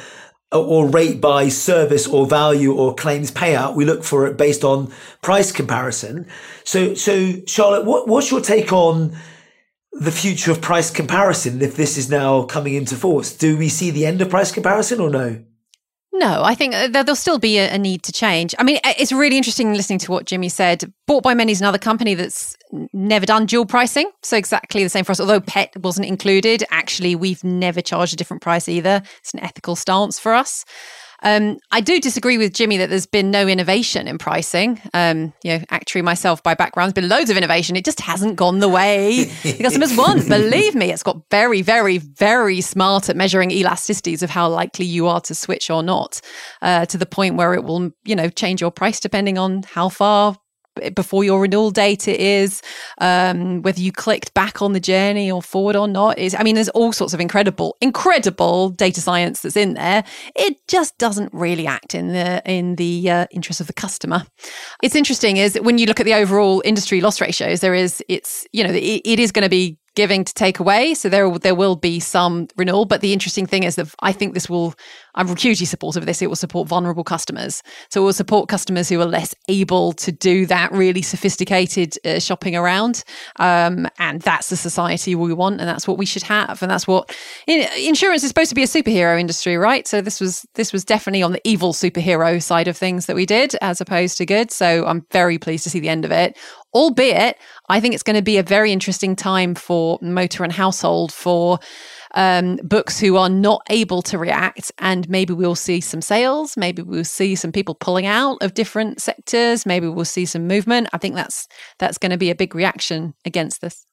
uh, 0.53 0.63
or 0.63 0.89
rate 0.89 1.21
by 1.21 1.49
service 1.49 2.07
or 2.07 2.27
value 2.27 2.73
or 2.73 2.95
claims 2.95 3.31
payout. 3.31 3.75
We 3.75 3.85
look 3.85 4.03
for 4.03 4.27
it 4.27 4.37
based 4.37 4.65
on 4.65 4.93
price 5.21 5.53
comparison. 5.53 6.27
So, 6.65 6.95
so 6.95 7.35
Charlotte, 7.47 7.85
what, 7.85 8.09
what's 8.09 8.31
your 8.31 8.41
take 8.41 8.73
on 8.73 9.17
the 9.93 10.13
future 10.13 10.51
of 10.51 10.61
price 10.61 10.91
comparison 10.91 11.63
if 11.63 11.77
this 11.77 11.99
is 11.99 12.11
now 12.11 12.45
coming 12.45 12.75
into 12.75 12.95
force? 12.95 13.37
Do 13.37 13.57
we 13.57 13.69
see 13.69 13.91
the 13.91 14.07
end 14.07 14.21
of 14.21 14.31
price 14.31 14.53
comparison 14.53 15.01
or 15.01 15.11
no? 15.11 15.45
No, 16.19 16.43
I 16.43 16.57
think 16.57 16.75
uh, 16.75 16.89
there'll 16.89 17.15
still 17.15 17.39
be 17.39 17.59
a, 17.59 17.79
need 17.79 18.03
to 18.03 18.13
change. 18.13 18.53
I 18.59 18.65
mean, 18.65 18.81
it's 18.85 19.13
really 19.13 19.37
interesting 19.37 19.73
listening 19.75 20.01
to 20.01 20.11
what 20.11 20.27
Jimmy 20.27 20.49
said. 20.49 20.93
Bought 21.07 21.23
by 21.23 21.33
Many 21.33 21.53
is 21.53 21.61
another 21.61 21.79
company 21.79 22.15
that's 22.15 22.57
never 22.93 23.25
done 23.25 23.47
dual 23.47 23.67
pricing. 23.67 24.11
So 24.25 24.37
exactly 24.37 24.83
the 24.83 24.89
same 24.89 25.05
for 25.05 25.13
us. 25.13 25.21
Although 25.21 25.41
pet 25.41 25.73
wasn't 25.77 26.09
included, 26.09 26.65
actually, 26.71 27.15
we've 27.15 27.45
never 27.45 27.81
charged 27.81 28.15
a 28.15 28.17
different 28.17 28.43
price 28.43 28.69
either. 28.69 29.01
It's 29.21 29.33
an 29.33 29.41
ethical 29.41 29.77
stance 29.77 30.19
for 30.19 30.35
us. 30.35 30.65
Um, 31.23 31.59
I 31.71 31.81
do 31.81 32.01
disagree 32.01 32.39
with 32.39 32.55
Jimmy 32.55 32.77
that 32.79 32.91
there's 32.91 33.07
been 33.07 33.31
no 33.31 33.47
innovation 33.47 34.07
in 34.07 34.19
pricing. 34.19 34.81
Um, 34.95 35.33
you 35.43 35.59
know, 35.59 35.65
actuary 35.71 36.03
myself 36.03 36.43
by 36.43 36.55
background, 36.55 36.89
there's 36.95 37.05
been 37.07 37.09
loads 37.09 37.31
of 37.31 37.37
innovation. 37.37 37.77
It 37.77 37.85
just 37.85 38.01
hasn't 38.01 38.37
gone 38.37 38.61
the 38.61 38.69
way 38.69 39.25
the 39.43 39.59
customers 39.63 39.97
want. 39.97 40.29
Believe 40.29 40.75
me, 40.75 40.93
it's 40.93 41.03
got 41.03 41.23
very, 41.31 41.63
very, 41.63 41.99
very 41.99 42.61
smart 42.61 43.09
at 43.09 43.17
measuring 43.17 43.51
elasticities 43.51 44.23
of 44.23 44.31
how 44.31 44.49
likely 44.49 44.85
you 44.87 45.07
are 45.07 45.21
to 45.23 45.35
switch 45.35 45.71
or 45.71 45.83
not, 45.83 46.21
uh, 46.63 46.87
to 46.87 46.99
the 46.99 47.07
point 47.07 47.37
where 47.37 47.55
it 47.55 47.65
will, 47.65 47.91
you 48.05 48.15
know, 48.15 48.29
change 48.29 48.61
your 48.61 48.71
price 48.71 49.01
depending 49.01 49.39
on 49.39 49.63
how 49.65 49.89
far 49.89 50.37
before 50.95 51.25
your 51.25 51.41
renewal 51.41 51.71
date 51.71 52.09
it 52.09 52.21
is, 52.21 52.63
um, 52.99 53.63
whether 53.63 53.81
you 53.81 53.93
clicked 53.93 54.35
back 54.35 54.63
on 54.63 54.73
the 54.73 54.81
journey 54.81 55.31
or 55.31 55.43
forward 55.43 55.77
or 55.77 55.89
not. 55.89 56.19
Is 56.19 56.35
I 56.35 56.43
mean, 56.43 56.55
there's 56.55 56.69
all 56.71 56.93
sorts 56.93 57.15
of 57.15 57.21
incredible, 57.21 57.77
incredible 57.81 58.71
data 58.71 59.01
science 59.01 59.41
that's 59.41 59.57
in 59.57 59.75
there. 59.75 60.05
It 60.35 60.67
just 60.69 60.97
doesn't 60.99 61.33
really 61.33 61.67
act 61.67 61.95
in 61.95 62.09
the 62.09 62.43
in 62.45 62.77
the 62.77 63.11
uh, 63.11 63.27
interest 63.31 63.61
of 63.61 63.67
the 63.67 63.73
customer. 63.73 64.25
It's 64.83 64.95
interesting 64.95 65.37
is 65.37 65.59
when 65.61 65.79
you 65.79 65.87
look 65.87 66.01
at 66.01 66.07
the 66.07 66.15
overall 66.15 66.63
industry 66.65 67.01
loss 67.01 67.21
ratios, 67.21 67.61
there 67.61 67.75
is 67.75 68.03
it's 68.09 68.47
you 68.53 68.65
know 68.65 68.73
it, 68.73 69.03
it 69.05 69.19
is 69.19 69.33
going 69.33 69.45
to 69.45 69.51
be 69.51 69.79
giving 69.99 70.23
to 70.23 70.33
take 70.33 70.61
away. 70.61 70.95
So 70.95 71.09
there 71.09 71.29
there 71.39 71.57
will 71.57 71.75
be 71.75 71.99
some 71.99 72.47
renewal. 72.57 72.85
But 72.85 73.01
the 73.01 73.13
interesting 73.13 73.47
thing 73.47 73.65
is 73.65 73.75
that 73.75 73.93
I 74.01 74.13
think 74.13 74.35
this 74.35 74.49
will 74.49 74.75
I'm 75.19 75.37
hugely 75.37 75.67
supportive 75.67 76.03
of 76.03 76.07
this. 76.07 76.23
It 76.23 76.29
will 76.29 76.37
support 76.37 76.69
vulnerable 76.69 77.05
customers. 77.05 77.63
So 77.91 78.01
it 78.01 78.05
will 78.05 78.13
support 78.13 78.49
customers 78.49 78.89
who 78.89 79.01
are 79.01 79.07
less 79.07 79.35
able 79.49 79.93
to 79.95 80.13
do 80.13 80.47
that 80.47 80.71
really 80.73 81.03
sophisticated 81.03 81.95
uh, 82.05 82.21
shopping 82.21 82.55
around. 82.55 83.03
Um, 83.37 83.89
and 83.99 84.23
that's 84.23 84.49
the 84.49 84.57
society 84.57 85.17
we 85.17 85.35
want, 85.35 85.61
and 85.61 85.69
that's 85.69 85.89
what 85.89 85.99
we 85.99 86.07
should 86.07 86.23
have. 86.23 86.63
And 86.63 86.71
that's 86.71 86.87
what 86.87 87.15
insurance 87.47 88.23
is 88.23 88.29
supposed 88.29 88.51
to 88.51 88.55
be 88.55 88.63
a 88.63 88.67
superhero 88.67 89.19
industry, 89.19 89.57
right? 89.57 89.87
So 89.89 90.01
this 90.01 90.21
was 90.21 90.47
this 90.55 90.73
was 90.73 90.85
definitely 90.85 91.23
on 91.23 91.33
the 91.33 91.41
evil 91.45 91.73
superhero 91.73 92.41
side 92.41 92.69
of 92.69 92.77
things 92.77 93.07
that 93.07 93.17
we 93.17 93.27
did, 93.27 93.57
as 93.61 93.81
opposed 93.81 94.19
to 94.19 94.27
good. 94.27 94.53
So 94.53 94.87
I'm 94.87 95.05
very 95.11 95.37
pleased 95.37 95.65
to 95.65 95.71
see 95.71 95.81
the 95.81 95.89
end 95.89 96.05
of 96.05 96.13
it 96.13 96.39
albeit 96.75 97.39
I 97.69 97.81
think 97.81 97.95
it's 97.95 98.03
going 98.03 98.17
to 98.17 98.23
be 98.23 98.39
a 98.39 98.43
very 98.43 98.73
interesting 98.73 99.17
time 99.17 99.55
for 99.55 99.99
motor 100.01 100.45
and 100.45 100.53
household 100.53 101.13
for 101.13 101.59
um, 102.15 102.57
books 102.63 102.99
who 102.99 103.17
are 103.17 103.29
not 103.29 103.63
able 103.71 104.03
to 104.03 104.19
react. 104.19 104.73
And 104.79 105.09
maybe 105.09 105.33
we'll 105.33 105.55
see 105.55 105.81
some 105.81 106.03
sales. 106.03 106.57
Maybe 106.57 106.83
we'll 106.83 107.05
see 107.05 107.35
some 107.35 107.53
people 107.53 107.75
pulling 107.75 108.07
out 108.07 108.39
of 108.43 108.55
different 108.55 109.01
sectors. 109.01 109.67
Maybe 109.67 109.89
we'll 109.89 110.05
see 110.05 110.27
some 110.27 110.47
movement. 110.47 110.89
I 110.93 110.99
think 110.99 111.15
that's 111.15 111.49
that's 111.79 111.99
going 111.99 112.13
to 112.13 112.19
be 112.19 112.31
a 112.31 112.35
big 112.35 112.55
reaction 112.55 113.15
against 113.25 113.61
this. 113.61 113.87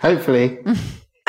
Hopefully. 0.00 0.58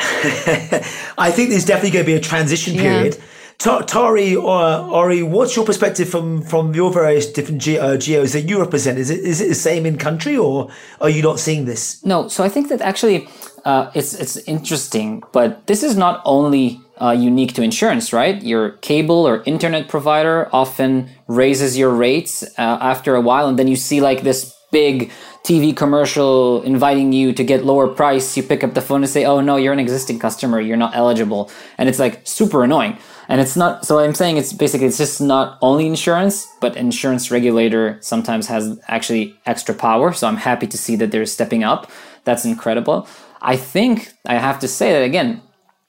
I 1.18 1.30
think 1.30 1.50
there's 1.50 1.66
definitely 1.66 1.90
going 1.90 2.04
to 2.04 2.10
be 2.10 2.14
a 2.14 2.20
transition 2.20 2.74
period. 2.74 3.16
Yeah. 3.18 3.24
Tari 3.60 4.34
or 4.34 4.58
Ori, 4.58 5.22
what's 5.22 5.54
your 5.54 5.66
perspective 5.66 6.08
from 6.08 6.40
from 6.40 6.74
your 6.74 6.90
various 6.90 7.30
different 7.30 7.60
ge- 7.60 7.76
uh, 7.76 7.98
geos 7.98 8.32
that 8.32 8.48
you 8.48 8.58
represent? 8.58 8.98
Is 8.98 9.10
it 9.10 9.20
is 9.20 9.42
it 9.42 9.48
the 9.48 9.54
same 9.54 9.84
in 9.84 9.98
country, 9.98 10.34
or 10.34 10.70
are 11.02 11.10
you 11.10 11.20
not 11.20 11.38
seeing 11.38 11.66
this? 11.66 12.02
No, 12.02 12.28
so 12.28 12.42
I 12.42 12.48
think 12.48 12.70
that 12.70 12.80
actually 12.80 13.28
uh, 13.64 13.90
it's 13.94 14.14
it's 14.14 14.36
interesting, 14.48 15.22
but 15.32 15.66
this 15.66 15.82
is 15.82 15.96
not 15.96 16.22
only 16.24 16.80
uh, 17.00 17.12
unique 17.12 17.54
to 17.54 17.62
insurance, 17.62 18.12
right? 18.12 18.42
Your 18.42 18.72
cable 18.82 19.26
or 19.26 19.42
internet 19.46 19.88
provider 19.88 20.48
often 20.52 21.08
raises 21.26 21.78
your 21.78 21.90
rates 21.90 22.42
uh, 22.42 22.78
after 22.80 23.14
a 23.14 23.20
while, 23.20 23.48
and 23.48 23.58
then 23.58 23.68
you 23.68 23.76
see 23.76 24.00
like 24.00 24.22
this 24.22 24.56
big 24.70 25.10
TV 25.44 25.76
commercial 25.76 26.62
inviting 26.62 27.12
you 27.12 27.32
to 27.32 27.42
get 27.42 27.64
lower 27.64 27.88
price. 27.88 28.36
You 28.36 28.42
pick 28.42 28.62
up 28.62 28.74
the 28.74 28.82
phone 28.82 29.02
and 29.02 29.10
say, 29.10 29.24
"Oh 29.24 29.40
no, 29.40 29.56
you're 29.56 29.72
an 29.72 29.80
existing 29.80 30.18
customer. 30.18 30.60
You're 30.60 30.76
not 30.76 30.94
eligible," 30.94 31.50
and 31.78 31.88
it's 31.88 31.98
like 31.98 32.20
super 32.24 32.64
annoying. 32.64 32.98
And 33.30 33.40
it's 33.40 33.56
not, 33.56 33.86
so 33.86 34.00
I'm 34.00 34.12
saying 34.16 34.38
it's 34.38 34.52
basically, 34.52 34.88
it's 34.88 34.98
just 34.98 35.20
not 35.20 35.56
only 35.62 35.86
insurance, 35.86 36.48
but 36.60 36.76
insurance 36.76 37.30
regulator 37.30 37.96
sometimes 38.00 38.48
has 38.48 38.76
actually 38.88 39.38
extra 39.46 39.72
power. 39.72 40.12
So 40.12 40.26
I'm 40.26 40.36
happy 40.36 40.66
to 40.66 40.76
see 40.76 40.96
that 40.96 41.12
they're 41.12 41.24
stepping 41.26 41.62
up. 41.62 41.88
That's 42.24 42.44
incredible. 42.44 43.06
I 43.40 43.56
think 43.56 44.12
I 44.26 44.34
have 44.34 44.58
to 44.58 44.68
say 44.68 44.92
that 44.92 45.02
again, 45.02 45.42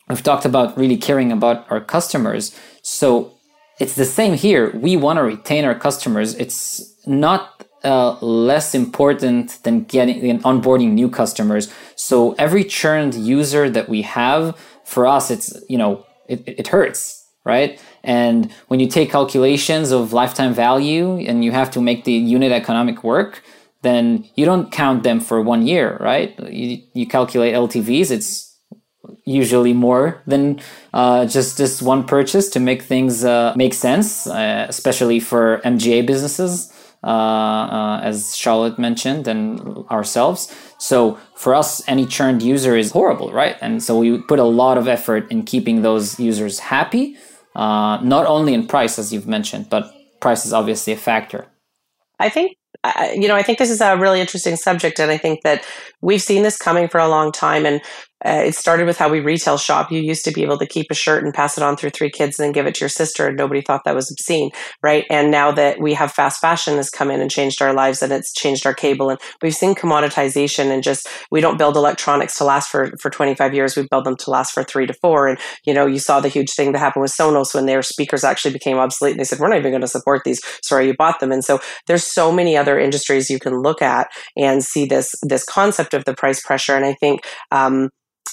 we've 0.08 0.21
talked 0.21 0.45
about 0.45 0.77
really 0.77 0.97
caring 0.97 1.32
about 1.32 1.65
our 1.71 1.82
customers. 1.82 2.56
So 2.84 3.34
it's 3.80 3.95
the 3.95 4.06
same 4.06 4.36
here. 4.36 4.69
We 4.75 4.95
want 4.95 5.17
to 5.17 5.23
retain 5.23 5.65
our 5.65 5.73
customers. 5.73 6.36
It's 6.36 6.95
not 7.08 7.65
uh, 7.84 8.19
less 8.21 8.75
important 8.75 9.58
than 9.63 9.86
getting 9.86 10.21
than 10.21 10.43
onboarding 10.43 10.91
new 10.91 11.10
customers. 11.10 11.73
So 11.95 12.34
every 12.34 12.63
churned 12.63 13.15
user 13.15 13.67
that 13.71 13.89
we 13.89 14.04
have, 14.04 14.56
for 14.86 15.08
us, 15.08 15.32
it's 15.32 15.60
you 15.67 15.80
know 15.80 16.06
it, 16.27 16.43
it 16.45 16.67
hurts 16.67 17.20
right? 17.43 17.82
And 18.04 18.51
when 18.67 18.80
you 18.80 18.88
take 18.88 19.12
calculations 19.12 19.91
of 19.91 20.13
lifetime 20.13 20.54
value 20.54 21.17
and 21.17 21.43
you 21.43 21.51
have 21.51 21.71
to 21.71 21.82
make 21.82 22.04
the 22.04 22.13
unit 22.13 22.51
economic 22.51 23.04
work, 23.04 23.43
then 23.82 24.25
you 24.36 24.45
don't 24.45 24.71
count 24.71 25.04
them 25.04 25.19
for 25.19 25.41
one 25.41 25.65
year, 25.65 25.97
right? 25.99 26.38
You, 26.39 26.82
you 26.93 27.08
calculate 27.08 27.56
LTVs, 27.56 28.12
it's 28.12 28.56
usually 29.25 29.73
more 29.73 30.21
than 30.27 30.60
uh, 30.93 31.25
just 31.25 31.58
this 31.58 31.82
one 31.82 32.04
purchase 32.06 32.49
to 32.49 32.60
make 32.60 32.84
things 32.84 33.23
uh, 33.23 33.54
make 33.56 33.73
sense, 33.73 34.27
uh, 34.27 34.65
especially 34.69 35.19
for 35.19 35.62
MGA 35.65 36.06
businesses. 36.06 36.71
Uh, 37.04 37.08
uh, 37.08 37.99
as 38.04 38.36
Charlotte 38.36 38.77
mentioned, 38.77 39.27
and 39.27 39.60
ourselves. 39.89 40.56
So 40.77 41.17
for 41.34 41.56
us, 41.56 41.82
any 41.88 42.06
churned 42.06 42.43
user 42.43 42.77
is 42.77 42.91
horrible, 42.91 43.32
right? 43.32 43.56
And 43.60 43.82
so 43.82 43.97
we 43.97 44.19
put 44.21 44.38
a 44.38 44.43
lot 44.43 44.77
of 44.77 44.88
effort 44.88 45.32
in 45.32 45.41
keeping 45.41 45.82
those 45.82 46.19
users 46.19 46.60
happy 46.60 47.17
uh, 47.55 47.99
not 48.01 48.25
only 48.25 48.53
in 48.53 48.67
price, 48.67 48.97
as 48.97 49.11
you've 49.11 49.27
mentioned, 49.27 49.69
but 49.69 49.93
price 50.19 50.45
is 50.45 50.53
obviously 50.53 50.93
a 50.93 50.97
factor. 50.97 51.47
I 52.19 52.29
think 52.29 52.57
you 53.13 53.27
know, 53.27 53.35
I 53.35 53.43
think 53.43 53.59
this 53.59 53.69
is 53.69 53.81
a 53.81 53.95
really 53.97 54.19
interesting 54.19 54.55
subject, 54.55 54.99
and 54.99 55.11
I 55.11 55.17
think 55.17 55.41
that 55.43 55.65
we've 56.01 56.21
seen 56.21 56.43
this 56.43 56.57
coming 56.57 56.87
for 56.87 56.99
a 56.99 57.07
long 57.07 57.31
time. 57.31 57.65
And 57.65 57.81
uh, 58.25 58.43
it 58.45 58.55
started 58.55 58.86
with 58.86 58.97
how 58.97 59.10
we 59.10 59.19
retail 59.19 59.57
shop. 59.57 59.91
You 59.91 59.99
used 59.99 60.25
to 60.25 60.31
be 60.31 60.43
able 60.43 60.57
to 60.60 60.67
keep 60.67 60.88
a 60.91 60.95
shirt 60.95 61.23
and 61.23 61.34
pass 61.34 61.57
it 61.57 61.63
on 61.63 61.75
through 61.75 61.89
three 61.91 62.10
kids 62.10 62.38
and 62.38 62.45
then 62.45 62.51
give 62.51 62.67
it 62.67 62.75
to 62.75 62.81
your 62.81 62.89
sister, 62.89 63.27
and 63.27 63.38
nobody 63.38 63.62
thought 63.62 63.84
that 63.86 63.95
was 63.95 64.12
obscene, 64.12 64.51
right? 64.84 65.05
And 65.10 65.31
now 65.31 65.51
that 65.51 65.79
we 65.79 65.93
have 65.93 66.12
fast 66.12 66.39
fashion 66.39 66.75
has 66.75 66.89
come 66.89 67.10
in 67.10 67.21
and 67.21 67.31
changed 67.31 67.62
our 67.62 67.73
lives, 67.73 68.01
and 68.01 68.12
it's 68.12 68.34
changed 68.34 68.65
our 68.65 68.73
cable, 68.73 69.10
and 69.10 69.19
we've 69.41 69.55
seen 69.55 69.73
commoditization 69.75 70.71
and 70.71 70.84
just 70.84 71.07
we 71.31 71.41
don't 71.41 71.57
build 71.57 71.75
electronics 71.75 72.38
to 72.38 72.43
last 72.43 72.69
for 72.69 72.91
for 72.99 73.10
25 73.10 73.53
years. 73.53 73.75
We 73.75 73.88
build 73.89 74.05
them 74.05 74.17
to 74.17 74.29
last 74.29 74.53
for 74.53 74.63
three 74.63 74.86
to 74.86 74.93
four. 74.93 75.27
And 75.27 75.39
you 75.65 75.73
know, 75.73 75.86
you 75.86 75.99
saw 75.99 76.19
the 76.19 76.29
huge 76.29 76.51
thing 76.51 76.71
that 76.71 76.79
happened 76.79 77.01
with 77.01 77.13
Sonos 77.13 77.53
when 77.53 77.65
their 77.65 77.81
speakers 77.81 78.23
actually 78.23 78.53
became 78.53 78.77
obsolete, 78.77 79.13
and 79.13 79.19
they 79.19 79.25
said 79.25 79.39
we're 79.39 79.49
not 79.49 79.57
even 79.57 79.71
going 79.71 79.81
to 79.81 79.88
support 79.88 80.23
these. 80.23 80.41
Sorry, 80.63 80.88
you 80.88 80.93
bought 80.95 81.19
them. 81.19 81.31
And 81.31 81.43
so 81.43 81.60
there's 81.88 82.03
so 82.03 82.31
many 82.31 82.55
other 82.55 82.79
industries 82.79 83.29
you 83.29 83.39
can 83.39 83.62
look 83.62 83.81
at 83.81 84.07
and 84.38 84.63
see 84.63 84.86
this 84.86 85.15
this 85.23 85.43
concept 85.43 85.93
of 85.93 86.05
the 86.05 86.13
price 86.13 86.41
pressure. 86.41 86.75
And 86.75 86.86
I 86.86 86.93
think 86.93 87.21
um, 87.51 87.89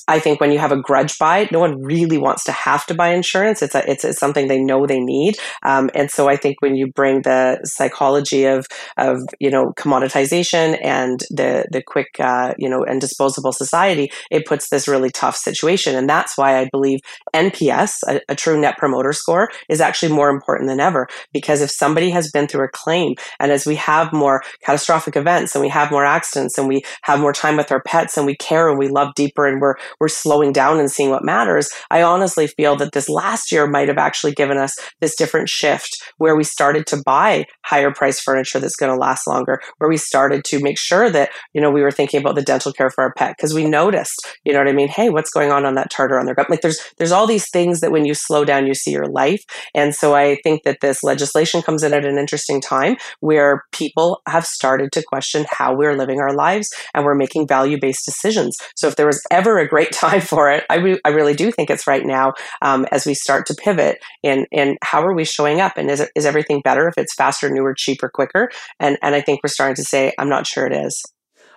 I 0.09 0.19
think 0.19 0.41
when 0.41 0.51
you 0.51 0.59
have 0.59 0.73
a 0.73 0.81
grudge 0.81 1.19
buy, 1.19 1.49
no 1.53 1.61
one 1.61 1.81
really 1.83 2.19
wants 2.19 2.43
to 2.45 2.53
have 2.53 2.87
to 2.87 2.95
buy 2.95 3.11
insurance. 3.11 3.63
It's 3.63 3.75
a, 3.75 3.89
it's, 3.89 4.05
it's 4.05 4.19
something 4.19 4.49
they 4.49 4.61
know 4.61 4.87
they 4.87 5.01
need. 5.01 5.37
Um, 5.65 5.91
and 5.95 6.11
so 6.11 6.29
I 6.29 6.37
think 6.37 6.61
when 6.61 6.75
you 6.75 6.89
bring 6.89 7.23
the 7.23 7.61
psychology 7.65 8.47
of, 8.47 8.67
of, 8.97 9.19
you 9.39 9.51
know, 9.51 9.73
commoditization 9.79 10.79
and 10.83 11.21
the, 11.31 11.67
the 11.71 11.83
quick, 11.83 12.09
uh, 12.19 12.55
you 12.59 12.69
know, 12.69 12.83
and 12.83 13.01
disposable 13.01 13.53
society, 13.53 14.11
it 14.31 14.47
puts 14.47 14.71
this 14.71 14.89
really 14.89 15.11
tough 15.11 15.37
situation. 15.37 15.95
And 15.95 16.09
that's 16.09 16.39
why 16.39 16.59
I 16.59 16.69
believe 16.73 17.01
NPS, 17.35 17.99
a, 18.09 18.21
a 18.31 18.35
true 18.35 18.59
net 18.59 18.79
promoter 18.79 19.13
score, 19.13 19.51
is 19.69 19.81
actually 19.81 20.13
more 20.13 20.31
important 20.31 20.69
than 20.69 20.81
ever. 20.81 21.07
Because 21.33 21.61
if 21.61 21.71
somebody 21.71 22.11
has 22.11 22.31
been 22.31 22.49
through 22.49 22.65
a 22.65 22.71
claim 22.73 23.15
and 23.39 23.53
as 23.53 23.67
we 23.67 23.77
have 23.77 24.13
more 24.13 24.43
catastrophic 24.65 25.17
events 25.17 25.55
and 25.55 25.63
we 25.63 25.69
have 25.69 25.91
more 25.91 26.05
accidents 26.05 26.57
and 26.57 26.67
we 26.67 26.83
have 27.03 27.21
more 27.21 27.33
time 27.35 27.59
with 27.59 27.71
our 27.71 27.83
pets 27.83 28.17
and 28.17 28.25
we 28.25 28.37
care 28.37 28.71
and 28.71 28.79
we 28.79 28.89
love 28.89 29.15
deeper 29.15 29.47
and 29.47 29.61
we're, 29.61 29.75
we're 30.01 30.09
slowing 30.09 30.53
down 30.53 30.79
and 30.79 30.91
seeing 30.91 31.11
what 31.11 31.25
matters, 31.25 31.71
I 31.91 32.03
honestly 32.03 32.47
feel 32.47 32.77
that 32.77 32.93
this 32.93 33.09
last 33.09 33.53
year 33.53 33.67
might 33.67 33.89
have 33.89 33.99
actually 33.99 34.33
given 34.33 34.59
us 34.59 34.75
this 35.01 35.17
different 35.17 35.49
shift 35.49 35.97
where 36.19 36.37
we 36.37 36.45
started 36.45 36.87
to 36.89 37.03
buy 37.05 37.47
higher 37.65 37.93
price 37.93 38.21
furniture 38.21 38.59
that's 38.59 38.77
going 38.77 38.93
to 38.93 38.99
last 38.99 39.27
longer, 39.27 39.61
where 39.79 39.91
we 39.91 39.97
started 39.97 40.45
to 40.45 40.63
make 40.63 40.79
sure 40.79 41.11
that, 41.11 41.31
you 41.53 41.61
know, 41.61 41.71
we 41.71 41.83
were 41.83 41.91
thinking 41.91 42.21
about 42.21 42.35
the 42.35 42.43
dental 42.43 42.73
care 42.73 42.91
for 42.91 43.05
our 43.05 43.13
pet 43.15 43.35
because 43.37 43.55
we 43.55 43.69
noticed, 43.69 44.27
you 44.45 44.53
know 44.53 44.59
what 44.59 44.69
I 44.69 44.73
mean? 44.73 44.89
Hey, 44.89 45.11
what's 45.11 45.31
going 45.31 45.53
on 45.53 45.65
on 45.65 45.75
that 45.75 45.91
tartar 45.91 46.19
on 46.19 46.27
their 46.27 46.35
gut? 46.35 46.51
Like 46.51 46.61
there's, 46.61 46.81
there's 46.99 47.13
all 47.13 47.27
these 47.27 47.51
things 47.51 47.81
that 47.81 47.93
when 47.93 48.05
you 48.05 48.15
slow 48.15 48.45
down, 48.45 48.67
you 48.67 48.75
see 48.75 48.91
your 48.91 49.09
life. 49.09 49.43
And 49.75 49.95
so 49.95 50.15
I 50.15 50.37
think 50.43 50.63
that 50.65 50.79
this 50.81 51.03
legislation 51.03 51.63
comes 51.63 51.83
in 51.83 51.93
at 51.93 52.05
an 52.05 52.19
interesting 52.19 52.61
time 52.61 52.97
where 53.21 53.65
people 53.73 54.21
have 54.29 54.47
started 54.47 54.93
to 54.93 55.03
question 55.03 55.47
how 55.51 55.75
we're 55.75 55.97
living 55.97 56.21
our 56.21 56.35
lives 56.35 56.69
and 56.95 57.05
we're 57.05 57.15
making 57.15 57.47
value 57.47 57.79
based 57.81 58.05
decisions. 58.05 58.57
So 58.77 58.89
if 58.89 58.97
there 58.97 59.07
was 59.07 59.23
ever 59.31 59.59
a 59.59 59.69
great 59.69 59.88
time 59.93 60.21
for 60.21 60.51
it, 60.51 60.65
I, 60.71 60.77
re- 60.77 61.01
I 61.05 61.11
really 61.11 61.35
do 61.35 61.51
think 61.51 61.71
it's 61.71 61.87
right 61.87 62.05
now 62.05 62.35
um, 62.63 62.87
as 62.93 63.07
we 63.07 63.15
start 63.15 63.47
to 63.47 63.55
pivot 63.55 63.99
in, 64.23 64.47
in 64.51 64.77
how 64.83 65.03
are 65.03 65.15
we 65.15 65.25
showing 65.25 65.61
up 65.61 65.77
and 65.77 65.91
is, 65.91 66.01
it, 66.01 66.11
is 66.15 66.27
everything 66.27 66.61
better 66.63 66.89
if 66.89 66.95
it's 66.97 67.15
faster, 67.15 67.51
newer, 67.51 67.75
cheaper, 67.75 68.09
quicker? 68.09 68.51
And, 68.81 68.99
and 69.03 69.15
I 69.15 69.21
think 69.21 69.41
we're 69.43 69.49
starting 69.49 69.77
to 69.77 69.85
say, 69.85 70.13
I'm 70.19 70.29
not 70.29 70.47
sure 70.47 70.67
it 70.67 70.73
is. 70.73 71.03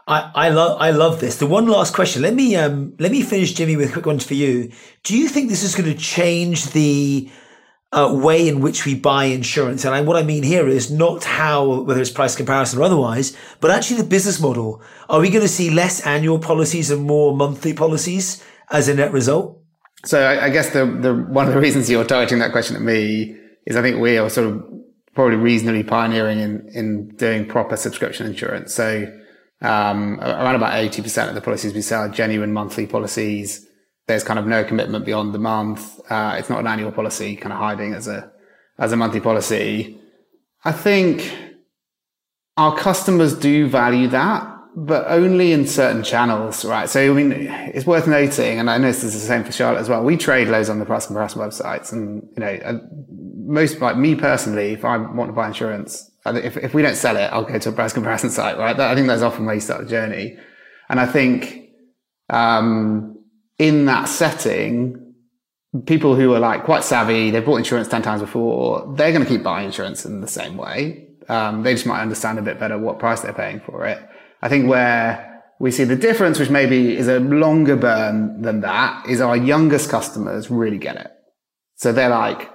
I, 0.08 0.32
I 0.34 0.50
love 0.50 0.82
I 0.82 0.90
love 0.92 1.20
this. 1.20 1.38
The 1.38 1.46
one 1.46 1.68
last 1.68 1.94
question. 1.94 2.24
Let 2.24 2.34
me 2.34 2.56
um 2.56 2.96
let 3.00 3.12
me 3.12 3.22
finish, 3.22 3.54
Jimmy, 3.54 3.76
with 3.76 3.94
quick 3.94 4.08
ones 4.08 4.26
for 4.26 4.34
you. 4.34 4.72
Do 5.04 5.16
you 5.16 5.30
think 5.30 5.50
this 5.50 5.64
is 5.64 5.76
going 5.76 5.90
to 5.90 5.98
change 5.98 6.66
the 6.72 7.30
uh, 7.92 8.12
way 8.14 8.48
in 8.48 8.62
which 8.62 8.86
we 8.86 8.96
buy 8.96 9.26
insurance? 9.26 9.86
And 9.86 9.94
I, 9.94 10.02
what 10.02 10.18
I 10.18 10.24
mean 10.24 10.44
here 10.44 10.68
is 10.68 10.92
not 10.92 11.24
how 11.24 11.82
whether 11.82 12.02
it's 12.02 12.10
price 12.10 12.36
comparison 12.36 12.80
or 12.80 12.84
otherwise, 12.84 13.36
but 13.60 13.72
actually 13.72 13.98
the 13.98 14.08
business 14.08 14.40
model. 14.40 14.82
Are 15.10 15.20
we 15.20 15.30
going 15.30 15.42
to 15.42 15.48
see 15.48 15.70
less 15.70 16.06
annual 16.06 16.40
policies 16.40 16.92
and 16.92 17.04
more 17.04 17.36
monthly 17.36 17.74
policies 17.74 18.44
as 18.70 18.88
a 18.88 18.96
net 18.96 19.12
result? 19.12 19.62
So 20.06 20.22
I, 20.22 20.46
I 20.46 20.50
guess 20.50 20.72
the 20.72 20.86
the 20.86 21.14
one 21.14 21.48
of 21.48 21.54
the 21.54 21.60
reasons 21.60 21.90
you're 21.90 22.04
directing 22.04 22.40
that 22.40 22.52
question 22.52 22.76
at 22.76 22.82
me 22.82 23.36
is 23.66 23.76
I 23.76 23.82
think 23.82 24.00
we 24.00 24.18
are 24.18 24.30
sort 24.30 24.48
of 24.48 24.64
probably 25.14 25.38
reasonably 25.38 25.84
pioneering 25.84 26.40
in 26.40 26.68
in 26.74 27.10
doing 27.16 27.48
proper 27.48 27.76
subscription 27.76 28.26
insurance. 28.26 28.74
So 28.74 29.12
um, 29.62 30.20
around 30.22 30.56
about 30.56 30.74
80% 30.74 31.30
of 31.30 31.36
the 31.36 31.42
policies 31.42 31.74
we 31.74 31.82
sell 31.82 32.02
are 32.02 32.10
genuine 32.10 32.52
monthly 32.52 32.88
policies. 32.88 33.68
There's 34.08 34.24
kind 34.24 34.40
of 34.40 34.48
no 34.48 34.64
commitment 34.64 35.06
beyond 35.06 35.34
the 35.34 35.40
month. 35.40 36.00
Uh, 36.10 36.36
it's 36.38 36.50
not 36.50 36.60
an 36.60 36.68
annual 36.68 36.92
policy, 36.92 37.36
kind 37.36 37.54
of 37.54 37.60
hiding 37.60 37.94
as 37.94 38.08
a, 38.08 38.32
as 38.78 38.92
a 38.92 38.98
monthly 38.98 39.20
policy. 39.20 40.00
I 40.64 40.72
think 40.72 41.34
our 42.58 42.76
customers 42.76 43.34
do 43.34 43.68
value 43.68 44.08
that, 44.10 44.48
but 44.76 45.06
only 45.08 45.52
in 45.52 45.68
certain 45.68 46.04
channels, 46.04 46.66
right? 46.66 46.90
So, 46.90 47.00
I 47.00 47.14
mean, 47.14 47.32
it's 47.32 47.86
worth 47.86 48.08
noting, 48.08 48.60
and 48.60 48.70
I 48.70 48.78
know 48.78 48.88
this 48.88 49.04
is 49.04 49.14
the 49.14 49.20
same 49.20 49.44
for 49.44 49.52
Charlotte 49.52 49.80
as 49.80 49.90
well. 49.90 50.04
We 50.04 50.18
trade 50.18 50.48
loads 50.48 50.70
on 50.70 50.80
the 50.80 50.86
price 50.86 51.08
comparison 51.08 51.42
websites, 51.42 51.92
and 51.92 52.24
you 52.36 52.40
know, 52.40 52.82
most 53.46 53.82
like 53.82 53.98
me 53.98 54.16
personally, 54.16 54.74
if 54.74 54.86
I 54.86 54.98
want 54.98 55.30
to 55.30 55.34
buy 55.34 55.48
insurance, 55.48 56.10
if, 56.26 56.58
if 56.58 56.74
we 56.74 56.82
don't 56.82 56.96
sell 56.96 57.18
it, 57.18 57.32
I'll 57.32 57.44
go 57.44 57.58
to 57.58 57.70
a 57.70 57.72
price 57.72 57.94
comparison 57.94 58.30
site, 58.30 58.58
right? 58.58 58.80
I 58.80 58.96
think 58.96 59.08
that's 59.08 59.22
often 59.22 59.46
where 59.46 59.56
you 59.56 59.62
start 59.62 59.84
the 59.84 59.90
journey. 59.90 60.38
And 60.90 61.00
I 61.00 61.06
think, 61.06 61.70
um, 62.30 63.21
in 63.58 63.86
that 63.86 64.06
setting, 64.06 65.14
people 65.86 66.16
who 66.16 66.34
are 66.34 66.40
like 66.40 66.64
quite 66.64 66.84
savvy, 66.84 67.32
they've 67.32 67.46
bought 67.46 67.58
insurance 67.58 67.88
10 67.88 68.02
times 68.02 68.22
before, 68.22 68.94
they're 68.96 69.12
going 69.12 69.24
to 69.24 69.30
keep 69.30 69.44
buying 69.44 69.68
insurance 69.68 70.06
in 70.06 70.22
the 70.22 70.28
same 70.28 70.58
way. 70.58 71.08
Um, 71.30 71.64
they 71.64 71.74
just 71.74 71.86
might 71.86 72.02
understand 72.02 72.40
a 72.40 72.42
bit 72.42 72.60
better 72.60 72.78
what 72.78 73.00
price 73.00 73.22
they're 73.22 73.34
paying 73.34 73.62
for 73.62 73.86
it. 73.86 74.00
I 74.42 74.50
think 74.50 74.68
where 74.68 75.44
we 75.60 75.72
see 75.72 75.84
the 75.84 75.96
difference, 75.96 76.40
which 76.40 76.50
maybe 76.50 76.98
is 76.98 77.08
a 77.08 77.20
longer 77.20 77.76
burn 77.76 78.42
than 78.42 78.62
that, 78.62 79.08
is 79.08 79.22
our 79.22 79.38
youngest 79.38 79.90
customers 79.90 80.50
really 80.50 80.80
get 80.80 80.96
it. 80.96 81.12
So 81.76 81.92
they're 81.92 82.10
like, 82.10 82.50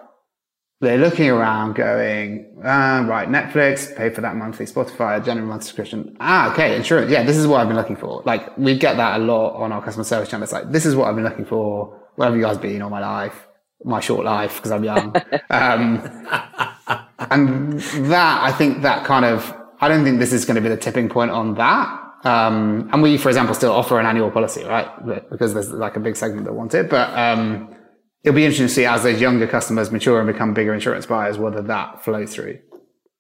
they're 0.81 0.99
looking 0.99 1.31
around 1.31 1.75
going, 1.75 2.55
ah, 2.63 3.05
right, 3.09 3.29
Netflix, 3.29 3.97
pay 3.97 4.11
for 4.11 4.21
that 4.21 4.37
monthly, 4.37 4.67
Spotify, 4.67 5.25
general 5.25 5.47
monthly 5.47 5.67
subscription. 5.67 6.17
Ah, 6.21 6.53
okay, 6.53 6.77
insurance. 6.77 7.11
Yeah, 7.11 7.23
this 7.23 7.37
is 7.37 7.47
what 7.47 7.61
I've 7.61 7.67
been 7.67 7.77
looking 7.77 7.97
for. 7.97 8.23
Like, 8.27 8.57
we 8.59 8.77
get 8.77 8.99
that 8.99 9.21
a 9.21 9.25
lot 9.25 9.55
on 9.55 9.73
our 9.73 9.83
customer 9.83 10.05
service 10.05 10.29
channel. 10.29 10.45
It's 10.45 10.53
like, 10.53 10.71
this 10.71 10.85
is 10.85 10.95
what 10.95 11.09
I've 11.09 11.15
been 11.15 11.25
looking 11.25 11.47
for. 11.47 11.99
Where 12.17 12.29
have 12.29 12.37
you 12.37 12.43
guys 12.43 12.59
been 12.59 12.83
all 12.83 12.91
my 12.91 13.01
life? 13.01 13.47
My 13.85 14.01
short 14.01 14.27
life, 14.27 14.57
because 14.57 14.71
I'm 14.71 14.85
young. 14.85 15.17
um, 15.51 16.03
and 17.19 17.81
that, 17.81 18.43
I 18.43 18.53
think 18.53 18.83
that 18.83 19.07
kind 19.07 19.25
of, 19.25 19.55
I 19.81 19.89
don't 19.89 20.05
think 20.05 20.19
this 20.19 20.33
is 20.35 20.45
going 20.45 20.57
to 20.57 20.61
be 20.61 20.69
the 20.69 20.77
tipping 20.77 21.09
point 21.09 21.31
on 21.31 21.55
that. 21.55 22.03
Um, 22.25 22.91
and 22.93 23.03
we, 23.03 23.17
for 23.17 23.29
example, 23.29 23.55
still 23.55 23.73
offer 23.73 23.99
an 23.99 24.05
annual 24.05 24.31
policy, 24.31 24.65
right? 24.65 24.89
Because 25.31 25.55
there's 25.55 25.71
like 25.71 25.97
a 25.97 26.01
big 26.01 26.17
segment 26.17 26.45
that 26.45 26.53
want 26.53 26.75
it. 26.75 26.91
But, 26.91 27.17
um, 27.17 27.76
it'll 28.25 28.35
be 28.35 28.45
interesting 28.45 28.67
to 28.67 28.73
see 28.73 28.85
as 28.85 29.03
those 29.03 29.21
younger 29.21 29.47
customers 29.47 29.91
mature 29.91 30.19
and 30.21 30.27
become 30.27 30.55
bigger 30.55 30.75
insurance 30.75 31.07
buyers 31.07 31.39
whether 31.39 31.63
that 31.63 32.05
flows 32.05 32.35
through. 32.35 32.59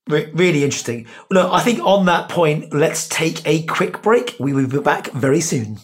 Really 0.08 0.62
interesting. 0.62 1.06
Look, 1.30 1.52
I 1.52 1.62
think 1.62 1.80
on 1.80 2.06
that 2.06 2.28
point, 2.28 2.72
let's 2.72 3.08
take 3.08 3.44
a 3.44 3.64
quick 3.64 4.02
break. 4.02 4.36
We 4.38 4.52
will 4.52 4.68
be 4.68 4.78
back 4.78 5.10
very 5.10 5.40
soon. 5.40 5.78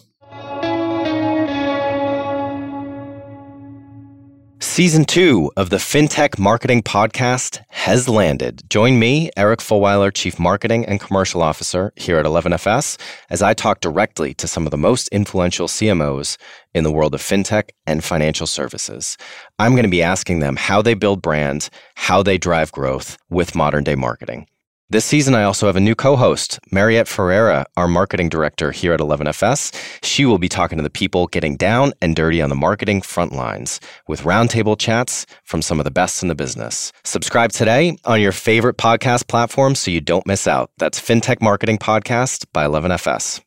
Season 4.63 5.03
two 5.03 5.51
of 5.57 5.69
the 5.69 5.77
FinTech 5.77 6.39
Marketing 6.39 6.81
Podcast 6.81 7.61
has 7.67 8.07
landed. 8.07 8.63
Join 8.69 8.97
me, 8.97 9.29
Eric 9.37 9.59
Fulweiler, 9.59 10.11
Chief 10.11 10.39
Marketing 10.39 10.85
and 10.85 11.01
Commercial 11.01 11.43
Officer 11.43 11.91
here 11.95 12.17
at 12.17 12.25
11FS, 12.25 12.97
as 13.29 13.41
I 13.43 13.53
talk 13.53 13.81
directly 13.81 14.33
to 14.35 14.47
some 14.47 14.65
of 14.65 14.71
the 14.71 14.77
most 14.77 15.09
influential 15.09 15.67
CMOs 15.67 16.37
in 16.73 16.85
the 16.85 16.91
world 16.91 17.13
of 17.13 17.21
FinTech 17.21 17.69
and 17.85 18.03
financial 18.03 18.47
services. 18.47 19.17
I'm 19.59 19.73
going 19.73 19.83
to 19.83 19.89
be 19.89 20.01
asking 20.01 20.39
them 20.39 20.55
how 20.55 20.81
they 20.81 20.95
build 20.95 21.21
brands, 21.21 21.69
how 21.95 22.23
they 22.23 22.37
drive 22.37 22.71
growth 22.71 23.17
with 23.29 23.55
modern 23.55 23.83
day 23.83 23.95
marketing. 23.95 24.47
This 24.93 25.05
season, 25.05 25.33
I 25.33 25.41
also 25.41 25.65
have 25.65 25.75
a 25.75 25.79
new 25.79 25.95
co 25.95 26.15
host, 26.15 26.59
Mariette 26.69 27.07
Ferreira, 27.07 27.65
our 27.75 27.87
marketing 27.87 28.29
director 28.29 28.71
here 28.71 28.93
at 28.93 28.99
11FS. 28.99 29.73
She 30.03 30.23
will 30.23 30.37
be 30.37 30.47
talking 30.47 30.77
to 30.77 30.83
the 30.83 30.89
people 30.91 31.25
getting 31.25 31.57
down 31.57 31.93
and 31.99 32.15
dirty 32.15 32.43
on 32.43 32.49
the 32.49 32.55
marketing 32.55 33.01
front 33.01 33.33
lines 33.33 33.79
with 34.07 34.21
roundtable 34.21 34.77
chats 34.77 35.25
from 35.45 35.63
some 35.63 35.79
of 35.79 35.85
the 35.85 35.89
best 35.89 36.21
in 36.21 36.27
the 36.27 36.35
business. 36.35 36.91
Subscribe 37.03 37.51
today 37.51 37.97
on 38.05 38.21
your 38.21 38.31
favorite 38.31 38.77
podcast 38.77 39.27
platform 39.27 39.73
so 39.73 39.89
you 39.89 39.99
don't 39.99 40.27
miss 40.27 40.45
out. 40.45 40.69
That's 40.77 41.01
FinTech 41.01 41.41
Marketing 41.41 41.79
Podcast 41.79 42.45
by 42.53 42.63
11FS. 42.63 43.41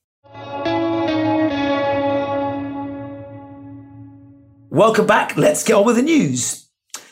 Welcome 4.69 5.07
back. 5.07 5.37
Let's 5.37 5.63
get 5.63 5.75
on 5.75 5.87
with 5.87 5.95
the 5.95 6.03
news. 6.03 6.66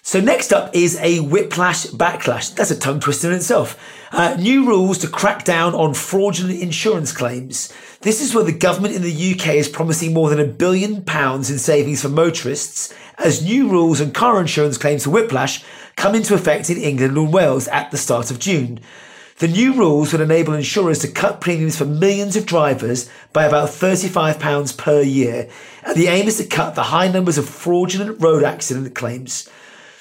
So 0.07 0.21
next 0.21 0.53
up 0.53 0.77
is 0.77 0.99
a 1.01 1.21
whiplash 1.21 1.87
backlash. 1.87 2.55
That's 2.55 2.71
a 2.71 2.79
tongue 2.79 3.01
twister 3.01 3.31
in 3.31 3.37
itself. 3.37 3.81
Uh, 4.12 4.37
new 4.38 4.67
rules 4.67 4.99
to 4.99 5.09
crack 5.09 5.47
down 5.47 5.75
on 5.75 5.95
fraudulent 5.95 6.61
insurance 6.61 7.11
claims. 7.11 7.73
This 8.03 8.21
is 8.21 8.35
where 8.35 8.45
the 8.45 8.53
government 8.53 8.95
in 8.95 9.01
the 9.01 9.33
UK 9.33 9.55
is 9.55 9.67
promising 9.67 10.12
more 10.12 10.29
than 10.29 10.38
a 10.38 10.45
billion 10.45 11.03
pounds 11.05 11.51
in 11.51 11.57
savings 11.57 12.03
for 12.03 12.11
motorists 12.11 12.93
as 13.17 13.43
new 13.43 13.71
rules 13.71 14.03
on 14.03 14.11
car 14.11 14.38
insurance 14.43 14.77
claims 14.77 15.05
for 15.05 15.11
whiplash 15.11 15.64
come 15.97 16.14
into 16.14 16.35
effect 16.35 16.69
in 16.69 16.77
England 16.77 17.17
and 17.17 17.33
Wales 17.33 17.67
at 17.69 17.90
the 17.90 17.97
start 17.97 18.31
of 18.31 18.38
June. 18.38 18.81
The 19.38 19.49
new 19.49 19.73
rules 19.73 20.12
would 20.12 20.21
enable 20.21 20.53
insurers 20.53 20.99
to 20.99 21.09
cut 21.09 21.40
premiums 21.40 21.79
for 21.79 21.87
millions 21.87 22.37
of 22.37 22.45
drivers 22.45 23.09
by 23.33 23.47
about 23.47 23.71
£35 23.71 24.77
per 24.77 25.01
year, 25.01 25.49
and 25.83 25.97
the 25.97 26.09
aim 26.09 26.29
is 26.29 26.37
to 26.37 26.45
cut 26.45 26.75
the 26.75 26.83
high 26.83 27.09
numbers 27.09 27.38
of 27.38 27.49
fraudulent 27.49 28.21
road 28.21 28.45
accident 28.45 28.95
claims. 28.95 29.49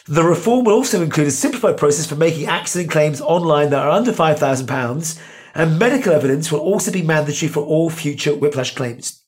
The 0.06 0.24
reform 0.24 0.66
will 0.66 0.74
also 0.74 1.02
include 1.02 1.28
a 1.28 1.32
simplified 1.32 1.78
process 1.78 2.06
for 2.06 2.16
making 2.16 2.48
accident 2.48 2.92
claims 2.92 3.22
online 3.22 3.70
that 3.70 3.86
are 3.86 3.90
under 3.90 4.12
£5,000, 4.12 5.22
and 5.56 5.80
medical 5.80 6.12
evidence 6.12 6.52
will 6.52 6.60
also 6.60 6.92
be 6.92 7.02
mandatory 7.02 7.50
for 7.50 7.64
all 7.64 7.90
future 7.90 8.36
whiplash 8.36 8.76
claims. 8.76 9.24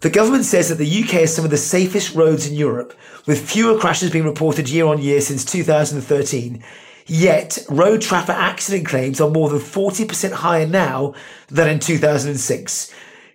The 0.00 0.10
government 0.10 0.46
says 0.46 0.68
that 0.68 0.78
the 0.78 1.02
UK 1.02 1.10
has 1.20 1.34
some 1.34 1.44
of 1.44 1.52
the 1.52 1.56
safest 1.56 2.16
roads 2.16 2.44
in 2.46 2.54
Europe, 2.54 2.92
with 3.28 3.48
fewer 3.48 3.78
crashes 3.78 4.10
being 4.10 4.24
reported 4.24 4.68
year 4.68 4.86
on 4.86 5.00
year 5.00 5.20
since 5.20 5.44
2013. 5.44 6.64
Yet, 7.06 7.58
road 7.70 8.02
traffic 8.02 8.34
accident 8.34 8.86
claims 8.86 9.20
are 9.20 9.30
more 9.30 9.48
than 9.48 9.60
40% 9.60 10.32
higher 10.32 10.66
now 10.66 11.14
than 11.48 11.68
in 11.68 11.78
2006. 11.78 12.92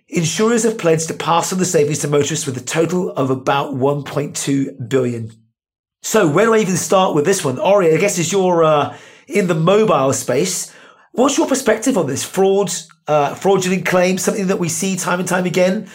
Insurers 0.08 0.64
have 0.64 0.76
pledged 0.76 1.08
to 1.08 1.14
pass 1.14 1.54
on 1.54 1.58
the 1.58 1.64
savings 1.64 2.00
to 2.00 2.08
motorists 2.08 2.46
with 2.46 2.56
a 2.58 2.60
total 2.60 3.12
of 3.12 3.30
about 3.30 3.74
1.2 3.74 4.88
billion. 4.88 5.32
So 6.02 6.28
where 6.28 6.46
do 6.46 6.54
I 6.54 6.58
even 6.58 6.76
start 6.76 7.14
with 7.14 7.24
this 7.24 7.44
one? 7.44 7.58
Ori, 7.58 7.92
I 7.92 7.98
guess 7.98 8.18
as 8.18 8.32
you're 8.32 8.64
uh, 8.64 8.96
in 9.28 9.48
the 9.48 9.54
mobile 9.54 10.12
space, 10.12 10.72
what's 11.12 11.36
your 11.36 11.46
perspective 11.46 11.98
on 11.98 12.06
this? 12.06 12.24
Fraud, 12.24 12.72
uh, 13.06 13.34
fraudulent 13.34 13.84
claims, 13.84 14.22
something 14.22 14.46
that 14.46 14.58
we 14.58 14.68
see 14.68 14.96
time 14.96 15.20
and 15.20 15.28
time 15.28 15.44
again. 15.44 15.88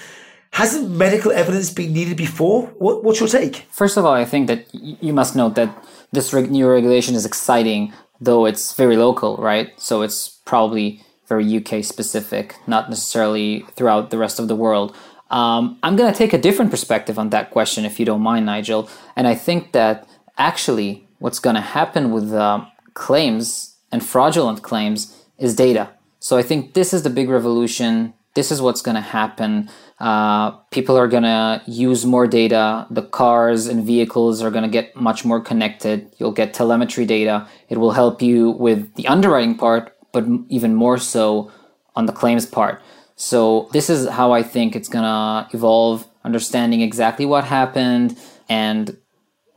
Hasn't 0.52 0.92
medical 0.92 1.32
evidence 1.32 1.72
been 1.72 1.92
needed 1.92 2.18
before? 2.18 2.68
What, 2.78 3.04
what's 3.04 3.20
your 3.20 3.28
take? 3.28 3.66
First 3.72 3.98
of 3.98 4.06
all, 4.06 4.14
I 4.14 4.26
think 4.26 4.48
that 4.48 4.68
you 4.74 5.12
must 5.12 5.36
note 5.36 5.56
that 5.56 5.76
this 6.12 6.32
new 6.34 6.68
regulation 6.70 7.16
is 7.16 7.26
exciting, 7.26 7.92
though 8.22 8.46
it's 8.46 8.74
very 8.74 8.96
local, 8.96 9.38
right? 9.38 9.74
So 9.78 10.02
it's 10.04 10.30
probably 10.46 11.02
very 11.28 11.58
UK 11.58 11.84
specific, 11.84 12.56
not 12.68 12.90
necessarily 12.90 13.66
throughout 13.76 14.12
the 14.12 14.18
rest 14.18 14.40
of 14.40 14.48
the 14.48 14.56
world. 14.56 14.96
Um, 15.30 15.80
I'm 15.84 15.96
going 15.96 16.12
to 16.12 16.18
take 16.18 16.34
a 16.34 16.38
different 16.38 16.72
perspective 16.72 17.18
on 17.18 17.30
that 17.32 17.52
question, 17.52 17.86
if 17.86 18.00
you 18.00 18.06
don't 18.06 18.22
mind, 18.22 18.46
Nigel. 18.46 18.90
And 19.16 19.28
I 19.28 19.36
think 19.36 19.72
that 19.72 20.08
actually 20.38 21.08
what's 21.20 21.40
going 21.40 21.56
to 21.56 21.62
happen 21.62 22.12
with 22.12 22.32
uh, 22.34 22.66
claims 22.94 23.76
and 23.92 24.06
fraudulent 24.06 24.62
claims 24.62 25.26
is 25.38 25.56
data. 25.56 25.90
So 26.20 26.38
I 26.38 26.44
think 26.44 26.74
this 26.74 26.94
is 26.94 27.04
the 27.04 27.10
big 27.10 27.30
revolution. 27.30 28.14
This 28.36 28.52
is 28.52 28.62
what's 28.62 28.82
going 28.82 28.96
to 28.96 29.02
happen. 29.02 29.70
Uh, 30.00 30.52
people 30.72 30.98
are 30.98 31.08
going 31.08 31.24
to 31.24 31.62
use 31.68 32.06
more 32.06 32.28
data. 32.28 32.86
The 32.90 33.04
cars 33.04 33.68
and 33.68 33.86
vehicles 33.86 34.42
are 34.42 34.52
going 34.52 34.64
to 34.64 34.70
get 34.70 34.96
much 34.96 35.24
more 35.24 35.40
connected. 35.40 36.12
You'll 36.18 36.34
get 36.34 36.54
telemetry 36.54 37.06
data. 37.06 37.48
It 37.70 37.78
will 37.78 37.92
help 37.92 38.22
you 38.22 38.52
with 38.52 38.94
the 38.96 39.08
underwriting 39.08 39.56
part, 39.56 39.96
but 40.12 40.26
even 40.50 40.76
more 40.76 40.98
so 40.98 41.52
on 41.96 42.08
the 42.08 42.12
claims 42.12 42.46
part. 42.46 42.82
So 43.16 43.70
this 43.72 43.90
is 43.90 44.08
how 44.10 44.32
I 44.34 44.44
think 44.44 44.76
it's 44.76 44.90
gonna 44.90 45.48
evolve, 45.54 46.06
understanding 46.24 46.82
exactly 46.82 47.26
what 47.26 47.46
happened 47.46 48.18
and 48.50 48.98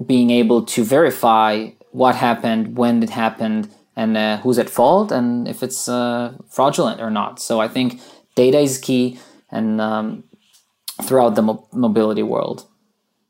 being 0.05 0.31
able 0.31 0.63
to 0.65 0.85
verify 0.85 1.71
what 1.91 2.15
happened, 2.15 2.77
when 2.77 3.03
it 3.03 3.11
happened, 3.11 3.69
and 3.97 4.17
uh, 4.17 4.37
who's 4.39 4.59
at 4.59 4.71
fault, 4.71 5.11
and 5.11 5.49
if 5.49 5.63
it's 5.63 5.89
uh, 5.89 6.33
fraudulent 6.49 7.01
or 7.01 7.11
not. 7.11 7.41
So 7.41 7.61
I 7.61 7.67
think 7.67 8.01
data 8.37 8.59
is 8.61 8.79
key, 8.79 9.19
and 9.51 9.81
um, 9.81 10.25
throughout 11.03 11.35
the 11.35 11.43
mo- 11.43 11.67
mobility 11.73 12.23
world. 12.23 12.67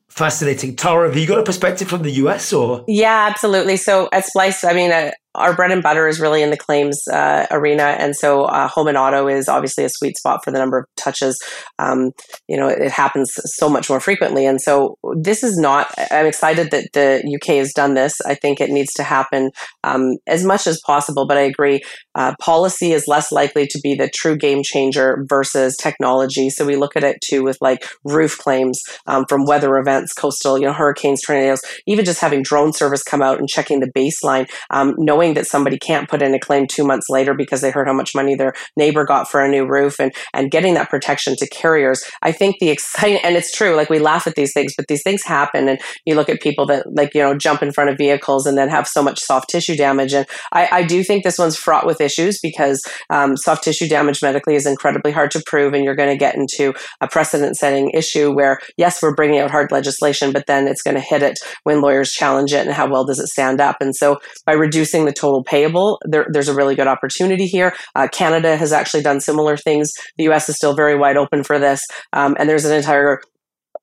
Fascinating. 0.09 0.75
Tara, 0.75 1.09
have 1.09 1.17
you 1.17 1.27
got 1.27 1.38
a 1.38 1.43
perspective 1.45 1.88
from 1.88 2.03
the 2.03 2.11
US 2.23 2.53
or? 2.53 2.85
Yeah, 2.88 3.29
absolutely. 3.31 3.77
So 3.77 4.09
at 4.12 4.25
Splice, 4.25 4.64
I 4.64 4.73
mean, 4.73 4.91
uh, 4.91 5.12
our 5.38 5.55
bread 5.55 5.70
and 5.70 5.83
butter 5.83 6.09
is 6.09 6.20
really 6.20 6.42
in 6.42 6.51
the 6.51 6.57
claims 6.57 7.01
uh, 7.12 7.46
arena, 7.51 7.96
and 7.98 8.14
so 8.14 8.44
uh, 8.44 8.68
home 8.68 8.88
and 8.88 8.96
auto 8.96 9.29
is 9.29 9.48
obviously 9.48 9.85
a 9.85 9.90
sweet 9.90 10.16
spot 10.16 10.44
for 10.44 10.51
the 10.51 10.59
number 10.59 10.79
of 10.79 10.87
touches. 10.96 11.38
Um, 11.79 12.11
you 12.48 12.57
know, 12.57 12.68
it 12.68 12.90
happens 12.90 13.33
so 13.57 13.68
much 13.68 13.88
more 13.88 14.01
frequently, 14.01 14.46
and 14.46 14.61
so 14.61 14.96
this 15.16 15.42
is 15.42 15.59
not. 15.59 15.92
I'm 16.11 16.27
excited 16.27 16.70
that 16.70 16.88
the 16.92 17.38
UK 17.40 17.57
has 17.57 17.72
done 17.72 17.94
this. 17.94 18.14
I 18.27 18.35
think 18.35 18.61
it 18.61 18.70
needs 18.70 18.92
to 18.94 19.03
happen 19.03 19.51
um, 19.85 20.16
as 20.27 20.44
much 20.44 20.66
as 20.66 20.81
possible. 20.87 21.27
But 21.27 21.38
I 21.38 21.42
agree, 21.42 21.81
uh, 22.14 22.35
policy 22.40 22.92
is 22.92 23.07
less 23.07 23.33
likely 23.33 23.66
to 23.66 23.81
be 23.83 23.94
the 23.94 24.11
true 24.14 24.37
game 24.37 24.62
changer 24.62 25.24
versus 25.29 25.77
technology. 25.77 26.51
So 26.51 26.66
we 26.66 26.77
look 26.77 26.96
at 26.96 27.05
it 27.05 27.18
too 27.24 27.42
with 27.44 27.59
like 27.61 27.87
roof 28.05 28.38
claims 28.38 28.81
um, 29.07 29.24
from 29.29 29.44
weather 29.44 29.77
events, 29.77 30.12
coastal, 30.12 30.59
you 30.59 30.66
know, 30.66 30.72
hurricanes, 30.72 31.22
tornadoes, 31.22 31.62
even 31.87 32.05
just 32.05 32.20
having 32.20 32.42
drone 32.42 32.72
service 32.72 33.03
come 33.03 33.22
out 33.22 33.38
and 33.38 33.48
checking 33.48 33.81
the 33.81 33.92
baseline, 33.96 34.48
um, 34.70 34.94
knowing 34.98 35.28
knowing 35.29 35.35
that 35.35 35.47
somebody 35.47 35.79
can't 35.79 36.09
put 36.09 36.23
in 36.23 36.35
a 36.35 36.41
claim 36.41 36.67
two 36.67 36.85
months 36.85 37.09
later 37.09 37.35
because 37.35 37.61
they 37.61 37.71
heard 37.71 37.87
how 37.87 37.93
much 37.93 38.14
money 38.14 38.35
their 38.35 38.55
neighbor 38.77 39.05
got 39.05 39.31
for 39.31 39.41
a 39.41 39.49
new 39.49 39.67
roof 39.67 40.01
and, 40.01 40.12
and 40.33 40.51
getting 40.51 40.75
that 40.75 40.88
protection 40.88 41.37
to 41.37 41.47
carriers. 41.49 42.03
I 42.23 42.33
think 42.33 42.57
the 42.61 42.71
exciting, 42.71 43.21
and 43.23 43.37
it's 43.37 43.53
true, 43.53 43.75
like 43.75 43.91
we 43.91 43.99
laugh 43.99 44.27
at 44.27 44.35
these 44.35 44.53
things, 44.53 44.75
but 44.77 44.87
these 44.88 45.03
things 45.03 45.23
happen. 45.25 45.69
And 45.69 45.81
you 46.07 46.14
look 46.14 46.29
at 46.29 46.41
people 46.41 46.67
that 46.67 46.87
like, 46.95 47.14
you 47.14 47.23
know, 47.23 47.37
jump 47.37 47.62
in 47.62 47.73
front 47.73 47.91
of 47.91 47.99
vehicles 47.99 48.47
and 48.47 48.57
then 48.57 48.69
have 48.69 48.88
so 48.88 49.03
much 49.03 49.21
soft 49.21 49.51
tissue 49.51 49.77
damage. 49.77 50.14
And 50.14 50.27
I, 50.53 50.69
I 50.73 50.83
do 50.83 51.03
think 51.03 51.25
this 51.25 51.38
one's 51.38 51.57
fraught 51.57 51.87
with 51.87 52.01
issues 52.01 52.38
because 52.41 52.83
um, 53.11 53.37
soft 53.37 53.64
tissue 53.64 53.88
damage 53.88 54.23
medically 54.23 54.55
is 54.55 54.67
incredibly 54.67 55.12
hard 55.12 55.31
to 55.33 55.43
prove. 55.45 55.75
And 55.75 55.85
you're 55.85 55.97
going 55.97 56.11
to 56.11 56.17
get 56.17 56.35
into 56.35 56.73
a 57.01 57.09
precedent 57.09 57.57
setting 57.57 57.91
issue 57.91 58.33
where, 58.33 58.61
yes, 58.77 59.03
we're 59.03 59.14
bringing 59.14 59.41
out 59.41 59.51
hard 59.51 59.71
legislation, 59.73 60.33
but 60.33 60.47
then 60.47 60.67
it's 60.67 60.83
going 60.83 60.97
to 60.97 61.01
hit 61.01 61.23
it 61.23 61.38
when 61.64 61.81
lawyers 61.81 62.12
challenge 62.12 62.53
it 62.53 62.67
and 62.67 62.75
how 62.75 62.91
well 62.91 63.05
does 63.05 63.19
it 63.19 63.29
stand 63.29 63.61
up. 63.61 63.77
And 63.81 63.95
so 63.95 64.19
by 64.47 64.53
reducing 64.53 65.05
the 65.09 65.12
total 65.12 65.42
payable, 65.42 65.99
there, 66.05 66.27
there's 66.31 66.49
a 66.49 66.55
really 66.55 66.75
good 66.75 66.87
opportunity 66.87 67.47
here. 67.47 67.75
Uh, 67.94 68.07
Canada 68.12 68.57
has 68.57 68.73
actually 68.73 69.03
done 69.03 69.21
similar 69.21 69.57
things. 69.57 69.90
The 70.18 70.25
US 70.25 70.49
is 70.49 70.57
still 70.57 70.75
very 70.75 70.97
wide 70.97 71.16
open 71.16 71.42
for 71.42 71.59
this. 71.59 71.87
Um, 72.12 72.37
and 72.38 72.49
there's 72.49 72.66
an 72.66 72.77
entire 72.77 73.21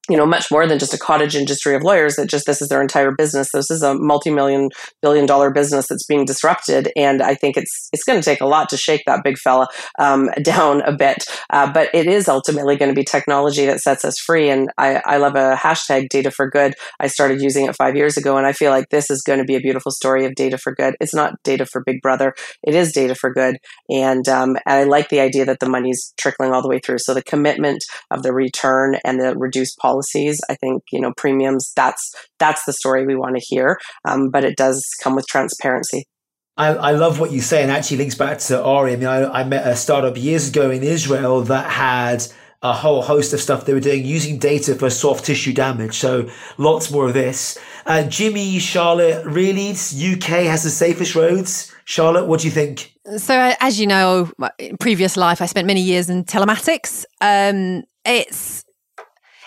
you 0.10 0.18
know 0.18 0.26
much 0.26 0.52
more 0.52 0.68
than 0.68 0.80
just 0.80 0.94
a 0.94 0.98
cottage 0.98 1.36
industry 1.36 1.76
of 1.76 1.84
lawyers 1.84 2.16
that 2.16 2.30
just 2.30 2.46
this 2.46 2.62
is 2.62 2.70
their 2.70 2.82
entire 2.82 3.12
business. 3.12 3.50
This 3.52 3.72
is 3.72 3.82
a 3.82 3.96
multi-million 3.96 4.70
billion 5.02 5.26
dollar 5.26 5.52
business 5.52 5.88
that's 5.88 6.06
being 6.06 6.26
disrupted. 6.26 6.92
And 6.96 7.22
i 7.22 7.34
think 7.34 7.58
it's 7.58 7.90
it's 7.92 8.04
going 8.04 8.20
to 8.20 8.26
take 8.26 8.42
a 8.42 8.46
lot 8.46 8.70
to 8.70 8.78
shake 8.78 9.02
that 9.06 9.24
big 9.24 9.38
fella 9.38 9.68
um, 10.00 10.30
down 10.44 10.82
a 10.82 10.96
bit. 10.96 11.24
Uh, 11.50 11.72
but 11.72 11.90
it 11.94 12.08
is 12.08 12.28
ultimately 12.28 12.76
going 12.76 12.90
to 12.90 12.96
be 12.96 13.04
technology 13.04 13.66
that 13.66 13.80
sets 13.80 14.06
us 14.06 14.20
free. 14.20 14.50
And 14.50 14.70
I, 14.78 15.02
I 15.06 15.18
love 15.18 15.36
a 15.36 15.56
hashtag 15.56 16.10
data 16.10 16.32
for 16.32 16.50
good. 16.50 16.74
I 17.00 17.08
started 17.08 17.42
using 17.42 17.66
it 17.66 17.76
five 17.76 17.96
years 17.96 18.18
ago 18.18 18.38
and 18.38 18.46
i 18.46 18.54
feel 18.54 18.72
like 18.72 18.90
this 18.90 19.10
is 19.10 19.22
going 19.22 19.40
to 19.40 19.46
be 19.46 19.56
a 19.56 19.60
beautiful 19.60 19.92
story 19.92 20.26
of 20.26 20.36
data 20.36 20.58
for 20.58 20.74
good. 20.74 20.96
It's 21.00 21.14
not 21.14 21.34
data 21.44 21.66
for 21.66 21.84
big 21.84 22.02
brother. 22.02 22.34
It 22.64 22.76
is 22.76 22.92
data 22.92 23.16
for 23.16 23.34
good. 23.34 23.58
And, 23.90 24.28
um, 24.28 24.58
and 24.66 24.76
i 24.76 24.84
like 24.84 25.10
the 25.10 25.20
idea 25.20 25.46
that 25.46 25.60
the 25.60 25.70
money's 25.70 26.14
trickling 26.18 26.52
all 26.52 26.62
the 26.62 26.70
way 26.70 26.80
through. 26.80 27.00
So 27.00 27.14
the 27.14 27.24
commitment 27.24 27.84
of 28.12 28.24
the 28.24 28.34
return 28.34 28.98
and 29.04 29.20
the 29.20 29.36
reduced 29.36 29.78
policy 29.78 29.95
policies. 29.96 30.42
I 30.50 30.56
think 30.56 30.84
you 30.92 31.00
know 31.00 31.14
premiums. 31.18 31.72
That's 31.76 32.14
that's 32.40 32.66
the 32.66 32.74
story 32.74 33.06
we 33.06 33.16
want 33.16 33.36
to 33.38 33.46
hear, 33.46 33.78
um, 34.08 34.30
but 34.30 34.44
it 34.44 34.58
does 34.58 34.86
come 35.02 35.16
with 35.16 35.26
transparency. 35.28 36.06
I, 36.58 36.68
I, 36.68 36.92
love 36.92 37.20
what 37.20 37.34
you 37.34 37.42
say, 37.42 37.64
and 37.64 37.72
actually 37.72 37.98
links 37.98 38.16
back 38.16 38.38
to 38.40 38.64
Ori. 38.64 38.94
I 38.94 38.96
mean, 38.96 39.08
I, 39.08 39.42
I 39.42 39.44
met 39.44 39.68
a 39.68 39.76
startup 39.76 40.16
years 40.16 40.48
ago 40.48 40.72
in 40.72 40.84
Israel 40.84 41.42
that 41.42 41.70
had 41.70 42.26
a 42.62 42.72
whole 42.72 43.02
host 43.02 43.34
of 43.34 43.42
stuff 43.42 43.66
they 43.66 43.74
were 43.74 43.82
doing 43.82 44.06
using 44.06 44.40
data 44.40 44.74
for 44.74 44.90
soft 44.90 45.26
tissue 45.26 45.54
damage. 45.54 45.96
So 45.96 46.30
lots 46.58 46.90
more 46.90 47.08
of 47.08 47.14
this. 47.14 47.60
Uh, 47.86 48.04
Jimmy, 48.04 48.58
Charlotte, 48.60 49.26
really, 49.26 49.72
UK 49.72 50.48
has 50.48 50.64
the 50.64 50.70
safest 50.70 51.14
roads. 51.14 51.76
Charlotte, 51.84 52.26
what 52.26 52.40
do 52.40 52.48
you 52.48 52.52
think? 52.52 52.94
So, 53.18 53.54
as 53.60 53.80
you 53.80 53.86
know, 53.86 54.32
in 54.58 54.78
previous 54.78 55.18
life, 55.18 55.42
I 55.42 55.46
spent 55.46 55.68
many 55.68 55.82
years 55.82 56.10
in 56.10 56.24
telematics. 56.24 57.04
Um, 57.20 57.84
it's 58.06 58.64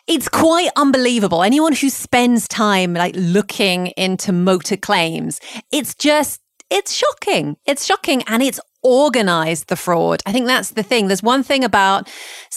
it's 0.08 0.28
quite 0.28 0.70
unbelievable. 0.74 1.42
Anyone 1.42 1.74
who 1.74 1.90
spends 1.90 2.48
time 2.48 2.94
like 2.94 3.14
looking 3.16 3.88
into 3.88 4.32
motor 4.32 4.76
claims, 4.76 5.38
it's 5.70 5.94
just 5.94 6.40
it's 6.70 6.92
shocking. 6.92 7.56
It's 7.66 7.84
shocking 7.84 8.22
and 8.26 8.42
it's 8.42 8.58
organized 8.88 9.68
the 9.68 9.76
fraud. 9.76 10.22
I 10.24 10.32
think 10.32 10.46
that's 10.46 10.70
the 10.70 10.82
thing. 10.82 11.08
There's 11.08 11.22
one 11.22 11.42
thing 11.42 11.62
about 11.62 12.08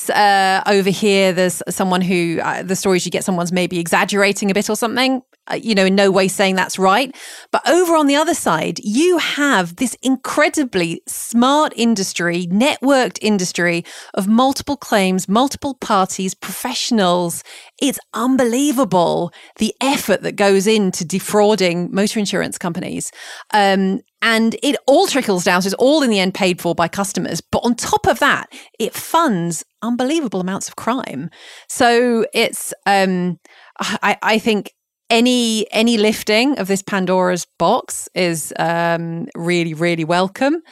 uh, 0.10 0.62
over 0.66 0.90
here, 0.90 1.34
there's 1.34 1.62
someone 1.70 2.02
who, 2.02 2.40
uh, 2.42 2.64
the 2.64 2.76
stories 2.76 3.06
you 3.06 3.12
get, 3.12 3.26
someone's 3.26 3.52
maybe 3.52 3.80
exaggerating 3.80 4.50
a 4.50 4.54
bit 4.54 4.70
or 4.70 4.76
something. 4.76 5.22
Uh, 5.48 5.56
you 5.56 5.74
know, 5.74 5.86
in 5.86 5.96
no 5.96 6.12
way 6.12 6.28
saying 6.28 6.56
that's 6.56 6.78
right. 6.78 7.16
But 7.52 7.68
over 7.68 7.96
on 7.96 8.06
the 8.06 8.16
other 8.16 8.36
side, 8.36 8.80
you 8.84 9.18
have 9.18 9.78
this 9.78 9.96
incredibly 10.04 11.02
smart 11.08 11.74
industry, 11.76 12.46
networked 12.48 13.18
industry 13.24 13.84
of 14.14 14.28
multiple 14.28 14.78
claims, 14.78 15.28
multiple 15.28 15.74
parties, 15.74 16.36
professionals. 16.36 17.44
It's 17.82 18.00
unbelievable 18.14 19.34
the 19.58 19.74
effort 19.82 20.22
that 20.22 20.36
goes 20.36 20.68
into 20.68 21.04
defrauding 21.04 21.90
motor 21.92 22.20
insurance 22.20 22.60
companies. 22.60 23.12
Um, 23.52 24.02
and 24.22 24.56
it 24.62 24.76
all 24.88 25.08
trickles 25.08 25.44
down. 25.44 25.62
So 25.62 25.68
it's 25.68 25.76
all 25.76 26.04
in 26.04 26.10
the 26.10 26.20
end 26.20 26.34
paid 26.34 26.62
for 26.62 26.76
by 26.76 26.88
customers. 26.88 27.42
But 27.42 27.60
on 27.60 27.76
top 27.76 28.08
of 28.08 28.20
that, 28.20 28.52
it 28.80 28.94
funds 28.94 29.64
unbelievable 29.82 30.40
amounts 30.40 30.68
of 30.68 30.76
crime. 30.76 31.30
So 31.68 32.26
it's, 32.34 32.74
um, 32.86 33.40
I, 33.80 34.18
I 34.22 34.40
think 34.40 34.74
any 35.12 35.70
any 35.72 35.98
lifting 35.98 36.58
of 36.58 36.68
this 36.68 36.82
Pandora's 36.82 37.46
box 37.60 38.10
is 38.16 38.54
um, 38.58 39.28
really 39.36 39.74
really 39.74 40.06
welcome. 40.06 40.64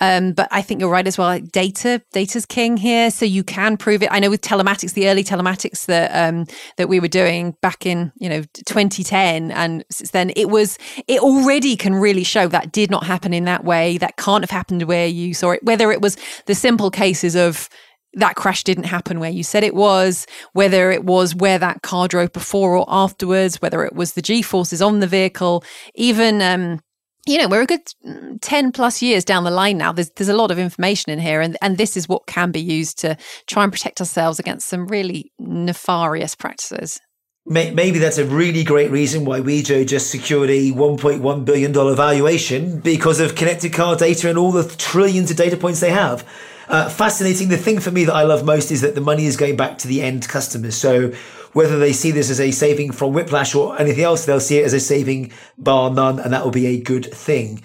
Um, 0.00 0.32
but 0.32 0.48
I 0.52 0.60
think 0.60 0.80
you're 0.80 0.90
right 0.90 1.06
as 1.06 1.16
well. 1.16 1.40
Data 1.40 2.02
data's 2.12 2.46
king 2.46 2.76
here, 2.76 3.10
so 3.10 3.24
you 3.24 3.42
can 3.42 3.76
prove 3.76 4.02
it. 4.02 4.12
I 4.12 4.20
know 4.20 4.30
with 4.30 4.42
telematics, 4.42 4.92
the 4.92 5.08
early 5.08 5.24
telematics 5.24 5.86
that 5.86 6.10
um, 6.14 6.46
that 6.76 6.88
we 6.88 7.00
were 7.00 7.08
doing 7.08 7.56
back 7.62 7.86
in 7.86 8.12
you 8.16 8.28
know 8.28 8.42
2010, 8.66 9.50
and 9.50 9.84
since 9.90 10.10
then 10.10 10.30
it 10.36 10.50
was 10.50 10.78
it 11.08 11.20
already 11.20 11.74
can 11.74 11.94
really 11.94 12.24
show 12.24 12.46
that 12.48 12.72
did 12.72 12.90
not 12.90 13.04
happen 13.04 13.32
in 13.32 13.46
that 13.46 13.64
way. 13.64 13.96
That 13.96 14.18
can't 14.18 14.44
have 14.44 14.50
happened 14.50 14.82
where 14.82 15.06
you 15.06 15.32
saw 15.32 15.52
it. 15.52 15.64
Whether 15.64 15.90
it 15.90 16.02
was 16.02 16.18
the 16.44 16.54
simple 16.54 16.90
cases 16.90 17.34
of 17.34 17.70
that 18.16 18.34
crash 18.34 18.64
didn't 18.64 18.84
happen 18.84 19.20
where 19.20 19.30
you 19.30 19.44
said 19.44 19.62
it 19.62 19.74
was, 19.74 20.26
whether 20.52 20.90
it 20.90 21.04
was 21.04 21.34
where 21.34 21.58
that 21.58 21.82
car 21.82 22.08
drove 22.08 22.32
before 22.32 22.76
or 22.76 22.84
afterwards, 22.88 23.62
whether 23.62 23.84
it 23.84 23.94
was 23.94 24.14
the 24.14 24.22
G 24.22 24.42
forces 24.42 24.82
on 24.82 25.00
the 25.00 25.06
vehicle, 25.06 25.62
even 25.94 26.42
um, 26.42 26.80
you 27.26 27.38
know, 27.38 27.48
we're 27.48 27.62
a 27.62 27.66
good 27.66 27.84
mm, 28.06 28.38
10 28.40 28.72
plus 28.72 29.02
years 29.02 29.24
down 29.24 29.44
the 29.44 29.50
line 29.50 29.76
now. 29.76 29.92
There's, 29.92 30.10
there's 30.10 30.28
a 30.28 30.36
lot 30.36 30.50
of 30.50 30.58
information 30.58 31.10
in 31.10 31.18
here, 31.18 31.40
and, 31.40 31.56
and 31.60 31.76
this 31.76 31.96
is 31.96 32.08
what 32.08 32.26
can 32.26 32.52
be 32.52 32.60
used 32.60 32.98
to 33.00 33.16
try 33.46 33.64
and 33.64 33.72
protect 33.72 34.00
ourselves 34.00 34.38
against 34.38 34.68
some 34.68 34.86
really 34.86 35.32
nefarious 35.38 36.34
practices. 36.34 37.00
Maybe 37.48 38.00
that's 38.00 38.18
a 38.18 38.24
really 38.24 38.64
great 38.64 38.90
reason 38.90 39.24
why 39.24 39.40
Wejo 39.40 39.86
just 39.86 40.10
secured 40.10 40.50
a 40.50 40.72
$1.1 40.72 41.44
billion 41.44 41.72
valuation 41.72 42.80
because 42.80 43.20
of 43.20 43.36
connected 43.36 43.72
car 43.72 43.94
data 43.94 44.28
and 44.28 44.36
all 44.36 44.50
the 44.50 44.64
trillions 44.64 45.30
of 45.30 45.36
data 45.36 45.56
points 45.56 45.78
they 45.78 45.90
have. 45.90 46.26
Uh, 46.68 46.88
fascinating. 46.88 47.48
The 47.48 47.56
thing 47.56 47.80
for 47.80 47.90
me 47.90 48.04
that 48.04 48.14
I 48.14 48.24
love 48.24 48.44
most 48.44 48.70
is 48.70 48.80
that 48.80 48.94
the 48.94 49.00
money 49.00 49.26
is 49.26 49.36
going 49.36 49.56
back 49.56 49.78
to 49.78 49.88
the 49.88 50.02
end 50.02 50.28
customers. 50.28 50.76
So 50.76 51.12
whether 51.52 51.78
they 51.78 51.92
see 51.92 52.10
this 52.10 52.30
as 52.30 52.40
a 52.40 52.50
saving 52.50 52.92
from 52.92 53.12
whiplash 53.12 53.54
or 53.54 53.80
anything 53.80 54.04
else, 54.04 54.26
they'll 54.26 54.40
see 54.40 54.58
it 54.58 54.64
as 54.64 54.72
a 54.72 54.80
saving 54.80 55.32
bar 55.56 55.90
none, 55.90 56.18
and 56.18 56.32
that 56.32 56.44
will 56.44 56.50
be 56.50 56.66
a 56.66 56.80
good 56.80 57.12
thing. 57.12 57.62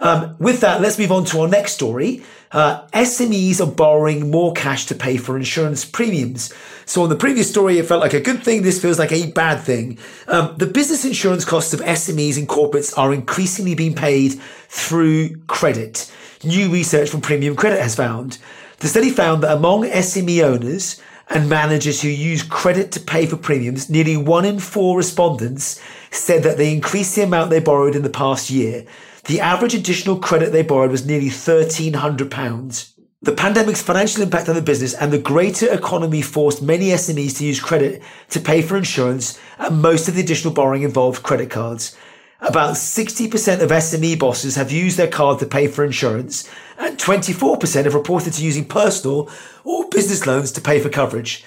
Um, 0.00 0.36
with 0.38 0.60
that, 0.60 0.80
let's 0.80 0.98
move 0.98 1.12
on 1.12 1.24
to 1.26 1.40
our 1.40 1.48
next 1.48 1.72
story. 1.72 2.24
Uh, 2.50 2.86
SMEs 2.88 3.60
are 3.60 3.70
borrowing 3.70 4.30
more 4.30 4.52
cash 4.52 4.86
to 4.86 4.94
pay 4.94 5.16
for 5.16 5.36
insurance 5.36 5.84
premiums. 5.84 6.52
So, 6.84 7.02
on 7.02 7.08
the 7.08 7.16
previous 7.16 7.48
story, 7.48 7.78
it 7.78 7.86
felt 7.86 8.02
like 8.02 8.12
a 8.12 8.20
good 8.20 8.42
thing. 8.42 8.62
This 8.62 8.82
feels 8.82 8.98
like 8.98 9.12
a 9.12 9.30
bad 9.30 9.60
thing. 9.60 9.98
Um, 10.28 10.54
the 10.58 10.66
business 10.66 11.04
insurance 11.04 11.44
costs 11.44 11.72
of 11.72 11.80
SMEs 11.80 12.36
and 12.36 12.48
corporates 12.48 12.96
are 12.98 13.14
increasingly 13.14 13.74
being 13.74 13.94
paid 13.94 14.34
through 14.68 15.36
credit. 15.46 16.12
New 16.44 16.72
research 16.72 17.08
from 17.08 17.20
Premium 17.20 17.54
Credit 17.54 17.80
has 17.80 17.94
found. 17.94 18.38
The 18.78 18.88
study 18.88 19.10
found 19.10 19.44
that 19.44 19.56
among 19.56 19.84
SME 19.84 20.42
owners 20.42 21.00
and 21.30 21.48
managers 21.48 22.02
who 22.02 22.08
use 22.08 22.42
credit 22.42 22.90
to 22.92 23.00
pay 23.00 23.26
for 23.26 23.36
premiums, 23.36 23.88
nearly 23.88 24.16
one 24.16 24.44
in 24.44 24.58
four 24.58 24.96
respondents 24.96 25.80
said 26.10 26.42
that 26.42 26.56
they 26.56 26.72
increased 26.72 27.14
the 27.14 27.22
amount 27.22 27.50
they 27.50 27.60
borrowed 27.60 27.94
in 27.94 28.02
the 28.02 28.10
past 28.10 28.50
year. 28.50 28.84
The 29.26 29.40
average 29.40 29.74
additional 29.74 30.18
credit 30.18 30.50
they 30.50 30.62
borrowed 30.62 30.90
was 30.90 31.06
nearly 31.06 31.28
£1,300. 31.28 32.92
The 33.22 33.32
pandemic's 33.32 33.80
financial 33.80 34.24
impact 34.24 34.48
on 34.48 34.56
the 34.56 34.62
business 34.62 34.94
and 34.94 35.12
the 35.12 35.18
greater 35.18 35.72
economy 35.72 36.22
forced 36.22 36.60
many 36.60 36.88
SMEs 36.88 37.38
to 37.38 37.44
use 37.44 37.60
credit 37.60 38.02
to 38.30 38.40
pay 38.40 38.62
for 38.62 38.76
insurance, 38.76 39.38
and 39.58 39.80
most 39.80 40.08
of 40.08 40.16
the 40.16 40.22
additional 40.22 40.52
borrowing 40.52 40.82
involved 40.82 41.22
credit 41.22 41.50
cards. 41.50 41.96
About 42.42 42.74
60% 42.74 43.62
of 43.62 43.70
SME 43.70 44.18
bosses 44.18 44.56
have 44.56 44.70
used 44.70 44.98
their 44.98 45.08
card 45.08 45.38
to 45.38 45.46
pay 45.46 45.68
for 45.68 45.84
insurance, 45.84 46.48
and 46.76 46.98
24% 46.98 47.84
have 47.84 47.94
reported 47.94 48.34
to 48.34 48.44
using 48.44 48.64
personal 48.64 49.30
or 49.64 49.88
business 49.88 50.26
loans 50.26 50.52
to 50.52 50.60
pay 50.60 50.80
for 50.80 50.88
coverage. 50.88 51.44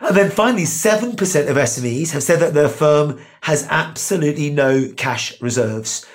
And 0.00 0.16
then 0.16 0.30
finally, 0.30 0.64
7% 0.64 1.12
of 1.48 1.56
SMEs 1.56 2.10
have 2.10 2.22
said 2.22 2.40
that 2.40 2.54
their 2.54 2.68
firm 2.68 3.20
has 3.42 3.66
absolutely 3.70 4.50
no 4.50 4.90
cash 4.96 5.40
reserves 5.40 6.06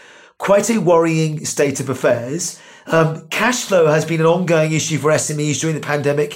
quite 0.43 0.69
a 0.69 0.77
worrying 0.77 1.45
state 1.45 1.79
of 1.79 1.89
affairs. 1.89 2.59
Um, 2.85 3.27
cash 3.29 3.63
flow 3.63 3.87
has 3.87 4.03
been 4.03 4.19
an 4.19 4.25
ongoing 4.25 4.73
issue 4.73 4.97
for 4.97 5.09
SMEs 5.09 5.61
during 5.61 5.75
the 5.75 5.81
pandemic. 5.81 6.33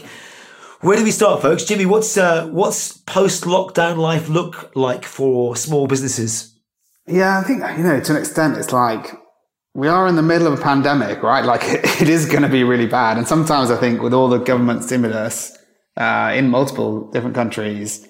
Where 0.79 0.95
do 0.95 1.03
we 1.03 1.11
start, 1.11 1.41
folks? 1.41 1.65
Jimmy, 1.65 1.85
what's 1.85 2.15
uh, 2.15 2.47
what's 2.47 2.93
post 2.93 3.43
lockdown 3.43 3.97
life 3.97 4.29
look 4.29 4.71
like 4.75 5.03
for 5.03 5.57
small 5.57 5.87
businesses? 5.87 6.57
Yeah, 7.08 7.39
I 7.39 7.43
think 7.43 7.64
you 7.78 7.84
know 7.84 7.99
to 7.99 8.12
an 8.12 8.18
extent 8.18 8.58
it's 8.58 8.74
like 8.74 9.14
we 9.74 9.88
are 9.88 10.08
in 10.08 10.16
the 10.16 10.22
middle 10.22 10.47
of 10.47 10.60
a 10.60 10.62
pandemic, 10.62 11.24
right? 11.24 11.45
Like 11.45 11.62
it 12.01 12.10
is 12.10 12.26
going 12.26 12.43
to 12.43 12.49
be 12.49 12.64
really 12.64 12.88
bad, 12.88 13.18
and 13.18 13.28
sometimes 13.28 13.72
I 13.72 13.78
think 13.78 14.01
with 14.01 14.14
all 14.14 14.28
the 14.28 14.39
government 14.39 14.84
stimulus 14.84 15.58
uh, 15.95 16.34
in 16.36 16.49
multiple 16.49 17.10
different 17.12 17.36
countries, 17.36 18.08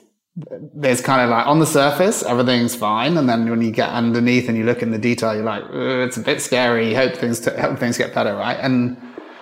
there's 0.76 1.02
kind 1.02 1.22
of 1.22 1.30
like 1.30 1.48
on 1.48 1.60
the 1.60 1.66
surface 1.66 2.24
everything's 2.24 2.76
fine. 2.76 3.18
And 3.18 3.30
then 3.30 3.50
when 3.50 3.62
you 3.62 3.72
get 3.72 3.90
underneath 3.90 4.48
and 4.48 4.58
you 4.58 4.64
look 4.64 4.82
in 4.82 4.92
the 4.92 4.98
detail 4.98 5.36
you're 5.36 5.44
like 5.44 5.64
it's 5.72 6.18
a 6.18 6.22
bit 6.22 6.42
scary. 6.42 6.94
Hope 6.94 7.16
things 7.16 7.44
hope 7.46 7.80
things 7.80 7.98
get 7.98 8.14
better 8.14 8.36
right? 8.36 8.58
And 8.60 8.98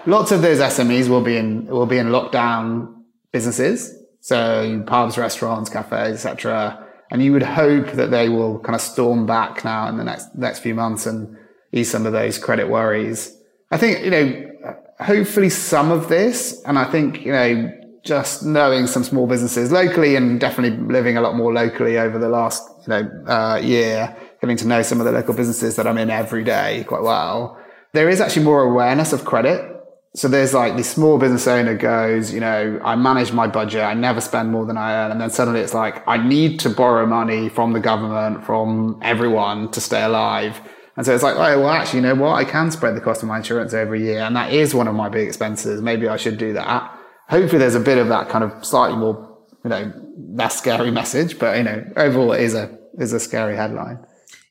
lots 0.06 0.32
of 0.32 0.42
those 0.42 0.60
SMEs 0.60 1.10
will 1.10 1.22
be 1.22 1.38
in 1.38 1.66
will 1.68 1.86
be 1.86 1.98
in 1.98 2.08
lockdown 2.08 2.94
businesses. 3.32 3.94
So 4.22 4.84
pubs 4.88 5.18
restaurants 5.18 5.70
cafes 5.70 6.26
etc 6.26 6.85
and 7.12 7.24
you 7.24 7.32
would 7.32 7.44
hope 7.44 7.92
that 7.94 8.12
they 8.12 8.30
will 8.30 8.60
kind 8.60 8.76
of 8.76 8.82
storm 8.82 9.26
back 9.26 9.64
now 9.64 9.88
in 9.88 9.98
the 9.98 10.04
next 10.04 10.36
next 10.36 10.60
few 10.60 10.76
months 10.76 11.06
and 11.06 11.38
ease 11.72 11.90
some 11.90 12.06
of 12.06 12.14
those 12.14 12.38
credit 12.38 12.70
worries 12.70 13.38
I 13.72 13.78
think 13.78 14.04
you 14.04 14.12
know 14.12 14.52
hopefully 15.00 15.50
some 15.50 15.92
of 15.92 16.08
this 16.10 16.62
and 16.66 16.80
I 16.80 16.86
think 16.86 17.26
you 17.26 17.32
know 17.32 17.72
just 18.06 18.46
knowing 18.46 18.86
some 18.86 19.04
small 19.04 19.26
businesses 19.28 19.72
locally 19.72 20.16
and 20.16 20.40
definitely 20.40 20.78
living 20.86 21.18
a 21.18 21.22
lot 21.22 21.36
more 21.36 21.52
locally 21.52 21.98
over 21.98 22.20
the 22.20 22.30
last 22.30 22.64
you 22.84 22.90
know 22.90 23.24
uh, 23.28 23.60
year, 23.62 24.16
getting 24.40 24.56
to 24.58 24.68
know 24.68 24.84
some 24.84 25.00
of 25.00 25.06
the 25.06 25.12
local 25.12 25.34
businesses 25.34 25.76
that 25.76 25.88
I'm 25.88 25.98
in 25.98 26.10
every 26.10 26.44
day 26.44 26.86
quite 26.88 27.02
well. 27.02 27.60
There 27.94 28.08
is 28.08 28.22
actually 28.22 28.46
more 28.46 28.62
awareness 28.62 29.12
of 29.12 29.26
credit. 29.26 29.75
So 30.16 30.28
there's 30.28 30.54
like 30.54 30.78
the 30.78 30.84
small 30.84 31.18
business 31.18 31.46
owner 31.48 31.76
goes, 31.76 32.34
you 32.34 32.40
know, 32.40 32.80
I 32.84 32.96
manage 32.96 33.34
my 33.34 33.48
budget, 33.48 33.82
I 33.82 33.94
never 33.94 34.22
spend 34.22 34.52
more 34.52 34.66
than 34.66 34.78
I 34.78 34.94
earn, 34.94 35.12
and 35.12 35.20
then 35.20 35.30
suddenly 35.30 35.60
it's 35.60 35.74
like 35.74 36.08
I 36.08 36.18
need 36.18 36.60
to 36.62 36.70
borrow 36.70 37.06
money 37.06 37.50
from 37.50 37.74
the 37.74 37.82
government, 37.82 38.46
from 38.46 39.00
everyone 39.02 39.72
to 39.72 39.82
stay 39.82 40.04
alive. 40.04 40.62
And 40.98 41.06
so 41.06 41.14
it's 41.14 41.24
like, 41.24 41.36
oh, 41.36 41.60
well, 41.60 41.70
actually, 41.70 42.00
you 42.00 42.06
know 42.06 42.16
what? 42.16 42.36
I 42.36 42.46
can 42.46 42.72
spread 42.72 42.96
the 42.96 43.02
cost 43.02 43.22
of 43.22 43.28
my 43.28 43.38
insurance 43.38 43.74
over 43.74 43.96
a 43.96 44.00
year. 44.00 44.20
And 44.20 44.34
that 44.38 44.54
is 44.54 44.74
one 44.74 44.88
of 44.88 44.96
my 44.96 45.10
big 45.10 45.28
expenses. 45.28 45.82
Maybe 45.82 46.08
I 46.08 46.16
should 46.16 46.38
do 46.38 46.54
that 46.54 46.96
hopefully 47.28 47.60
there's 47.60 47.76
a 47.76 47.80
bit 47.80 47.98
of 47.98 48.08
that 48.10 48.30
kind 48.30 48.44
of 48.44 48.66
slightly 48.66 48.98
more, 48.98 49.38
you 49.64 49.70
know, 49.70 49.94
less 50.34 50.58
scary 50.58 50.92
message, 50.92 51.40
but 51.40 51.58
you 51.58 51.64
know, 51.64 51.84
overall 51.98 52.34
it 52.34 52.42
is 52.42 52.54
a 52.54 52.78
is 52.98 53.14
a 53.14 53.20
scary 53.20 53.56
headline. 53.56 54.06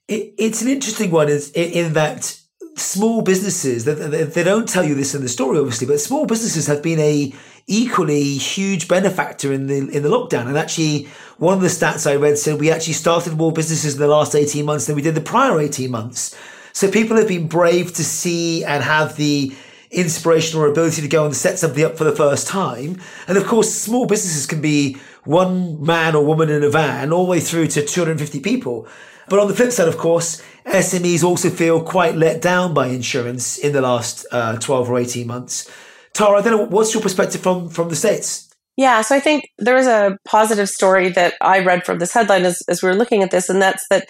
It, 0.06 0.34
it's 0.38 0.60
an 0.60 0.68
interesting 0.68 1.10
one 1.10 1.28
in, 1.30 1.40
in 1.54 1.92
that 1.94 2.38
small 2.76 3.22
businesses 3.22 3.84
they, 3.84 3.94
they 3.94 4.42
don't 4.42 4.68
tell 4.68 4.84
you 4.84 4.94
this 4.94 5.14
in 5.14 5.22
the 5.22 5.28
story 5.28 5.58
obviously 5.58 5.86
but 5.86 6.00
small 6.00 6.26
businesses 6.26 6.66
have 6.66 6.82
been 6.82 6.98
a 6.98 7.32
equally 7.66 8.34
huge 8.34 8.88
benefactor 8.88 9.52
in 9.52 9.68
the 9.68 9.76
in 9.76 10.02
the 10.02 10.08
lockdown 10.08 10.46
and 10.46 10.58
actually 10.58 11.08
one 11.38 11.54
of 11.54 11.60
the 11.60 11.68
stats 11.68 12.10
i 12.10 12.16
read 12.16 12.36
said 12.36 12.58
we 12.58 12.70
actually 12.70 12.92
started 12.92 13.36
more 13.36 13.52
businesses 13.52 13.94
in 13.94 14.00
the 14.00 14.08
last 14.08 14.34
18 14.34 14.64
months 14.64 14.86
than 14.86 14.96
we 14.96 15.02
did 15.02 15.14
the 15.14 15.20
prior 15.20 15.60
18 15.60 15.90
months 15.90 16.36
so 16.72 16.90
people 16.90 17.16
have 17.16 17.28
been 17.28 17.46
brave 17.46 17.92
to 17.94 18.04
see 18.04 18.64
and 18.64 18.82
have 18.82 19.16
the 19.16 19.54
inspiration 19.94 20.58
or 20.58 20.66
ability 20.66 21.00
to 21.02 21.08
go 21.08 21.24
and 21.24 21.34
set 21.34 21.58
something 21.58 21.84
up 21.84 21.96
for 21.96 22.04
the 22.04 22.14
first 22.14 22.46
time. 22.46 23.00
And 23.28 23.38
of 23.38 23.46
course, 23.46 23.72
small 23.72 24.06
businesses 24.06 24.46
can 24.46 24.60
be 24.60 24.96
one 25.24 25.84
man 25.84 26.14
or 26.14 26.24
woman 26.24 26.50
in 26.50 26.62
a 26.62 26.70
van 26.70 27.12
all 27.12 27.24
the 27.24 27.30
way 27.30 27.40
through 27.40 27.68
to 27.68 27.84
250 27.84 28.40
people. 28.40 28.86
But 29.28 29.38
on 29.38 29.48
the 29.48 29.54
flip 29.54 29.72
side, 29.72 29.88
of 29.88 29.96
course, 29.96 30.42
SMEs 30.66 31.22
also 31.24 31.50
feel 31.50 31.82
quite 31.82 32.14
let 32.14 32.42
down 32.42 32.74
by 32.74 32.88
insurance 32.88 33.58
in 33.58 33.72
the 33.72 33.80
last 33.80 34.26
uh, 34.30 34.58
12 34.58 34.90
or 34.90 34.98
18 34.98 35.26
months. 35.26 35.70
Tara, 36.12 36.38
I 36.38 36.42
don't 36.42 36.56
know, 36.56 36.64
what's 36.66 36.94
your 36.94 37.02
perspective 37.02 37.40
from, 37.40 37.68
from 37.68 37.88
the 37.88 37.96
States? 37.96 38.50
Yeah, 38.76 39.02
so 39.02 39.14
I 39.14 39.20
think 39.20 39.44
there 39.58 39.76
is 39.76 39.86
a 39.86 40.18
positive 40.24 40.68
story 40.68 41.08
that 41.10 41.34
I 41.40 41.60
read 41.60 41.84
from 41.84 41.98
this 41.98 42.12
headline 42.12 42.44
as, 42.44 42.60
as 42.68 42.82
we 42.82 42.88
were 42.88 42.96
looking 42.96 43.22
at 43.22 43.30
this, 43.30 43.48
and 43.48 43.62
that's 43.62 43.84
that 43.90 44.08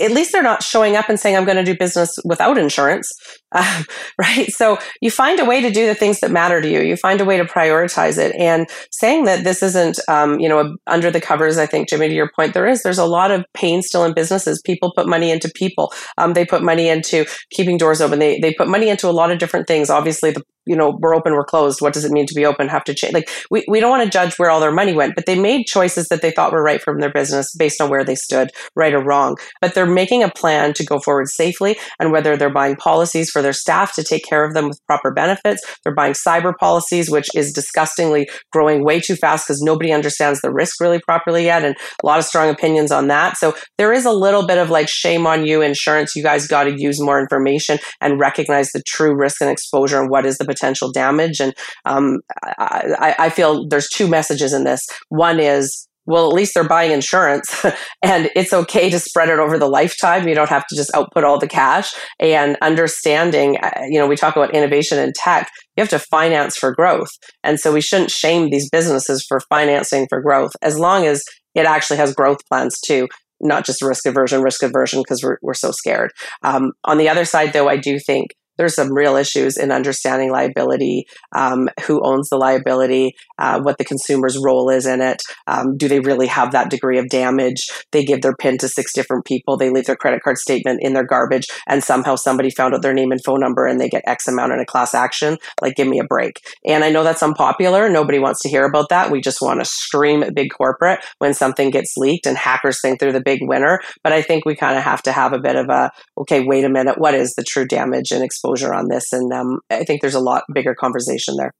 at 0.00 0.10
least 0.10 0.32
they're 0.32 0.42
not 0.42 0.62
showing 0.62 0.96
up 0.96 1.08
and 1.08 1.20
saying, 1.20 1.36
I'm 1.36 1.44
going 1.44 1.62
to 1.62 1.64
do 1.64 1.76
business 1.76 2.16
without 2.24 2.58
insurance. 2.58 3.10
Uh, 3.54 3.82
right. 4.16 4.50
So 4.50 4.78
you 5.02 5.10
find 5.10 5.38
a 5.38 5.44
way 5.44 5.60
to 5.60 5.70
do 5.70 5.84
the 5.84 5.94
things 5.94 6.20
that 6.20 6.30
matter 6.30 6.62
to 6.62 6.66
you. 6.66 6.80
You 6.80 6.96
find 6.96 7.20
a 7.20 7.24
way 7.26 7.36
to 7.36 7.44
prioritize 7.44 8.16
it. 8.16 8.34
And 8.36 8.66
saying 8.90 9.24
that 9.24 9.44
this 9.44 9.62
isn't, 9.62 9.98
um, 10.08 10.40
you 10.40 10.48
know, 10.48 10.74
under 10.86 11.10
the 11.10 11.20
covers, 11.20 11.58
I 11.58 11.66
think, 11.66 11.90
Jimmy, 11.90 12.08
to 12.08 12.14
your 12.14 12.30
point, 12.34 12.54
there 12.54 12.66
is, 12.66 12.82
there's 12.82 12.96
a 12.96 13.04
lot 13.04 13.30
of 13.30 13.44
pain 13.52 13.82
still 13.82 14.04
in 14.04 14.14
businesses. 14.14 14.62
People 14.64 14.94
put 14.96 15.06
money 15.06 15.30
into 15.30 15.52
people. 15.54 15.92
Um, 16.16 16.32
they 16.32 16.46
put 16.46 16.62
money 16.62 16.88
into 16.88 17.26
keeping 17.50 17.76
doors 17.76 18.00
open. 18.00 18.20
They, 18.20 18.40
they 18.40 18.54
put 18.54 18.68
money 18.68 18.88
into 18.88 19.06
a 19.06 19.12
lot 19.12 19.30
of 19.30 19.38
different 19.38 19.66
things. 19.66 19.90
Obviously, 19.90 20.30
the 20.30 20.42
you 20.66 20.76
know, 20.76 20.98
we're 21.00 21.14
open, 21.14 21.34
we're 21.34 21.44
closed. 21.44 21.80
What 21.80 21.92
does 21.92 22.04
it 22.04 22.12
mean 22.12 22.26
to 22.26 22.34
be 22.34 22.46
open? 22.46 22.68
Have 22.68 22.84
to 22.84 22.94
change. 22.94 23.12
Like, 23.12 23.28
we, 23.50 23.64
we 23.68 23.80
don't 23.80 23.90
want 23.90 24.04
to 24.04 24.10
judge 24.10 24.34
where 24.36 24.50
all 24.50 24.60
their 24.60 24.72
money 24.72 24.94
went, 24.94 25.14
but 25.14 25.26
they 25.26 25.38
made 25.38 25.66
choices 25.66 26.08
that 26.08 26.22
they 26.22 26.30
thought 26.30 26.52
were 26.52 26.62
right 26.62 26.80
from 26.80 27.00
their 27.00 27.12
business 27.12 27.54
based 27.56 27.80
on 27.80 27.90
where 27.90 28.04
they 28.04 28.14
stood, 28.14 28.50
right 28.76 28.94
or 28.94 29.04
wrong. 29.04 29.36
But 29.60 29.74
they're 29.74 29.86
making 29.86 30.22
a 30.22 30.30
plan 30.30 30.72
to 30.74 30.84
go 30.84 31.00
forward 31.00 31.28
safely. 31.28 31.76
And 32.00 32.12
whether 32.12 32.36
they're 32.36 32.52
buying 32.52 32.76
policies 32.76 33.30
for 33.30 33.42
their 33.42 33.52
staff 33.52 33.94
to 33.94 34.04
take 34.04 34.24
care 34.24 34.44
of 34.44 34.54
them 34.54 34.68
with 34.68 34.80
proper 34.86 35.12
benefits, 35.12 35.62
they're 35.84 35.94
buying 35.94 36.14
cyber 36.14 36.52
policies, 36.58 37.10
which 37.10 37.28
is 37.34 37.52
disgustingly 37.52 38.28
growing 38.52 38.84
way 38.84 39.00
too 39.00 39.16
fast 39.16 39.46
because 39.46 39.62
nobody 39.62 39.92
understands 39.92 40.40
the 40.40 40.52
risk 40.52 40.80
really 40.80 41.00
properly 41.00 41.44
yet. 41.44 41.64
And 41.64 41.76
a 42.02 42.06
lot 42.06 42.18
of 42.18 42.24
strong 42.24 42.48
opinions 42.48 42.92
on 42.92 43.08
that. 43.08 43.36
So 43.36 43.54
there 43.78 43.92
is 43.92 44.04
a 44.04 44.12
little 44.12 44.46
bit 44.46 44.58
of 44.58 44.70
like, 44.70 44.88
shame 44.88 45.26
on 45.26 45.44
you, 45.44 45.62
insurance. 45.62 46.14
You 46.14 46.22
guys 46.22 46.46
got 46.46 46.64
to 46.64 46.74
use 46.80 47.00
more 47.00 47.20
information 47.20 47.78
and 48.00 48.20
recognize 48.20 48.70
the 48.70 48.82
true 48.86 49.16
risk 49.16 49.40
and 49.40 49.50
exposure 49.50 50.00
and 50.00 50.10
what 50.10 50.26
is 50.26 50.38
the 50.38 50.44
potential 50.52 50.92
damage. 50.92 51.40
And 51.40 51.54
um, 51.84 52.20
I, 52.58 53.14
I 53.18 53.28
feel 53.30 53.66
there's 53.68 53.88
two 53.88 54.08
messages 54.08 54.52
in 54.52 54.64
this. 54.64 54.86
One 55.08 55.40
is 55.40 55.88
well, 56.04 56.28
at 56.28 56.34
least 56.34 56.54
they're 56.54 56.66
buying 56.66 56.90
insurance 56.90 57.64
and 58.02 58.28
it's 58.34 58.52
okay 58.52 58.90
to 58.90 58.98
spread 58.98 59.28
it 59.28 59.38
over 59.38 59.58
the 59.58 59.68
lifetime. 59.68 60.26
You 60.26 60.34
don't 60.34 60.48
have 60.48 60.66
to 60.66 60.76
just 60.76 60.94
output 60.94 61.24
all 61.24 61.38
the 61.38 61.46
cash 61.46 61.94
and 62.18 62.56
understanding, 62.60 63.56
uh, 63.62 63.82
you 63.88 63.98
know, 63.98 64.08
we 64.08 64.16
talk 64.16 64.34
about 64.34 64.54
innovation 64.54 64.98
and 64.98 65.14
tech. 65.14 65.48
You 65.76 65.82
have 65.82 65.90
to 65.90 65.98
finance 66.00 66.56
for 66.56 66.74
growth. 66.74 67.10
And 67.44 67.60
so 67.60 67.72
we 67.72 67.80
shouldn't 67.80 68.10
shame 68.10 68.50
these 68.50 68.68
businesses 68.68 69.24
for 69.28 69.38
financing 69.48 70.06
for 70.08 70.20
growth 70.20 70.52
as 70.60 70.76
long 70.76 71.06
as 71.06 71.22
it 71.54 71.66
actually 71.66 71.98
has 71.98 72.14
growth 72.14 72.38
plans 72.48 72.80
too 72.80 73.06
not 73.42 73.66
just 73.66 73.82
risk 73.82 74.06
aversion, 74.06 74.40
risk 74.40 74.62
aversion 74.62 75.00
because 75.00 75.22
we're, 75.22 75.36
we're 75.42 75.52
so 75.52 75.72
scared. 75.72 76.12
Um, 76.42 76.72
on 76.84 76.96
the 76.96 77.08
other 77.08 77.24
side, 77.24 77.52
though, 77.52 77.68
I 77.68 77.76
do 77.76 77.98
think 77.98 78.28
there's 78.62 78.76
some 78.76 78.92
real 78.92 79.16
issues 79.16 79.56
in 79.56 79.72
understanding 79.72 80.30
liability, 80.30 81.04
um, 81.34 81.68
who 81.86 82.00
owns 82.04 82.28
the 82.28 82.36
liability, 82.36 83.16
uh, 83.42 83.60
what 83.60 83.76
the 83.76 83.84
consumer's 83.84 84.38
role 84.42 84.70
is 84.70 84.86
in 84.86 85.02
it. 85.02 85.20
Um, 85.48 85.76
do 85.76 85.88
they 85.88 85.98
really 85.98 86.28
have 86.28 86.52
that 86.52 86.70
degree 86.70 86.98
of 86.98 87.08
damage? 87.08 87.68
They 87.90 88.04
give 88.04 88.22
their 88.22 88.36
PIN 88.36 88.58
to 88.58 88.68
six 88.68 88.92
different 88.92 89.24
people. 89.24 89.56
They 89.56 89.68
leave 89.68 89.86
their 89.86 89.96
credit 89.96 90.22
card 90.22 90.38
statement 90.38 90.80
in 90.80 90.94
their 90.94 91.04
garbage, 91.04 91.46
and 91.66 91.82
somehow 91.82 92.14
somebody 92.14 92.50
found 92.50 92.74
out 92.74 92.82
their 92.82 92.94
name 92.94 93.10
and 93.10 93.22
phone 93.24 93.40
number, 93.40 93.66
and 93.66 93.80
they 93.80 93.88
get 93.88 94.04
X 94.06 94.28
amount 94.28 94.52
in 94.52 94.60
a 94.60 94.64
class 94.64 94.94
action. 94.94 95.38
Like, 95.60 95.74
give 95.74 95.88
me 95.88 95.98
a 95.98 96.04
break. 96.04 96.40
And 96.64 96.84
I 96.84 96.90
know 96.90 97.02
that's 97.02 97.22
unpopular. 97.22 97.88
Nobody 97.88 98.20
wants 98.20 98.40
to 98.42 98.48
hear 98.48 98.64
about 98.64 98.88
that. 98.90 99.10
We 99.10 99.20
just 99.20 99.42
want 99.42 99.60
to 99.60 99.64
scream 99.64 100.22
at 100.22 100.34
big 100.34 100.50
corporate 100.56 101.00
when 101.18 101.34
something 101.34 101.70
gets 101.70 101.96
leaked, 101.96 102.26
and 102.26 102.36
hackers 102.36 102.80
think 102.80 103.00
they're 103.00 103.12
the 103.12 103.20
big 103.20 103.40
winner. 103.42 103.80
But 104.04 104.12
I 104.12 104.22
think 104.22 104.44
we 104.44 104.54
kind 104.54 104.78
of 104.78 104.84
have 104.84 105.02
to 105.02 105.12
have 105.12 105.32
a 105.32 105.40
bit 105.40 105.56
of 105.56 105.68
a 105.68 105.90
okay, 106.18 106.44
wait 106.44 106.64
a 106.64 106.68
minute, 106.68 106.98
what 106.98 107.14
is 107.14 107.34
the 107.34 107.42
true 107.42 107.66
damage 107.66 108.12
and 108.12 108.22
exposure 108.22 108.72
on 108.72 108.88
this? 108.88 109.12
And 109.12 109.32
um, 109.32 109.60
I 109.70 109.82
think 109.82 110.00
there's 110.00 110.14
a 110.14 110.20
lot 110.20 110.44
bigger 110.54 110.74
conversation 110.74 111.36
there. 111.36 111.52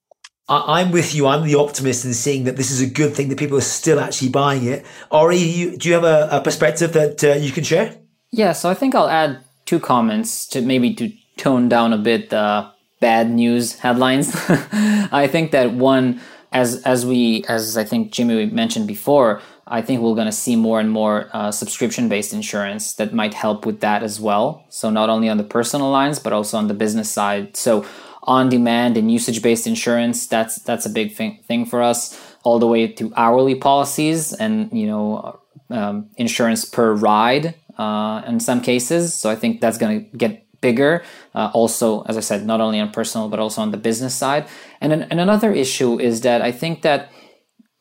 I'm 0.49 0.90
with 0.90 1.14
you. 1.14 1.26
I'm 1.26 1.45
the 1.45 1.55
optimist 1.55 2.05
in 2.05 2.14
seeing 2.14 2.45
that 2.45 2.57
this 2.57 2.70
is 2.70 2.80
a 2.80 2.86
good 2.86 3.14
thing 3.14 3.28
that 3.28 3.38
people 3.38 3.57
are 3.57 3.62
still 3.62 4.01
actually 4.01 4.28
buying 4.28 4.64
it. 4.64 4.84
Ori, 5.11 5.38
you, 5.38 5.76
do 5.76 5.88
you 5.88 5.95
have 5.95 6.05
a, 6.05 6.28
a 6.30 6.40
perspective 6.40 6.93
that 6.93 7.22
uh, 7.24 7.34
you 7.34 7.53
can 7.53 7.64
share? 7.64 7.97
Yeah, 8.30 8.53
so 8.53 8.68
I 8.68 8.74
think 8.74 8.95
I'll 8.95 9.09
add 9.09 9.45
two 9.66 9.78
comments 9.78 10.47
to 10.49 10.61
maybe 10.61 10.95
to 10.95 11.12
tone 11.36 11.68
down 11.68 11.93
a 11.93 11.99
bit 11.99 12.30
the 12.30 12.70
bad 13.01 13.30
news 13.30 13.78
headlines. 13.78 14.34
I 14.49 15.28
think 15.30 15.53
that 15.53 15.72
one, 15.72 16.20
as 16.51 16.82
as 16.82 17.07
we 17.07 17.45
as 17.49 17.76
I 17.76 17.84
think 17.84 18.12
Jimmy 18.12 18.47
mentioned 18.47 18.86
before, 18.86 19.40
I 19.66 19.80
think 19.82 20.01
we're 20.01 20.14
going 20.14 20.26
to 20.26 20.32
see 20.32 20.57
more 20.57 20.80
and 20.80 20.90
more 20.90 21.28
uh, 21.32 21.51
subscription 21.51 22.09
based 22.09 22.32
insurance 22.32 22.95
that 22.95 23.14
might 23.14 23.34
help 23.34 23.64
with 23.64 23.80
that 23.80 24.03
as 24.03 24.20
well. 24.20 24.64
So, 24.68 24.90
not 24.90 25.09
only 25.09 25.28
on 25.28 25.36
the 25.36 25.45
personal 25.45 25.90
lines, 25.90 26.18
but 26.18 26.32
also 26.32 26.59
on 26.59 26.68
the 26.68 26.74
business 26.74 27.11
side. 27.11 27.57
So, 27.57 27.86
on 28.24 28.48
demand 28.48 28.96
and 28.96 29.10
usage 29.10 29.42
based 29.42 29.66
insurance, 29.66 30.26
that's, 30.26 30.56
that's 30.62 30.86
a 30.86 30.90
big 30.90 31.14
thing, 31.14 31.40
thing 31.46 31.66
for 31.66 31.82
us, 31.82 32.20
all 32.44 32.58
the 32.58 32.66
way 32.66 32.86
to 32.86 33.12
hourly 33.16 33.54
policies 33.54 34.32
and, 34.32 34.72
you 34.72 34.86
know, 34.86 35.38
um, 35.70 36.10
insurance 36.16 36.64
per 36.64 36.92
ride 36.92 37.54
uh, 37.78 38.22
in 38.26 38.38
some 38.40 38.60
cases. 38.60 39.14
So, 39.14 39.30
I 39.30 39.36
think 39.36 39.60
that's 39.60 39.78
going 39.78 40.10
to 40.10 40.16
get 40.16 40.46
bigger. 40.60 41.02
Uh, 41.34 41.50
also, 41.52 42.02
as 42.02 42.16
I 42.16 42.20
said, 42.20 42.46
not 42.46 42.60
only 42.60 42.80
on 42.80 42.90
personal, 42.90 43.28
but 43.28 43.38
also 43.38 43.60
on 43.60 43.70
the 43.70 43.76
business 43.76 44.14
side. 44.14 44.46
And, 44.80 44.92
and 44.92 45.20
another 45.20 45.52
issue 45.52 46.00
is 46.00 46.22
that 46.22 46.40
I 46.40 46.52
think 46.52 46.82
that 46.82 47.10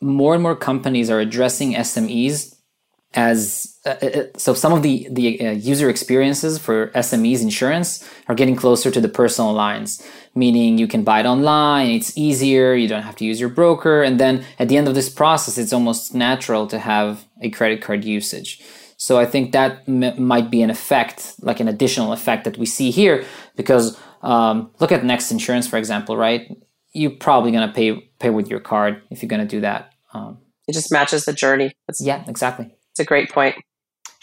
more 0.02 0.34
and 0.34 0.44
more 0.44 0.56
companies 0.56 1.10
are 1.10 1.20
addressing 1.20 1.74
SMEs 1.76 2.56
as 3.14 3.78
uh, 3.86 3.96
uh, 4.02 4.06
uh, 4.06 4.24
so 4.38 4.54
some 4.54 4.72
of 4.72 4.84
the 4.84 5.08
the 5.12 5.48
uh, 5.48 5.52
user 5.52 5.90
experiences 5.90 6.58
for 6.58 6.88
SMEs 6.90 7.42
insurance 7.42 8.08
are 8.28 8.36
getting 8.36 8.56
closer 8.56 8.90
to 8.90 9.02
the 9.02 9.10
personal 9.10 9.52
lines 9.54 10.06
meaning 10.34 10.78
you 10.78 10.88
can 10.88 11.04
buy 11.04 11.20
it 11.20 11.26
online 11.26 11.90
it's 11.90 12.18
easier 12.18 12.74
you 12.74 12.88
don't 12.88 13.02
have 13.02 13.16
to 13.18 13.26
use 13.26 13.40
your 13.40 13.50
broker 13.50 14.02
and 14.02 14.18
then 14.20 14.46
at 14.60 14.70
the 14.70 14.78
end 14.78 14.88
of 14.88 14.96
this 14.96 15.10
process 15.10 15.58
it's 15.58 15.74
almost 15.74 16.16
natural 16.16 16.68
to 16.68 16.80
have 16.80 17.26
a 17.42 17.50
credit 17.50 17.82
card 17.82 18.06
usage 18.06 18.62
so 18.96 19.20
i 19.20 19.26
think 19.26 19.52
that 19.52 19.84
m- 19.90 20.24
might 20.24 20.50
be 20.50 20.62
an 20.62 20.70
effect 20.70 21.34
like 21.42 21.60
an 21.60 21.68
additional 21.68 22.14
effect 22.14 22.46
that 22.46 22.58
we 22.58 22.66
see 22.66 22.92
here 22.92 23.26
because 23.58 24.00
um, 24.22 24.72
look 24.80 24.92
at 24.92 25.04
next 25.04 25.32
insurance 25.32 25.68
for 25.68 25.78
example 25.78 26.16
right 26.16 26.50
you're 26.94 27.12
probably 27.12 27.52
going 27.52 27.68
to 27.68 27.74
pay 27.74 28.00
pay 28.20 28.30
with 28.30 28.48
your 28.48 28.62
card 28.62 29.02
if 29.10 29.22
you're 29.22 29.30
going 29.30 29.46
to 29.46 29.56
do 29.56 29.60
that 29.60 29.92
um, 30.14 30.38
it 30.68 30.74
just 30.74 30.92
matches 30.92 31.26
the 31.26 31.34
journey. 31.34 31.74
It's, 31.88 32.02
yeah, 32.02 32.24
exactly. 32.28 32.74
It's 32.92 33.00
a 33.00 33.06
great 33.06 33.30
point. 33.30 33.56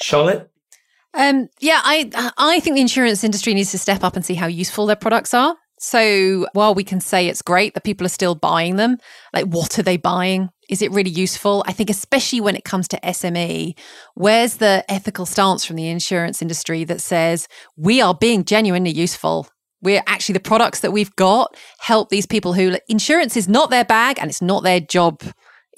Charlotte? 0.00 0.50
Um, 1.14 1.48
yeah, 1.60 1.80
I 1.82 2.32
I 2.36 2.60
think 2.60 2.76
the 2.76 2.82
insurance 2.82 3.24
industry 3.24 3.54
needs 3.54 3.70
to 3.72 3.78
step 3.78 4.04
up 4.04 4.14
and 4.14 4.24
see 4.24 4.34
how 4.34 4.46
useful 4.46 4.86
their 4.86 4.96
products 4.96 5.34
are. 5.34 5.56
So 5.80 6.46
while 6.52 6.74
we 6.74 6.84
can 6.84 7.00
say 7.00 7.28
it's 7.28 7.42
great 7.42 7.74
that 7.74 7.84
people 7.84 8.04
are 8.04 8.10
still 8.10 8.34
buying 8.34 8.76
them, 8.76 8.98
like 9.32 9.46
what 9.46 9.78
are 9.78 9.82
they 9.82 9.96
buying? 9.96 10.50
Is 10.68 10.82
it 10.82 10.90
really 10.90 11.10
useful? 11.10 11.64
I 11.66 11.72
think 11.72 11.88
especially 11.88 12.40
when 12.40 12.56
it 12.56 12.64
comes 12.64 12.88
to 12.88 13.00
SME, 13.00 13.78
where's 14.14 14.56
the 14.56 14.84
ethical 14.88 15.24
stance 15.24 15.64
from 15.64 15.76
the 15.76 15.88
insurance 15.88 16.42
industry 16.42 16.84
that 16.84 17.00
says 17.00 17.48
we 17.76 18.00
are 18.00 18.14
being 18.14 18.44
genuinely 18.44 18.90
useful? 18.90 19.48
We're 19.80 20.02
actually 20.08 20.34
the 20.34 20.40
products 20.40 20.80
that 20.80 20.92
we've 20.92 21.14
got 21.14 21.56
help 21.78 22.10
these 22.10 22.26
people 22.26 22.52
who 22.52 22.76
insurance 22.88 23.36
is 23.36 23.48
not 23.48 23.70
their 23.70 23.84
bag 23.84 24.18
and 24.20 24.28
it's 24.28 24.42
not 24.42 24.64
their 24.64 24.80
job 24.80 25.22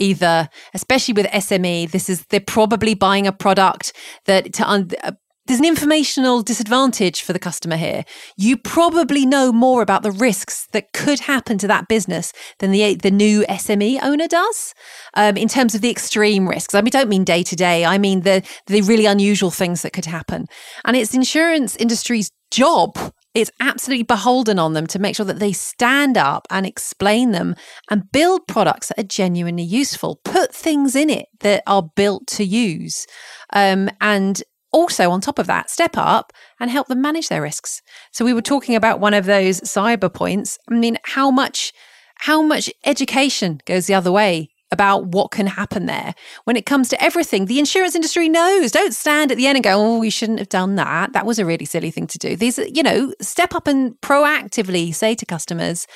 either, 0.00 0.48
especially 0.74 1.14
with 1.14 1.26
SME. 1.26 1.90
This 1.90 2.08
is, 2.10 2.24
they're 2.26 2.40
probably 2.40 2.94
buying 2.94 3.26
a 3.26 3.32
product 3.32 3.92
that 4.26 4.52
to, 4.54 4.66
uh, 4.66 5.12
there's 5.50 5.58
an 5.58 5.66
informational 5.66 6.42
disadvantage 6.42 7.22
for 7.22 7.32
the 7.32 7.38
customer 7.40 7.76
here. 7.76 8.04
You 8.36 8.56
probably 8.56 9.26
know 9.26 9.50
more 9.50 9.82
about 9.82 10.04
the 10.04 10.12
risks 10.12 10.68
that 10.70 10.92
could 10.92 11.18
happen 11.18 11.58
to 11.58 11.66
that 11.66 11.88
business 11.88 12.32
than 12.60 12.70
the 12.70 12.94
the 12.94 13.10
new 13.10 13.42
SME 13.42 13.98
owner 14.00 14.28
does, 14.28 14.74
um, 15.14 15.36
in 15.36 15.48
terms 15.48 15.74
of 15.74 15.80
the 15.80 15.90
extreme 15.90 16.48
risks. 16.48 16.72
I 16.72 16.82
mean, 16.82 16.92
don't 16.92 17.08
mean 17.08 17.24
day 17.24 17.42
to 17.42 17.56
day. 17.56 17.84
I 17.84 17.98
mean 17.98 18.20
the 18.20 18.46
the 18.66 18.82
really 18.82 19.06
unusual 19.06 19.50
things 19.50 19.82
that 19.82 19.92
could 19.92 20.06
happen. 20.06 20.46
And 20.84 20.96
it's 20.96 21.14
insurance 21.14 21.74
industry's 21.76 22.30
job 22.52 22.96
it's 23.34 23.50
absolutely 23.60 24.02
beholden 24.02 24.58
on 24.58 24.72
them 24.72 24.86
to 24.88 24.98
make 24.98 25.14
sure 25.14 25.26
that 25.26 25.38
they 25.38 25.52
stand 25.52 26.18
up 26.18 26.46
and 26.50 26.66
explain 26.66 27.30
them 27.30 27.54
and 27.90 28.10
build 28.12 28.46
products 28.48 28.88
that 28.88 28.98
are 28.98 29.04
genuinely 29.04 29.62
useful. 29.62 30.20
Put 30.24 30.54
things 30.54 30.96
in 30.96 31.10
it 31.10 31.26
that 31.40 31.62
are 31.66 31.90
built 31.94 32.26
to 32.28 32.44
use. 32.44 33.06
Um, 33.52 33.88
and 34.00 34.42
also, 34.72 35.10
on 35.10 35.20
top 35.20 35.38
of 35.38 35.46
that, 35.46 35.70
step 35.70 35.96
up 35.96 36.32
and 36.60 36.70
help 36.70 36.88
them 36.88 37.00
manage 37.00 37.28
their 37.28 37.42
risks. 37.42 37.82
So 38.12 38.24
we 38.24 38.32
were 38.32 38.42
talking 38.42 38.76
about 38.76 39.00
one 39.00 39.14
of 39.14 39.26
those 39.26 39.60
cyber 39.62 40.12
points. 40.12 40.58
I 40.70 40.74
mean, 40.74 40.98
how 41.04 41.30
much 41.30 41.72
how 42.24 42.42
much 42.42 42.70
education 42.84 43.60
goes 43.64 43.86
the 43.86 43.94
other 43.94 44.12
way 44.12 44.50
about 44.70 45.06
what 45.06 45.30
can 45.30 45.46
happen 45.46 45.86
there 45.86 46.14
when 46.44 46.56
it 46.56 46.66
comes 46.66 46.88
to 46.88 47.02
everything. 47.02 47.46
The 47.46 47.58
insurance 47.58 47.94
industry 47.94 48.28
knows. 48.28 48.70
Don't 48.70 48.94
stand 48.94 49.30
at 49.30 49.36
the 49.36 49.46
end 49.46 49.56
and 49.56 49.64
go, 49.64 49.74
"Oh, 49.74 49.98
we 49.98 50.10
shouldn't 50.10 50.38
have 50.38 50.48
done 50.48 50.76
that. 50.76 51.12
That 51.12 51.26
was 51.26 51.38
a 51.38 51.44
really 51.44 51.64
silly 51.64 51.90
thing 51.90 52.06
to 52.08 52.18
do." 52.18 52.36
These, 52.36 52.58
you 52.58 52.82
know, 52.82 53.12
step 53.20 53.54
up 53.54 53.66
and 53.66 53.94
proactively 54.00 54.94
say 54.94 55.14
to 55.14 55.26
customers, 55.26 55.86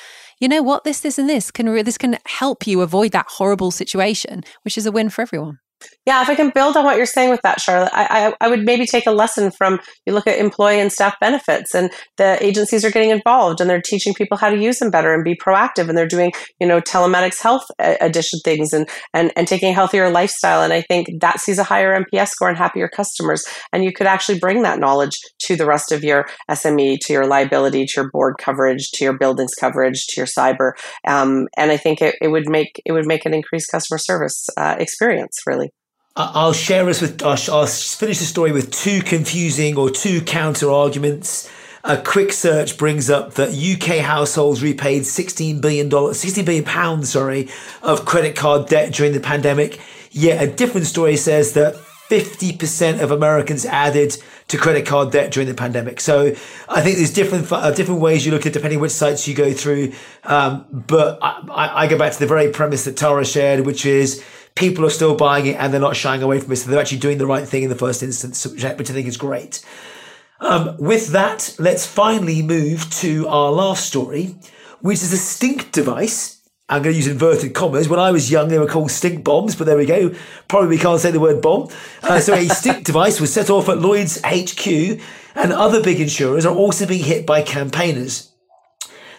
"You 0.40 0.48
know 0.48 0.62
what? 0.62 0.84
This, 0.84 1.00
this, 1.00 1.18
and 1.18 1.28
this 1.28 1.50
can 1.50 1.66
this 1.84 1.98
can 1.98 2.18
help 2.26 2.66
you 2.66 2.80
avoid 2.80 3.12
that 3.12 3.26
horrible 3.28 3.70
situation, 3.70 4.42
which 4.62 4.76
is 4.76 4.86
a 4.86 4.92
win 4.92 5.10
for 5.10 5.22
everyone." 5.22 5.58
Yeah, 6.06 6.22
if 6.22 6.28
I 6.28 6.34
can 6.34 6.50
build 6.50 6.76
on 6.76 6.84
what 6.84 6.96
you're 6.96 7.06
saying 7.06 7.30
with 7.30 7.40
that, 7.42 7.60
Charlotte, 7.60 7.90
I, 7.94 8.28
I, 8.28 8.46
I, 8.46 8.48
would 8.48 8.64
maybe 8.64 8.86
take 8.86 9.06
a 9.06 9.10
lesson 9.10 9.50
from 9.50 9.80
you 10.04 10.12
look 10.12 10.26
at 10.26 10.38
employee 10.38 10.78
and 10.78 10.92
staff 10.92 11.14
benefits, 11.20 11.74
and 11.74 11.90
the 12.18 12.42
agencies 12.44 12.84
are 12.84 12.90
getting 12.90 13.10
involved 13.10 13.60
and 13.60 13.70
they're 13.70 13.80
teaching 13.80 14.12
people 14.12 14.36
how 14.36 14.50
to 14.50 14.58
use 14.58 14.78
them 14.78 14.90
better 14.90 15.14
and 15.14 15.24
be 15.24 15.34
proactive, 15.34 15.88
and 15.88 15.96
they're 15.96 16.06
doing 16.06 16.32
you 16.60 16.66
know 16.66 16.80
telematics 16.80 17.40
health 17.40 17.64
addition 17.78 18.38
things 18.44 18.72
and 18.72 18.88
and 19.12 19.32
and 19.36 19.48
taking 19.48 19.70
a 19.70 19.74
healthier 19.74 20.10
lifestyle. 20.10 20.62
And 20.62 20.72
I 20.72 20.82
think 20.82 21.08
that 21.20 21.40
sees 21.40 21.58
a 21.58 21.64
higher 21.64 21.98
NPS 21.98 22.28
score 22.28 22.48
and 22.48 22.58
happier 22.58 22.88
customers. 22.88 23.44
And 23.72 23.84
you 23.84 23.92
could 23.92 24.06
actually 24.06 24.38
bring 24.38 24.62
that 24.62 24.78
knowledge 24.78 25.18
to 25.44 25.56
the 25.56 25.66
rest 25.66 25.92
of 25.92 26.04
your 26.04 26.26
SME, 26.50 26.98
to 27.02 27.12
your 27.12 27.26
liability, 27.26 27.86
to 27.86 28.02
your 28.02 28.10
board 28.10 28.36
coverage, 28.38 28.90
to 28.92 29.04
your 29.04 29.16
buildings 29.18 29.54
coverage, 29.58 30.06
to 30.08 30.20
your 30.20 30.26
cyber. 30.26 30.72
Um, 31.06 31.48
and 31.56 31.70
I 31.70 31.76
think 31.76 32.00
it, 32.02 32.16
it 32.20 32.28
would 32.28 32.48
make 32.48 32.80
it 32.84 32.92
would 32.92 33.06
make 33.06 33.24
an 33.24 33.34
increased 33.34 33.70
customer 33.70 33.98
service 33.98 34.46
uh, 34.56 34.76
experience 34.78 35.38
really. 35.46 35.70
I'll 36.16 36.52
share 36.52 36.88
us 36.88 37.00
with, 37.00 37.24
I'll, 37.24 37.66
finish 37.66 38.20
the 38.20 38.24
story 38.24 38.52
with 38.52 38.70
two 38.70 39.02
confusing 39.02 39.76
or 39.76 39.90
two 39.90 40.20
counter 40.20 40.70
arguments. 40.70 41.50
A 41.82 42.00
quick 42.00 42.32
search 42.32 42.78
brings 42.78 43.10
up 43.10 43.34
that 43.34 43.50
UK 43.50 43.98
households 43.98 44.62
repaid 44.62 45.02
$16 45.02 45.60
billion, 45.60 46.14
16 46.14 46.44
billion 46.44 46.64
pounds, 46.64 47.10
sorry, 47.10 47.48
of 47.82 48.04
credit 48.04 48.36
card 48.36 48.68
debt 48.68 48.94
during 48.94 49.12
the 49.12 49.18
pandemic. 49.18 49.80
Yet 50.12 50.40
a 50.40 50.50
different 50.50 50.86
story 50.86 51.16
says 51.16 51.54
that 51.54 51.74
50% 51.74 53.00
of 53.02 53.10
Americans 53.10 53.66
added 53.66 54.16
to 54.48 54.56
credit 54.56 54.86
card 54.86 55.10
debt 55.10 55.32
during 55.32 55.48
the 55.48 55.54
pandemic. 55.54 56.00
So 56.00 56.26
I 56.68 56.80
think 56.80 56.96
there's 56.96 57.12
different 57.12 57.50
uh, 57.50 57.70
different 57.72 58.00
ways 58.02 58.24
you 58.24 58.30
look 58.30 58.46
at 58.46 58.52
depending 58.52 58.78
which 58.78 58.92
sites 58.92 59.26
you 59.26 59.34
go 59.34 59.52
through. 59.52 59.92
Um, 60.22 60.66
but 60.70 61.18
I, 61.22 61.84
I, 61.84 61.86
go 61.88 61.98
back 61.98 62.12
to 62.12 62.18
the 62.18 62.26
very 62.26 62.50
premise 62.50 62.84
that 62.84 62.96
Tara 62.96 63.24
shared, 63.24 63.64
which 63.64 63.86
is 63.86 64.22
people 64.54 64.84
are 64.84 64.90
still 64.90 65.16
buying 65.16 65.46
it 65.46 65.56
and 65.56 65.72
they're 65.72 65.80
not 65.80 65.96
shying 65.96 66.22
away 66.22 66.40
from 66.40 66.52
it. 66.52 66.56
So 66.56 66.70
they're 66.70 66.80
actually 66.80 66.98
doing 66.98 67.18
the 67.18 67.26
right 67.26 67.46
thing 67.46 67.64
in 67.64 67.68
the 67.68 67.74
first 67.74 68.02
instance, 68.02 68.46
which 68.46 68.64
I, 68.64 68.74
think 68.74 69.08
is 69.08 69.16
great. 69.16 69.64
Um, 70.40 70.76
with 70.78 71.08
that, 71.08 71.54
let's 71.58 71.86
finally 71.86 72.42
move 72.42 72.90
to 72.96 73.26
our 73.28 73.50
last 73.50 73.86
story, 73.86 74.36
which 74.80 75.02
is 75.02 75.12
a 75.12 75.16
stink 75.16 75.72
device. 75.72 76.40
I'm 76.68 76.82
going 76.82 76.94
to 76.94 76.96
use 76.96 77.06
inverted 77.06 77.52
commas. 77.54 77.88
When 77.88 78.00
I 78.00 78.10
was 78.10 78.30
young, 78.30 78.48
they 78.48 78.58
were 78.58 78.66
called 78.66 78.90
stink 78.90 79.22
bombs, 79.22 79.54
but 79.54 79.66
there 79.66 79.76
we 79.76 79.86
go. 79.86 80.14
Probably 80.48 80.68
we 80.68 80.78
can't 80.78 81.00
say 81.00 81.10
the 81.10 81.20
word 81.20 81.42
bomb. 81.42 81.68
Uh, 82.02 82.20
so 82.20 82.32
a 82.32 82.48
stink 82.48 82.84
device 82.86 83.20
was 83.20 83.32
set 83.32 83.50
off 83.50 83.68
at 83.68 83.78
Lloyd's 83.78 84.20
HQ, 84.24 84.66
and 85.34 85.52
other 85.52 85.82
big 85.82 86.00
insurers 86.00 86.46
are 86.46 86.54
also 86.54 86.86
being 86.86 87.04
hit 87.04 87.26
by 87.26 87.42
campaigners. 87.42 88.33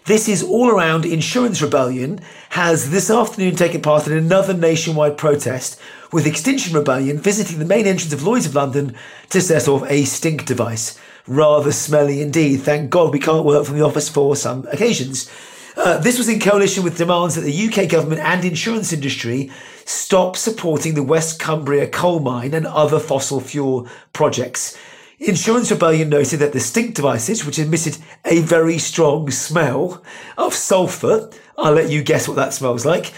This 0.05 0.29
is 0.29 0.43
all 0.43 0.69
around 0.69 1.03
insurance 1.03 1.63
rebellion 1.63 2.19
has 2.49 2.91
this 2.91 3.09
afternoon 3.09 3.55
taken 3.55 3.81
part 3.81 4.05
in 4.05 4.13
another 4.13 4.53
nationwide 4.53 5.17
protest 5.17 5.81
with 6.11 6.27
Extinction 6.27 6.75
Rebellion 6.75 7.17
visiting 7.17 7.57
the 7.57 7.65
main 7.65 7.87
entrance 7.87 8.13
of 8.13 8.21
Lloyd's 8.21 8.45
of 8.45 8.53
London 8.53 8.95
to 9.31 9.41
set 9.41 9.67
off 9.67 9.83
a 9.89 10.03
stink 10.03 10.45
device. 10.45 10.99
Rather 11.25 11.71
smelly 11.71 12.21
indeed. 12.21 12.57
Thank 12.57 12.91
God 12.91 13.11
we 13.11 13.19
can't 13.19 13.47
work 13.47 13.65
from 13.65 13.79
the 13.79 13.83
office 13.83 14.07
for 14.07 14.35
some 14.35 14.67
occasions. 14.71 15.27
Uh, 15.75 15.97
this 15.97 16.19
was 16.19 16.29
in 16.29 16.39
coalition 16.39 16.83
with 16.83 16.99
demands 16.99 17.33
that 17.33 17.41
the 17.41 17.67
UK 17.67 17.89
government 17.89 18.21
and 18.21 18.45
insurance 18.45 18.93
industry 18.93 19.49
stop 19.85 20.37
supporting 20.37 20.93
the 20.93 21.01
West 21.01 21.39
Cumbria 21.39 21.87
coal 21.87 22.19
mine 22.19 22.53
and 22.53 22.67
other 22.67 22.99
fossil 22.99 23.39
fuel 23.39 23.87
projects. 24.13 24.77
Insurance 25.19 25.71
Rebellion 25.71 26.09
noted 26.09 26.39
that 26.39 26.51
the 26.51 26.59
stink 26.59 26.93
devices, 26.93 27.45
which 27.45 27.57
emitted 27.57 27.97
a 28.25 28.41
very 28.41 28.77
strong 28.77 29.31
smell 29.31 30.03
of 30.37 30.53
sulphur, 30.53 31.29
I'll 31.57 31.73
let 31.73 31.89
you 31.89 32.03
guess 32.03 32.27
what 32.27 32.35
that 32.35 32.53
smells 32.53 32.85
like, 32.85 33.13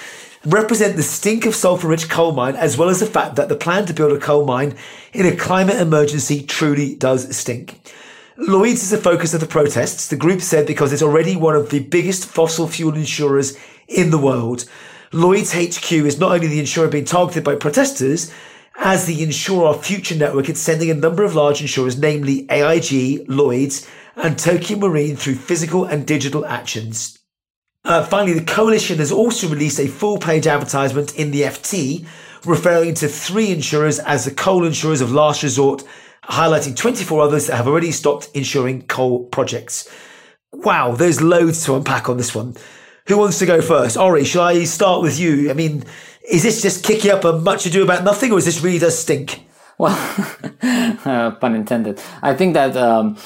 represent 0.45 0.95
the 0.95 1.03
stink 1.03 1.47
of 1.47 1.55
sulphur 1.55 1.87
rich 1.87 2.07
coal 2.07 2.33
mine, 2.33 2.55
as 2.55 2.77
well 2.77 2.89
as 2.89 2.99
the 2.99 3.07
fact 3.07 3.35
that 3.35 3.49
the 3.49 3.55
plan 3.55 3.87
to 3.87 3.93
build 3.93 4.11
a 4.11 4.19
coal 4.19 4.45
mine 4.45 4.75
in 5.11 5.25
a 5.25 5.35
climate 5.35 5.81
emergency 5.81 6.43
truly 6.43 6.93
does 6.95 7.35
stink. 7.35 7.79
Lloyds 8.37 8.83
is 8.83 8.91
the 8.91 8.97
focus 8.97 9.33
of 9.33 9.39
the 9.39 9.47
protests, 9.47 10.07
the 10.07 10.15
group 10.15 10.41
said, 10.41 10.67
because 10.67 10.93
it's 10.93 11.01
already 11.01 11.35
one 11.35 11.55
of 11.55 11.71
the 11.71 11.79
biggest 11.79 12.25
fossil 12.25 12.67
fuel 12.67 12.93
insurers 12.93 13.57
in 13.87 14.11
the 14.11 14.19
world. 14.19 14.65
Lloyds 15.11 15.53
HQ 15.53 15.91
is 15.91 16.19
not 16.19 16.31
only 16.31 16.45
the 16.45 16.59
insurer 16.59 16.87
being 16.87 17.05
targeted 17.05 17.43
by 17.43 17.55
protesters, 17.55 18.31
as 18.78 19.05
the 19.05 19.23
Insure 19.23 19.67
Our 19.67 19.73
Future 19.73 20.15
network, 20.15 20.49
it's 20.49 20.59
sending 20.59 20.89
a 20.89 20.93
number 20.93 21.23
of 21.23 21.36
large 21.36 21.61
insurers, 21.61 21.97
namely 21.97 22.45
AIG, 22.49 23.28
Lloyds, 23.28 23.88
and 24.15 24.38
Tokio 24.38 24.78
Marine 24.78 25.15
through 25.15 25.36
physical 25.36 25.86
and 25.86 26.05
digital 26.05 26.45
actions. 26.45 27.19
Uh, 27.84 28.03
finally, 28.03 28.34
the 28.34 28.45
coalition 28.45 28.97
has 28.97 29.11
also 29.11 29.47
released 29.47 29.80
a 29.80 29.88
full 29.88 30.17
page 30.17 30.45
advertisement 30.45 31.15
in 31.15 31.32
the 31.32 31.41
FT 31.41 32.05
referring 32.45 32.93
to 32.93 33.07
three 33.07 33.51
insurers 33.51 33.99
as 33.99 34.25
the 34.25 34.32
coal 34.32 34.65
insurers 34.65 35.01
of 35.01 35.11
last 35.11 35.43
resort 35.43 35.84
highlighting 36.23 36.75
24 36.75 37.21
others 37.21 37.47
that 37.47 37.55
have 37.55 37.67
already 37.67 37.91
stopped 37.91 38.30
insuring 38.34 38.82
coal 38.84 39.25
projects. 39.25 39.89
Wow, 40.51 40.91
there's 40.91 41.21
loads 41.21 41.63
to 41.65 41.75
unpack 41.75 42.09
on 42.09 42.17
this 42.17 42.36
one. 42.36 42.55
Who 43.07 43.17
wants 43.17 43.39
to 43.39 43.45
go 43.45 43.61
first? 43.61 43.95
Ori, 43.95 44.25
shall 44.25 44.43
I 44.43 44.63
start 44.65 45.01
with 45.01 45.17
you? 45.17 45.49
I 45.49 45.53
mean, 45.53 45.86
is 46.28 46.43
this 46.43 46.61
just 46.61 46.84
kicking 46.84 47.11
up 47.11 47.23
a 47.23 47.34
much 47.34 47.65
ado 47.65 47.84
about 47.84 48.03
nothing, 48.03 48.32
or 48.32 48.38
is 48.38 48.45
this 48.45 48.61
really 48.61 48.80
does 48.80 48.97
stink? 48.97 49.43
Well, 49.78 49.93
uh, 50.61 51.32
pun 51.32 51.55
intended. 51.55 52.01
I 52.21 52.34
think 52.36 52.53
that 52.53 52.75
um, 52.75 53.17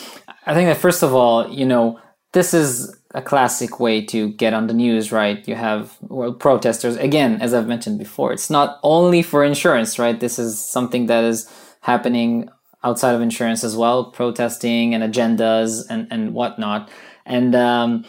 I 0.45 0.53
think 0.53 0.69
that 0.69 0.77
first 0.77 1.01
of 1.01 1.13
all, 1.13 1.49
you 1.49 1.65
know, 1.65 1.99
this 2.33 2.53
is 2.53 2.95
a 3.13 3.21
classic 3.21 3.79
way 3.79 4.05
to 4.05 4.29
get 4.33 4.53
on 4.53 4.67
the 4.67 4.73
news, 4.73 5.11
right? 5.11 5.45
You 5.47 5.55
have 5.55 5.97
well, 6.01 6.33
protesters 6.33 6.95
again, 6.97 7.41
as 7.41 7.53
I've 7.53 7.67
mentioned 7.67 7.99
before. 7.99 8.31
It's 8.31 8.49
not 8.49 8.79
only 8.83 9.21
for 9.21 9.43
insurance, 9.43 9.99
right? 9.99 10.19
This 10.19 10.39
is 10.39 10.63
something 10.63 11.07
that 11.07 11.23
is 11.23 11.49
happening 11.81 12.49
outside 12.83 13.13
of 13.13 13.21
insurance 13.21 13.63
as 13.63 13.75
well, 13.75 14.05
protesting 14.05 14.93
and 14.93 15.03
agendas 15.03 15.85
and, 15.89 16.07
and 16.09 16.33
whatnot. 16.33 16.89
And 17.25 17.53
um, 17.55 18.05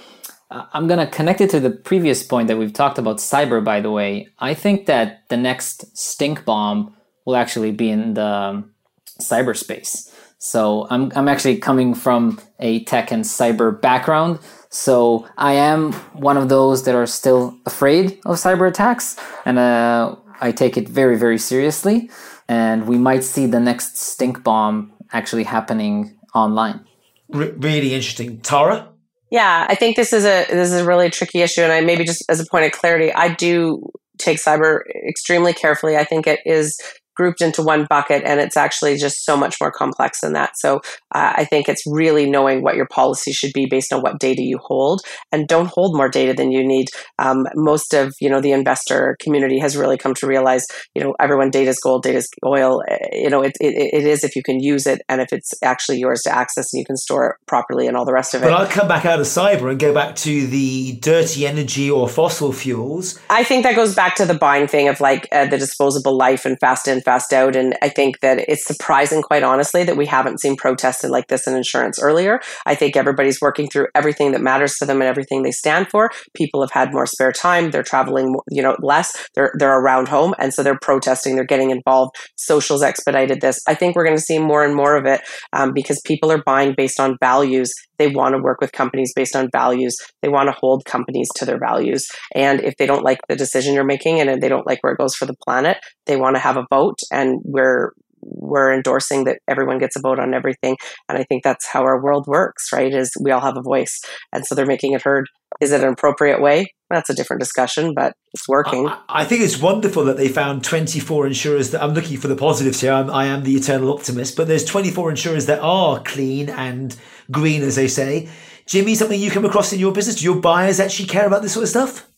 I'm 0.72 0.86
going 0.86 1.00
to 1.00 1.06
connect 1.06 1.40
it 1.40 1.50
to 1.50 1.60
the 1.60 1.70
previous 1.70 2.22
point 2.22 2.48
that 2.48 2.58
we've 2.58 2.72
talked 2.72 2.98
about 2.98 3.18
cyber, 3.18 3.62
by 3.64 3.80
the 3.80 3.90
way. 3.90 4.28
I 4.38 4.54
think 4.54 4.86
that 4.86 5.28
the 5.28 5.36
next 5.36 5.96
stink 5.96 6.44
bomb 6.44 6.94
will 7.24 7.36
actually 7.36 7.72
be 7.72 7.90
in 7.90 8.14
the 8.14 8.26
um, 8.26 8.74
cyberspace. 9.20 10.12
So 10.38 10.86
I'm, 10.90 11.12
I'm 11.14 11.28
actually 11.28 11.58
coming 11.58 11.94
from 11.94 12.40
a 12.58 12.84
tech 12.84 13.12
and 13.12 13.24
cyber 13.24 13.80
background. 13.80 14.40
So 14.70 15.28
I 15.38 15.52
am 15.52 15.92
one 16.14 16.36
of 16.36 16.48
those 16.48 16.84
that 16.84 16.94
are 16.94 17.06
still 17.06 17.56
afraid 17.66 18.18
of 18.26 18.36
cyber 18.36 18.68
attacks. 18.68 19.16
And 19.44 19.58
uh, 19.58 20.16
I 20.40 20.50
take 20.50 20.76
it 20.76 20.88
very, 20.88 21.16
very 21.16 21.38
seriously 21.38 22.10
and 22.48 22.86
we 22.86 22.98
might 22.98 23.24
see 23.24 23.46
the 23.46 23.60
next 23.60 23.96
stink 23.96 24.42
bomb 24.42 24.92
actually 25.12 25.44
happening 25.44 26.18
online. 26.34 26.84
R- 27.32 27.52
really 27.56 27.94
interesting, 27.94 28.40
Tara. 28.40 28.91
Yeah, 29.32 29.66
I 29.66 29.74
think 29.74 29.96
this 29.96 30.12
is 30.12 30.26
a 30.26 30.44
this 30.50 30.70
is 30.70 30.78
a 30.78 30.84
really 30.84 31.08
tricky 31.08 31.40
issue, 31.40 31.62
and 31.62 31.72
I 31.72 31.80
maybe 31.80 32.04
just 32.04 32.22
as 32.28 32.38
a 32.38 32.44
point 32.44 32.66
of 32.66 32.72
clarity, 32.72 33.10
I 33.14 33.34
do 33.34 33.82
take 34.18 34.36
cyber 34.36 34.80
extremely 35.08 35.54
carefully. 35.54 35.96
I 35.96 36.04
think 36.04 36.26
it 36.26 36.40
is 36.44 36.78
grouped 37.14 37.40
into 37.40 37.62
one 37.62 37.86
bucket 37.88 38.22
and 38.24 38.40
it's 38.40 38.56
actually 38.56 38.96
just 38.96 39.24
so 39.24 39.36
much 39.36 39.56
more 39.60 39.70
complex 39.70 40.20
than 40.20 40.32
that. 40.32 40.52
So 40.56 40.76
uh, 41.14 41.32
i 41.36 41.44
think 41.44 41.68
it's 41.68 41.82
really 41.86 42.28
knowing 42.28 42.62
what 42.62 42.76
your 42.76 42.86
policy 42.86 43.32
should 43.32 43.52
be 43.52 43.66
based 43.66 43.92
on 43.92 44.00
what 44.00 44.18
data 44.18 44.42
you 44.42 44.58
hold 44.58 45.00
and 45.30 45.48
don't 45.48 45.66
hold 45.66 45.96
more 45.96 46.08
data 46.08 46.32
than 46.34 46.50
you 46.50 46.66
need. 46.66 46.88
Um, 47.18 47.46
most 47.54 47.94
of 47.94 48.14
you 48.20 48.30
know 48.30 48.40
the 48.40 48.52
investor 48.52 49.16
community 49.20 49.58
has 49.58 49.76
really 49.76 49.98
come 49.98 50.14
to 50.14 50.26
realize 50.26 50.66
you 50.94 51.02
know 51.02 51.14
everyone 51.20 51.50
data 51.50 51.70
is 51.70 51.80
gold 51.80 52.02
data 52.02 52.18
is 52.18 52.28
oil. 52.44 52.82
Eh, 52.88 53.08
you 53.12 53.30
know 53.30 53.42
it, 53.42 53.52
it, 53.60 53.74
it 53.92 54.06
is 54.06 54.24
if 54.24 54.36
you 54.36 54.42
can 54.42 54.60
use 54.60 54.86
it 54.86 55.02
and 55.08 55.20
if 55.20 55.32
it's 55.32 55.52
actually 55.62 55.98
yours 55.98 56.22
to 56.22 56.34
access 56.34 56.72
and 56.72 56.78
you 56.80 56.86
can 56.86 56.96
store 56.96 57.30
it 57.30 57.36
properly 57.46 57.86
and 57.86 57.96
all 57.96 58.04
the 58.04 58.12
rest 58.12 58.34
of 58.34 58.42
it. 58.42 58.46
But 58.46 58.54
i'll 58.54 58.66
come 58.66 58.88
back 58.88 59.04
out 59.04 59.20
of 59.20 59.26
cyber 59.26 59.70
and 59.70 59.78
go 59.78 59.92
back 59.92 60.16
to 60.16 60.46
the 60.46 60.92
dirty 61.00 61.46
energy 61.46 61.90
or 61.90 62.08
fossil 62.08 62.52
fuels. 62.52 63.18
I 63.30 63.44
think 63.44 63.64
that 63.64 63.76
goes 63.76 63.94
back 63.94 64.14
to 64.16 64.24
the 64.24 64.34
buying 64.34 64.66
thing 64.66 64.88
of 64.88 65.00
like 65.00 65.28
uh, 65.32 65.46
the 65.46 65.58
disposable 65.58 66.16
life 66.16 66.44
and 66.44 66.58
fast 66.58 66.88
in 67.02 67.12
fast 67.12 67.32
out. 67.32 67.56
And 67.56 67.76
I 67.82 67.88
think 67.88 68.20
that 68.20 68.44
it's 68.48 68.66
surprising, 68.66 69.22
quite 69.22 69.42
honestly, 69.42 69.84
that 69.84 69.96
we 69.96 70.06
haven't 70.06 70.40
seen 70.40 70.56
protested 70.56 71.10
like 71.10 71.28
this 71.28 71.46
in 71.46 71.56
insurance 71.56 71.98
earlier. 72.00 72.40
I 72.66 72.74
think 72.74 72.96
everybody's 72.96 73.40
working 73.40 73.68
through 73.68 73.88
everything 73.94 74.32
that 74.32 74.40
matters 74.40 74.74
to 74.78 74.86
them 74.86 75.00
and 75.00 75.08
everything 75.08 75.42
they 75.42 75.50
stand 75.50 75.88
for. 75.88 76.10
People 76.34 76.60
have 76.60 76.70
had 76.70 76.92
more 76.92 77.06
spare 77.06 77.32
time. 77.32 77.70
They're 77.70 77.82
traveling, 77.82 78.34
you 78.50 78.62
know, 78.62 78.76
less. 78.80 79.28
They're 79.34 79.52
they're 79.58 79.78
around 79.78 80.08
home, 80.08 80.34
and 80.38 80.52
so 80.52 80.62
they're 80.62 80.78
protesting. 80.80 81.34
They're 81.34 81.44
getting 81.44 81.70
involved. 81.70 82.16
Socials 82.36 82.82
expedited 82.82 83.40
this. 83.40 83.60
I 83.66 83.74
think 83.74 83.96
we're 83.96 84.04
going 84.04 84.16
to 84.16 84.22
see 84.22 84.38
more 84.38 84.64
and 84.64 84.74
more 84.74 84.96
of 84.96 85.06
it 85.06 85.20
um, 85.52 85.72
because 85.74 86.00
people 86.04 86.30
are 86.30 86.42
buying 86.44 86.74
based 86.76 87.00
on 87.00 87.16
values 87.20 87.72
they 88.02 88.08
want 88.08 88.34
to 88.34 88.42
work 88.42 88.60
with 88.60 88.72
companies 88.72 89.12
based 89.14 89.36
on 89.36 89.48
values. 89.52 89.96
They 90.22 90.28
want 90.28 90.48
to 90.48 90.56
hold 90.58 90.84
companies 90.84 91.28
to 91.36 91.44
their 91.44 91.58
values. 91.58 92.08
And 92.34 92.60
if 92.60 92.76
they 92.76 92.86
don't 92.86 93.04
like 93.04 93.20
the 93.28 93.36
decision 93.36 93.74
you're 93.74 93.84
making 93.84 94.20
and 94.20 94.42
they 94.42 94.48
don't 94.48 94.66
like 94.66 94.82
where 94.82 94.92
it 94.92 94.98
goes 94.98 95.14
for 95.14 95.26
the 95.26 95.36
planet, 95.46 95.78
they 96.06 96.16
want 96.16 96.34
to 96.34 96.40
have 96.40 96.56
a 96.56 96.66
vote. 96.70 96.98
And 97.12 97.40
we're 97.44 97.92
we're 98.24 98.72
endorsing 98.72 99.24
that 99.24 99.40
everyone 99.48 99.78
gets 99.78 99.96
a 99.96 100.00
vote 100.00 100.20
on 100.20 100.32
everything 100.32 100.76
and 101.08 101.18
i 101.18 101.24
think 101.24 101.42
that's 101.42 101.66
how 101.66 101.82
our 101.82 102.00
world 102.00 102.24
works 102.28 102.72
right 102.72 102.94
is 102.94 103.10
we 103.20 103.32
all 103.32 103.40
have 103.40 103.56
a 103.56 103.62
voice 103.62 104.00
and 104.32 104.46
so 104.46 104.54
they're 104.54 104.64
making 104.64 104.92
it 104.92 105.02
heard 105.02 105.26
is 105.60 105.72
it 105.72 105.82
an 105.82 105.92
appropriate 105.92 106.40
way 106.40 106.64
that's 106.88 107.10
a 107.10 107.14
different 107.14 107.40
discussion 107.40 107.92
but 107.96 108.12
it's 108.32 108.48
working 108.48 108.86
i, 108.86 109.00
I 109.08 109.24
think 109.24 109.42
it's 109.42 109.60
wonderful 109.60 110.04
that 110.04 110.16
they 110.16 110.28
found 110.28 110.62
24 110.62 111.26
insurers 111.26 111.72
that 111.72 111.82
i'm 111.82 111.94
looking 111.94 112.16
for 112.16 112.28
the 112.28 112.36
positives 112.36 112.80
here 112.80 112.92
I'm, 112.92 113.10
I 113.10 113.26
am 113.26 113.42
the 113.42 113.56
eternal 113.56 113.92
optimist 113.92 114.36
but 114.36 114.46
there's 114.46 114.64
24 114.64 115.10
insurers 115.10 115.46
that 115.46 115.58
are 115.60 116.00
clean 116.00 116.48
and 116.48 116.96
green 117.32 117.62
as 117.62 117.76
they 117.76 117.88
say 117.88 118.28
jimmy 118.66 118.94
something 118.94 119.20
you 119.20 119.30
come 119.30 119.44
across 119.44 119.72
in 119.72 119.80
your 119.80 119.92
business 119.92 120.16
do 120.16 120.24
your 120.24 120.40
buyers 120.40 120.78
actually 120.78 121.08
care 121.08 121.26
about 121.26 121.42
this 121.42 121.52
sort 121.52 121.64
of 121.64 121.68
stuff 121.68 122.08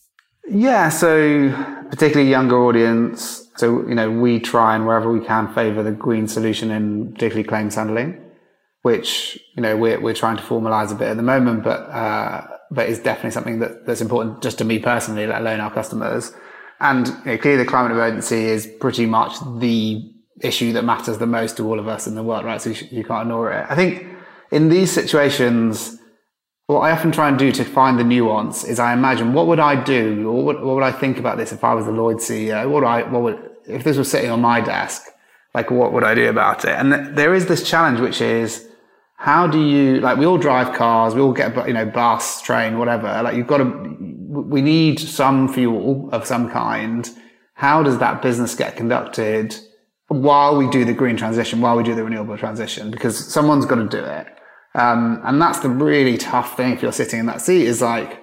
yeah 0.49 0.89
so 0.89 1.51
particularly 1.91 2.29
younger 2.29 2.59
audience 2.59 3.45
so, 3.57 3.87
you 3.87 3.95
know, 3.95 4.11
we 4.11 4.41
try 4.41 4.75
and 4.75 4.87
wherever 4.87 5.13
we 5.13 5.25
can 5.25 5.53
favor 5.55 5.83
the 5.83 5.93
green 5.93 6.27
solution 6.27 6.71
in 6.71 7.13
particularly 7.13 7.45
claims 7.45 7.77
handling, 7.77 8.21
which, 8.83 9.39
you 9.55 9.63
know, 9.63 9.77
we're, 9.77 10.01
we're 10.01 10.15
trying 10.15 10.37
to 10.37 10.43
formalize 10.43 10.91
a 10.91 10.97
bit 10.97 11.09
at 11.09 11.17
the 11.17 11.23
moment, 11.23 11.63
but, 11.63 11.81
uh, 11.91 12.47
but 12.71 12.89
is 12.89 12.99
definitely 12.99 13.31
something 13.31 13.61
that, 13.61 13.87
that's 13.87 14.01
important 14.01 14.43
just 14.43 14.59
to 14.59 14.65
me 14.65 14.81
personally, 14.81 15.27
let 15.27 15.41
alone 15.41 15.61
our 15.61 15.73
customers. 15.73 16.33
And 16.81 17.07
you 17.07 17.15
know, 17.27 17.39
clearly 17.39 17.63
the 17.63 17.69
climate 17.69 17.93
emergency 17.93 18.45
is 18.47 18.67
pretty 18.81 19.07
much 19.07 19.39
the 19.61 20.03
issue 20.41 20.73
that 20.73 20.85
matters 20.85 21.19
the 21.19 21.27
most 21.27 21.57
to 21.59 21.69
all 21.69 21.79
of 21.79 21.87
us 21.87 22.09
in 22.09 22.17
the 22.17 22.25
world, 22.25 22.45
right? 22.45 22.61
So 22.61 22.71
you, 22.71 22.89
you 22.91 23.05
can't 23.05 23.23
ignore 23.23 23.53
it. 23.53 23.67
I 23.71 23.77
think 23.77 24.05
in 24.51 24.69
these 24.69 24.91
situations, 24.91 25.99
what 26.67 26.81
I 26.81 26.91
often 26.93 27.13
try 27.13 27.29
and 27.29 27.39
do 27.39 27.53
to 27.53 27.65
find 27.65 27.99
the 27.99 28.05
nuance 28.05 28.65
is 28.65 28.79
I 28.79 28.93
imagine 28.93 29.33
what 29.35 29.47
would 29.47 29.61
I 29.61 29.83
do 29.83 30.29
or 30.31 30.45
what, 30.45 30.65
what 30.65 30.75
would 30.77 30.85
I 30.85 30.93
think 30.93 31.19
about 31.19 31.37
this 31.37 31.53
if 31.53 31.63
I 31.63 31.75
was 31.75 31.85
the 31.85 31.93
Lloyd 31.93 32.17
CEO? 32.17 32.65
What 32.71 32.83
would 32.83 32.89
I, 32.89 33.03
what 33.03 33.23
would, 33.23 33.51
if 33.67 33.85
this 33.85 33.97
was 33.97 34.11
sitting 34.11 34.31
on 34.31 34.41
my 34.41 34.61
desk, 34.61 35.03
like 35.55 35.71
what 35.71 35.93
would 35.93 36.05
I 36.05 36.15
do 36.15 36.29
about 36.29 36.65
it? 36.65 36.71
And 36.71 37.17
there 37.17 37.35
is 37.35 37.47
this 37.47 37.69
challenge, 37.69 38.01
which 38.01 38.21
is 38.21 38.67
how 39.17 39.47
do 39.47 39.61
you, 39.61 40.01
like 40.01 40.17
we 40.17 40.27
all 40.27 40.39
drive 40.39 40.75
cars, 40.75 41.15
we 41.15 41.21
all 41.21 41.33
get, 41.33 41.55
you 41.67 41.75
know, 41.75 41.87
bus, 41.87 42.41
train, 42.43 42.79
whatever. 42.79 43.23
Like 43.23 43.37
you've 43.37 43.47
got 43.47 43.59
to, 43.59 43.65
we 43.65 44.63
need 44.63 44.99
some 44.99 45.53
fuel 45.53 46.09
of 46.13 46.27
some 46.27 46.51
kind. 46.51 47.09
How 47.55 47.83
does 47.83 47.99
that 47.99 48.23
business 48.23 48.55
get 48.55 48.77
conducted 48.77 49.57
while 50.09 50.57
we 50.57 50.69
do 50.69 50.85
the 50.85 50.93
green 50.93 51.17
transition, 51.17 51.61
while 51.61 51.77
we 51.77 51.83
do 51.83 51.95
the 51.95 52.05
renewable 52.05 52.37
transition? 52.37 52.91
Because 52.91 53.33
someone's 53.33 53.67
got 53.67 53.77
to 53.77 53.89
do 53.89 54.05
it. 54.05 54.27
Um, 54.75 55.21
and 55.25 55.41
that's 55.41 55.61
the 55.61 55.69
really 55.69 56.19
tough 56.19 56.57
thing 56.57 56.73
if 56.73 56.83
you're 56.83 56.93
sitting 56.93 57.21
in 57.21 57.27
that 57.27 57.41
seat 57.41 57.67
is 57.67 57.81
like, 57.81 58.21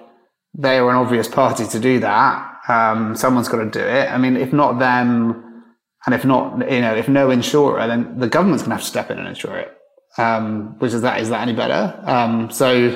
they 0.54 0.78
are 0.78 0.90
an 0.90 0.96
obvious 0.96 1.28
party 1.28 1.66
to 1.66 1.80
do 1.80 2.00
that. 2.00 2.48
Um, 2.68 3.16
someone's 3.16 3.48
got 3.48 3.58
to 3.64 3.70
do 3.70 3.80
it. 3.80 4.10
I 4.10 4.18
mean, 4.18 4.36
if 4.36 4.52
not 4.52 4.78
them, 4.78 5.64
and 6.04 6.14
if 6.14 6.24
not, 6.24 6.70
you 6.70 6.80
know, 6.80 6.94
if 6.94 7.08
no 7.08 7.30
insurer, 7.30 7.86
then 7.86 8.18
the 8.18 8.28
government's 8.28 8.62
going 8.62 8.70
to 8.70 8.76
have 8.76 8.82
to 8.82 8.88
step 8.88 9.10
in 9.10 9.18
and 9.18 9.28
insure 9.28 9.56
it. 9.56 9.76
Um, 10.18 10.78
which 10.78 10.92
is 10.92 11.02
that, 11.02 11.20
is 11.20 11.30
that 11.30 11.40
any 11.40 11.54
better? 11.54 11.98
Um, 12.04 12.50
so 12.50 12.90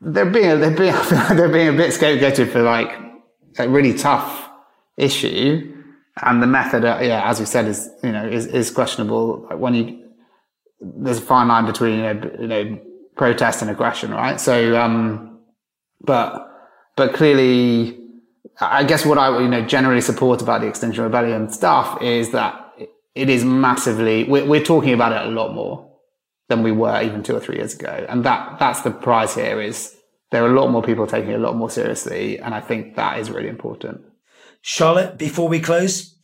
they're 0.00 0.30
being, 0.30 0.60
they're 0.60 0.76
being, 0.76 0.94
they're 1.36 1.48
being 1.48 1.68
a 1.68 1.72
bit 1.72 1.90
scapegoated 1.90 2.50
for 2.52 2.62
like 2.62 2.96
a 3.58 3.68
really 3.68 3.94
tough 3.94 4.48
issue. 4.96 5.71
And 6.20 6.42
the 6.42 6.46
method, 6.46 6.84
uh, 6.84 6.98
yeah, 7.00 7.28
as 7.28 7.40
we 7.40 7.46
said, 7.46 7.66
is 7.66 7.88
you 8.02 8.12
know 8.12 8.26
is, 8.26 8.46
is 8.46 8.70
questionable. 8.70 9.46
When 9.56 9.74
you 9.74 10.02
there's 10.80 11.18
a 11.18 11.22
fine 11.22 11.48
line 11.48 11.64
between 11.64 11.96
you 11.96 12.02
know, 12.02 12.30
you 12.40 12.46
know 12.46 12.78
protest 13.16 13.62
and 13.62 13.70
aggression, 13.70 14.10
right? 14.10 14.40
So, 14.40 14.76
um, 14.78 15.40
but 16.00 16.48
but 16.96 17.14
clearly, 17.14 17.98
I 18.60 18.84
guess 18.84 19.06
what 19.06 19.16
I 19.16 19.40
you 19.40 19.48
know 19.48 19.64
generally 19.64 20.02
support 20.02 20.42
about 20.42 20.60
the 20.60 20.66
Extinction 20.66 21.02
Rebellion 21.04 21.48
stuff 21.50 22.02
is 22.02 22.32
that 22.32 22.58
it 23.14 23.28
is 23.30 23.44
massively. 23.44 24.24
We're, 24.24 24.44
we're 24.44 24.64
talking 24.64 24.92
about 24.92 25.12
it 25.12 25.26
a 25.26 25.30
lot 25.30 25.54
more 25.54 25.90
than 26.48 26.62
we 26.62 26.72
were 26.72 27.00
even 27.02 27.22
two 27.22 27.34
or 27.34 27.40
three 27.40 27.56
years 27.56 27.74
ago, 27.74 28.04
and 28.08 28.24
that 28.24 28.58
that's 28.58 28.82
the 28.82 28.90
prize 28.90 29.34
here. 29.34 29.62
Is 29.62 29.96
there 30.30 30.44
are 30.44 30.50
a 30.50 30.60
lot 30.60 30.68
more 30.70 30.82
people 30.82 31.06
taking 31.06 31.30
it 31.30 31.36
a 31.36 31.38
lot 31.38 31.56
more 31.56 31.70
seriously, 31.70 32.38
and 32.38 32.54
I 32.54 32.60
think 32.60 32.96
that 32.96 33.18
is 33.18 33.30
really 33.30 33.48
important. 33.48 34.02
Charlotte, 34.62 35.18
before 35.18 35.48
we 35.48 35.60
close? 35.60 36.16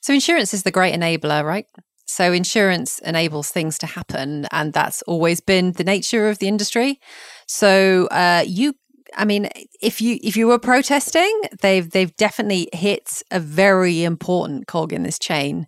So, 0.00 0.12
insurance 0.12 0.52
is 0.52 0.64
the 0.64 0.70
great 0.70 0.94
enabler, 0.94 1.44
right? 1.44 1.66
So, 2.06 2.32
insurance 2.32 2.98
enables 2.98 3.50
things 3.50 3.78
to 3.78 3.86
happen, 3.86 4.46
and 4.52 4.72
that's 4.72 5.02
always 5.02 5.40
been 5.40 5.72
the 5.72 5.84
nature 5.84 6.28
of 6.28 6.38
the 6.38 6.48
industry. 6.48 7.00
So, 7.46 8.06
uh, 8.10 8.44
you 8.46 8.74
I 9.16 9.24
mean, 9.24 9.48
if 9.80 10.00
you 10.00 10.18
if 10.22 10.36
you 10.36 10.46
were 10.46 10.58
protesting, 10.58 11.40
they've 11.60 11.88
they've 11.88 12.14
definitely 12.16 12.68
hit 12.72 13.22
a 13.30 13.40
very 13.40 14.02
important 14.04 14.66
cog 14.66 14.92
in 14.92 15.02
this 15.02 15.18
chain. 15.18 15.66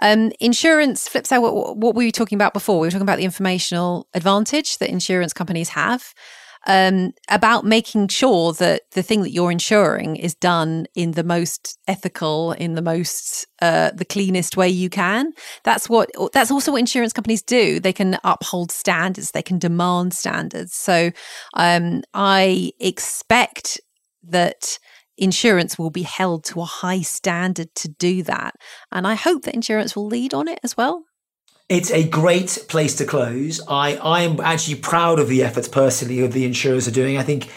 Um, 0.00 0.32
insurance 0.40 1.08
flips 1.08 1.32
out 1.32 1.42
what, 1.42 1.76
what 1.76 1.94
we 1.94 2.06
were 2.06 2.10
talking 2.10 2.36
about 2.36 2.52
before. 2.52 2.80
We 2.80 2.86
were 2.86 2.90
talking 2.90 3.02
about 3.02 3.18
the 3.18 3.24
informational 3.24 4.08
advantage 4.14 4.78
that 4.78 4.90
insurance 4.90 5.32
companies 5.32 5.70
have 5.70 6.12
um, 6.66 7.12
about 7.28 7.64
making 7.64 8.08
sure 8.08 8.52
that 8.54 8.82
the 8.92 9.02
thing 9.02 9.22
that 9.22 9.30
you're 9.30 9.50
insuring 9.50 10.16
is 10.16 10.34
done 10.34 10.86
in 10.94 11.12
the 11.12 11.24
most 11.24 11.78
ethical, 11.86 12.52
in 12.52 12.74
the 12.74 12.82
most 12.82 13.46
uh, 13.62 13.90
the 13.92 14.04
cleanest 14.04 14.56
way 14.56 14.68
you 14.68 14.90
can. 14.90 15.32
That's 15.64 15.88
what 15.88 16.10
that's 16.32 16.50
also 16.50 16.72
what 16.72 16.78
insurance 16.78 17.12
companies 17.12 17.42
do. 17.42 17.80
They 17.80 17.92
can 17.92 18.18
uphold 18.24 18.72
standards, 18.72 19.30
they 19.30 19.42
can 19.42 19.58
demand 19.58 20.14
standards. 20.14 20.74
So 20.74 21.10
um, 21.54 22.02
I 22.14 22.72
expect 22.80 23.80
that 24.24 24.78
insurance 25.16 25.78
will 25.78 25.90
be 25.90 26.02
held 26.02 26.44
to 26.44 26.60
a 26.60 26.64
high 26.64 27.02
standard 27.02 27.74
to 27.74 27.88
do 27.88 28.22
that. 28.22 28.54
And 28.92 29.06
I 29.06 29.14
hope 29.14 29.42
that 29.42 29.54
insurance 29.54 29.96
will 29.96 30.06
lead 30.06 30.32
on 30.32 30.48
it 30.48 30.60
as 30.62 30.76
well. 30.76 31.04
It's 31.68 31.90
a 31.90 32.08
great 32.08 32.64
place 32.68 32.94
to 32.96 33.04
close. 33.04 33.60
I, 33.68 33.96
I 33.96 34.22
am 34.22 34.40
actually 34.40 34.76
proud 34.76 35.18
of 35.18 35.28
the 35.28 35.42
efforts 35.42 35.68
personally 35.68 36.20
of 36.20 36.32
the 36.32 36.46
insurers 36.46 36.88
are 36.88 36.92
doing. 36.92 37.18
I 37.18 37.22
think 37.22 37.50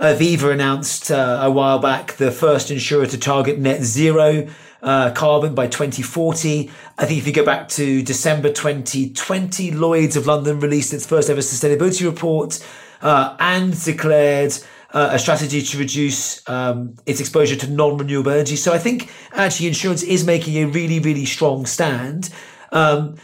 Aviva 0.00 0.50
announced 0.50 1.10
uh, 1.10 1.40
a 1.42 1.50
while 1.50 1.78
back 1.78 2.14
the 2.14 2.30
first 2.30 2.70
insurer 2.70 3.04
to 3.04 3.18
target 3.18 3.58
net 3.58 3.82
zero 3.82 4.48
uh, 4.82 5.10
carbon 5.10 5.54
by 5.54 5.66
2040. 5.66 6.70
I 6.96 7.04
think 7.04 7.18
if 7.18 7.26
you 7.26 7.34
go 7.34 7.44
back 7.44 7.68
to 7.70 8.02
December 8.02 8.48
2020, 8.48 9.72
Lloyd's 9.72 10.16
of 10.16 10.26
London 10.26 10.58
released 10.58 10.94
its 10.94 11.04
first 11.04 11.28
ever 11.28 11.42
sustainability 11.42 12.06
report 12.06 12.66
uh, 13.02 13.36
and 13.38 13.78
declared 13.84 14.54
uh, 14.94 15.10
a 15.12 15.18
strategy 15.18 15.60
to 15.60 15.76
reduce 15.76 16.48
um, 16.48 16.96
its 17.04 17.20
exposure 17.20 17.56
to 17.56 17.68
non-renewable 17.70 18.32
energy. 18.32 18.56
So 18.56 18.72
I 18.72 18.78
think 18.78 19.10
actually 19.32 19.66
insurance 19.66 20.02
is 20.02 20.24
making 20.24 20.56
a 20.56 20.64
really, 20.64 20.98
really 20.98 21.26
strong 21.26 21.66
stand. 21.66 22.30
Um, 22.72 23.16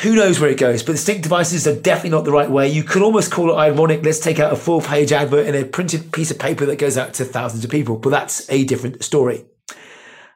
who 0.00 0.14
knows 0.14 0.40
where 0.40 0.50
it 0.50 0.58
goes, 0.58 0.82
but 0.82 0.92
distinct 0.92 1.22
devices 1.22 1.66
are 1.66 1.78
definitely 1.78 2.10
not 2.10 2.24
the 2.24 2.32
right 2.32 2.50
way. 2.50 2.68
You 2.68 2.82
could 2.82 3.02
almost 3.02 3.30
call 3.30 3.50
it 3.50 3.56
ironic. 3.56 4.02
Let's 4.02 4.20
take 4.20 4.38
out 4.40 4.52
a 4.52 4.56
full 4.56 4.80
page 4.80 5.12
advert 5.12 5.46
in 5.46 5.54
a 5.54 5.64
printed 5.64 6.12
piece 6.12 6.30
of 6.30 6.38
paper 6.38 6.64
that 6.66 6.78
goes 6.78 6.96
out 6.96 7.14
to 7.14 7.24
thousands 7.24 7.64
of 7.64 7.70
people, 7.70 7.96
but 7.96 8.10
that's 8.10 8.50
a 8.50 8.64
different 8.64 9.04
story. 9.04 9.44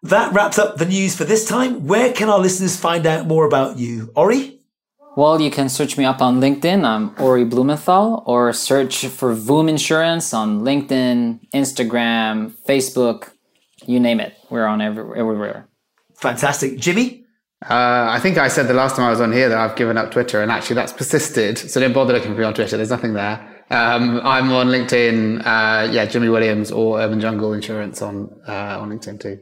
That 0.03 0.33
wraps 0.33 0.59
up 0.59 0.77
the 0.77 0.85
news 0.85 1.17
for 1.17 1.25
this 1.25 1.47
time. 1.47 1.87
Where 1.87 2.13
can 2.13 2.29
our 2.29 2.39
listeners 2.39 2.77
find 2.77 3.07
out 3.07 3.27
more 3.27 3.47
about 3.47 3.79
you? 3.79 4.13
Ori? 4.15 4.61
Well, 5.17 5.41
you 5.41 5.51
can 5.51 5.71
search 5.71 5.97
me 5.97 6.05
up 6.05 6.21
on 6.21 6.41
LinkedIn. 6.41 6.85
I'm 6.85 7.15
Ori 7.19 7.47
Blumenthal, 7.47 8.23
or 8.27 8.53
search 8.53 9.07
for 9.07 9.35
Voom 9.35 9.71
Insurance 9.71 10.35
on 10.35 10.61
LinkedIn, 10.61 11.41
Instagram, 11.55 12.53
Facebook, 12.69 13.31
you 13.87 13.99
name 13.99 14.21
it. 14.21 14.35
We're 14.51 14.67
on 14.67 14.83
every, 14.83 15.19
everywhere. 15.19 15.69
Fantastic. 16.17 16.79
Jimmy? 16.79 17.26
Uh, 17.65 18.09
I 18.11 18.21
think 18.21 18.37
I 18.37 18.49
said 18.49 18.69
the 18.69 18.75
last 18.75 18.97
time 18.97 19.07
I 19.07 19.11
was 19.11 19.21
on 19.21 19.33
here 19.33 19.49
that 19.49 19.57
I've 19.57 19.77
given 19.77 19.97
up 19.97 20.11
Twitter, 20.11 20.43
and 20.43 20.51
actually 20.53 20.75
that's 20.77 20.93
persisted. 20.93 21.57
So 21.57 21.81
don't 21.81 21.93
bother 21.93 22.13
looking 22.13 22.33
for 22.33 22.39
me 22.39 22.45
on 22.45 22.55
Twitter. 22.55 22.77
There's 22.77 22.91
nothing 22.91 23.15
there. 23.15 23.65
Um, 23.71 24.21
I'm 24.23 24.53
on 24.53 24.69
LinkedIn. 24.69 25.41
Uh, 25.41 25.91
yeah, 25.91 26.05
Jimmy 26.05 26.29
Williams 26.29 26.71
or 26.71 27.01
Urban 27.01 27.19
Jungle 27.19 27.53
Insurance 27.55 28.03
on 28.03 28.31
uh, 28.47 28.79
on 28.81 28.91
LinkedIn 28.91 29.21
too. 29.21 29.41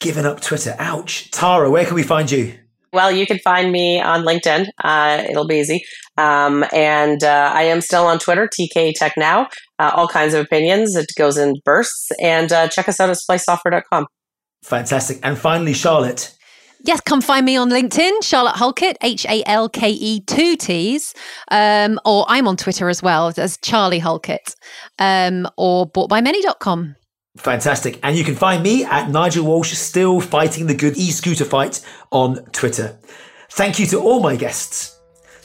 Given 0.00 0.24
up 0.24 0.40
Twitter. 0.40 0.74
Ouch. 0.78 1.30
Tara, 1.30 1.70
where 1.70 1.84
can 1.84 1.94
we 1.94 2.02
find 2.02 2.30
you? 2.30 2.54
Well, 2.92 3.12
you 3.12 3.26
can 3.26 3.38
find 3.38 3.70
me 3.70 4.00
on 4.00 4.22
LinkedIn. 4.22 4.68
Uh, 4.82 5.24
it'll 5.28 5.46
be 5.46 5.56
easy. 5.56 5.84
Um, 6.18 6.64
and 6.72 7.22
uh, 7.22 7.50
I 7.54 7.62
am 7.62 7.80
still 7.80 8.06
on 8.06 8.18
Twitter, 8.18 8.48
TK 8.48 8.92
Tech 8.94 9.14
Now. 9.16 9.48
Uh, 9.78 9.92
all 9.94 10.08
kinds 10.08 10.34
of 10.34 10.44
opinions. 10.44 10.94
It 10.96 11.06
goes 11.16 11.38
in 11.38 11.54
bursts. 11.64 12.10
And 12.20 12.50
check 12.70 12.88
us 12.88 13.00
out 13.00 13.08
at 13.08 13.16
splicesoftware.com. 13.16 14.06
Fantastic. 14.62 15.20
And 15.22 15.38
finally, 15.38 15.72
Charlotte. 15.72 16.36
Yes, 16.84 17.00
come 17.00 17.20
find 17.20 17.46
me 17.46 17.56
on 17.56 17.70
LinkedIn, 17.70 18.24
Charlotte 18.24 18.56
Halkett, 18.56 18.96
H 19.02 19.24
A 19.26 19.42
L 19.46 19.68
K 19.68 19.90
E 19.90 20.20
two 20.20 20.56
T's. 20.56 21.14
Um, 21.50 22.00
or 22.04 22.24
I'm 22.28 22.48
on 22.48 22.56
Twitter 22.56 22.88
as 22.88 23.02
well 23.02 23.32
as 23.36 23.56
Charlie 23.58 24.00
Halkett, 24.00 24.56
um, 24.98 25.48
or 25.56 25.88
boughtbymany.com. 25.88 26.96
Fantastic. 27.36 27.98
And 28.02 28.16
you 28.16 28.24
can 28.24 28.34
find 28.34 28.62
me 28.62 28.84
at 28.84 29.10
Nigel 29.10 29.46
Walsh, 29.46 29.72
still 29.72 30.20
fighting 30.20 30.66
the 30.66 30.74
good 30.74 30.96
e 30.96 31.10
scooter 31.10 31.44
fight 31.44 31.86
on 32.10 32.44
Twitter. 32.46 32.98
Thank 33.50 33.78
you 33.78 33.86
to 33.86 34.00
all 34.00 34.20
my 34.20 34.36
guests. 34.36 34.98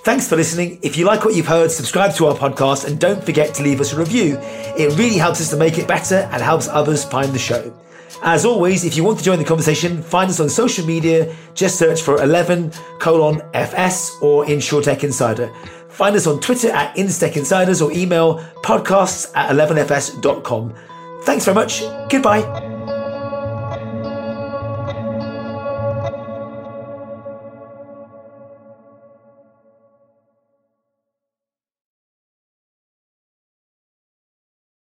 Thanks 0.08 0.28
for 0.28 0.36
listening. 0.38 0.80
If 0.82 0.98
you 0.98 1.06
like 1.06 1.26
what 1.26 1.36
you've 1.36 1.48
heard, 1.48 1.70
subscribe 1.70 2.14
to 2.16 2.28
our 2.28 2.36
podcast 2.36 2.86
and 2.86 3.00
don't 3.00 3.24
forget 3.24 3.54
to 3.56 3.64
leave 3.64 3.82
us 3.82 3.94
a 3.94 3.98
review. 3.98 4.38
It 4.42 4.98
really 4.98 5.18
helps 5.18 5.42
us 5.42 5.50
to 5.50 5.58
make 5.58 5.78
it 5.78 5.88
better 5.88 6.30
and 6.32 6.42
helps 6.42 6.68
others 6.68 7.04
find 7.04 7.34
the 7.34 7.40
show. 7.40 7.78
As 8.22 8.46
always, 8.46 8.84
if 8.84 8.98
you 8.98 9.04
want 9.04 9.20
to 9.20 9.24
join 9.24 9.38
the 9.40 9.46
conversation, 9.46 10.02
find 10.02 10.30
us 10.30 10.40
on 10.40 10.50
social 10.50 10.86
media. 10.86 11.36
Just 11.54 11.78
search 11.78 12.02
for 12.02 12.22
11 12.22 12.72
colon 13.00 13.42
FS 13.54 14.18
or 14.22 14.46
InsurTech 14.46 15.04
Insider. 15.04 15.54
Find 15.90 16.16
us 16.16 16.28
on 16.28 16.40
Twitter 16.40 16.70
at 16.70 16.96
Instech 16.96 17.38
Insiders 17.38 17.82
or 17.82 17.92
email 17.92 18.40
podcasts 18.64 19.32
at 19.36 19.50
11fs.com. 19.50 20.74
Thanks 21.24 21.46
very 21.46 21.56
much. 21.56 21.82
Goodbye. 22.10 22.77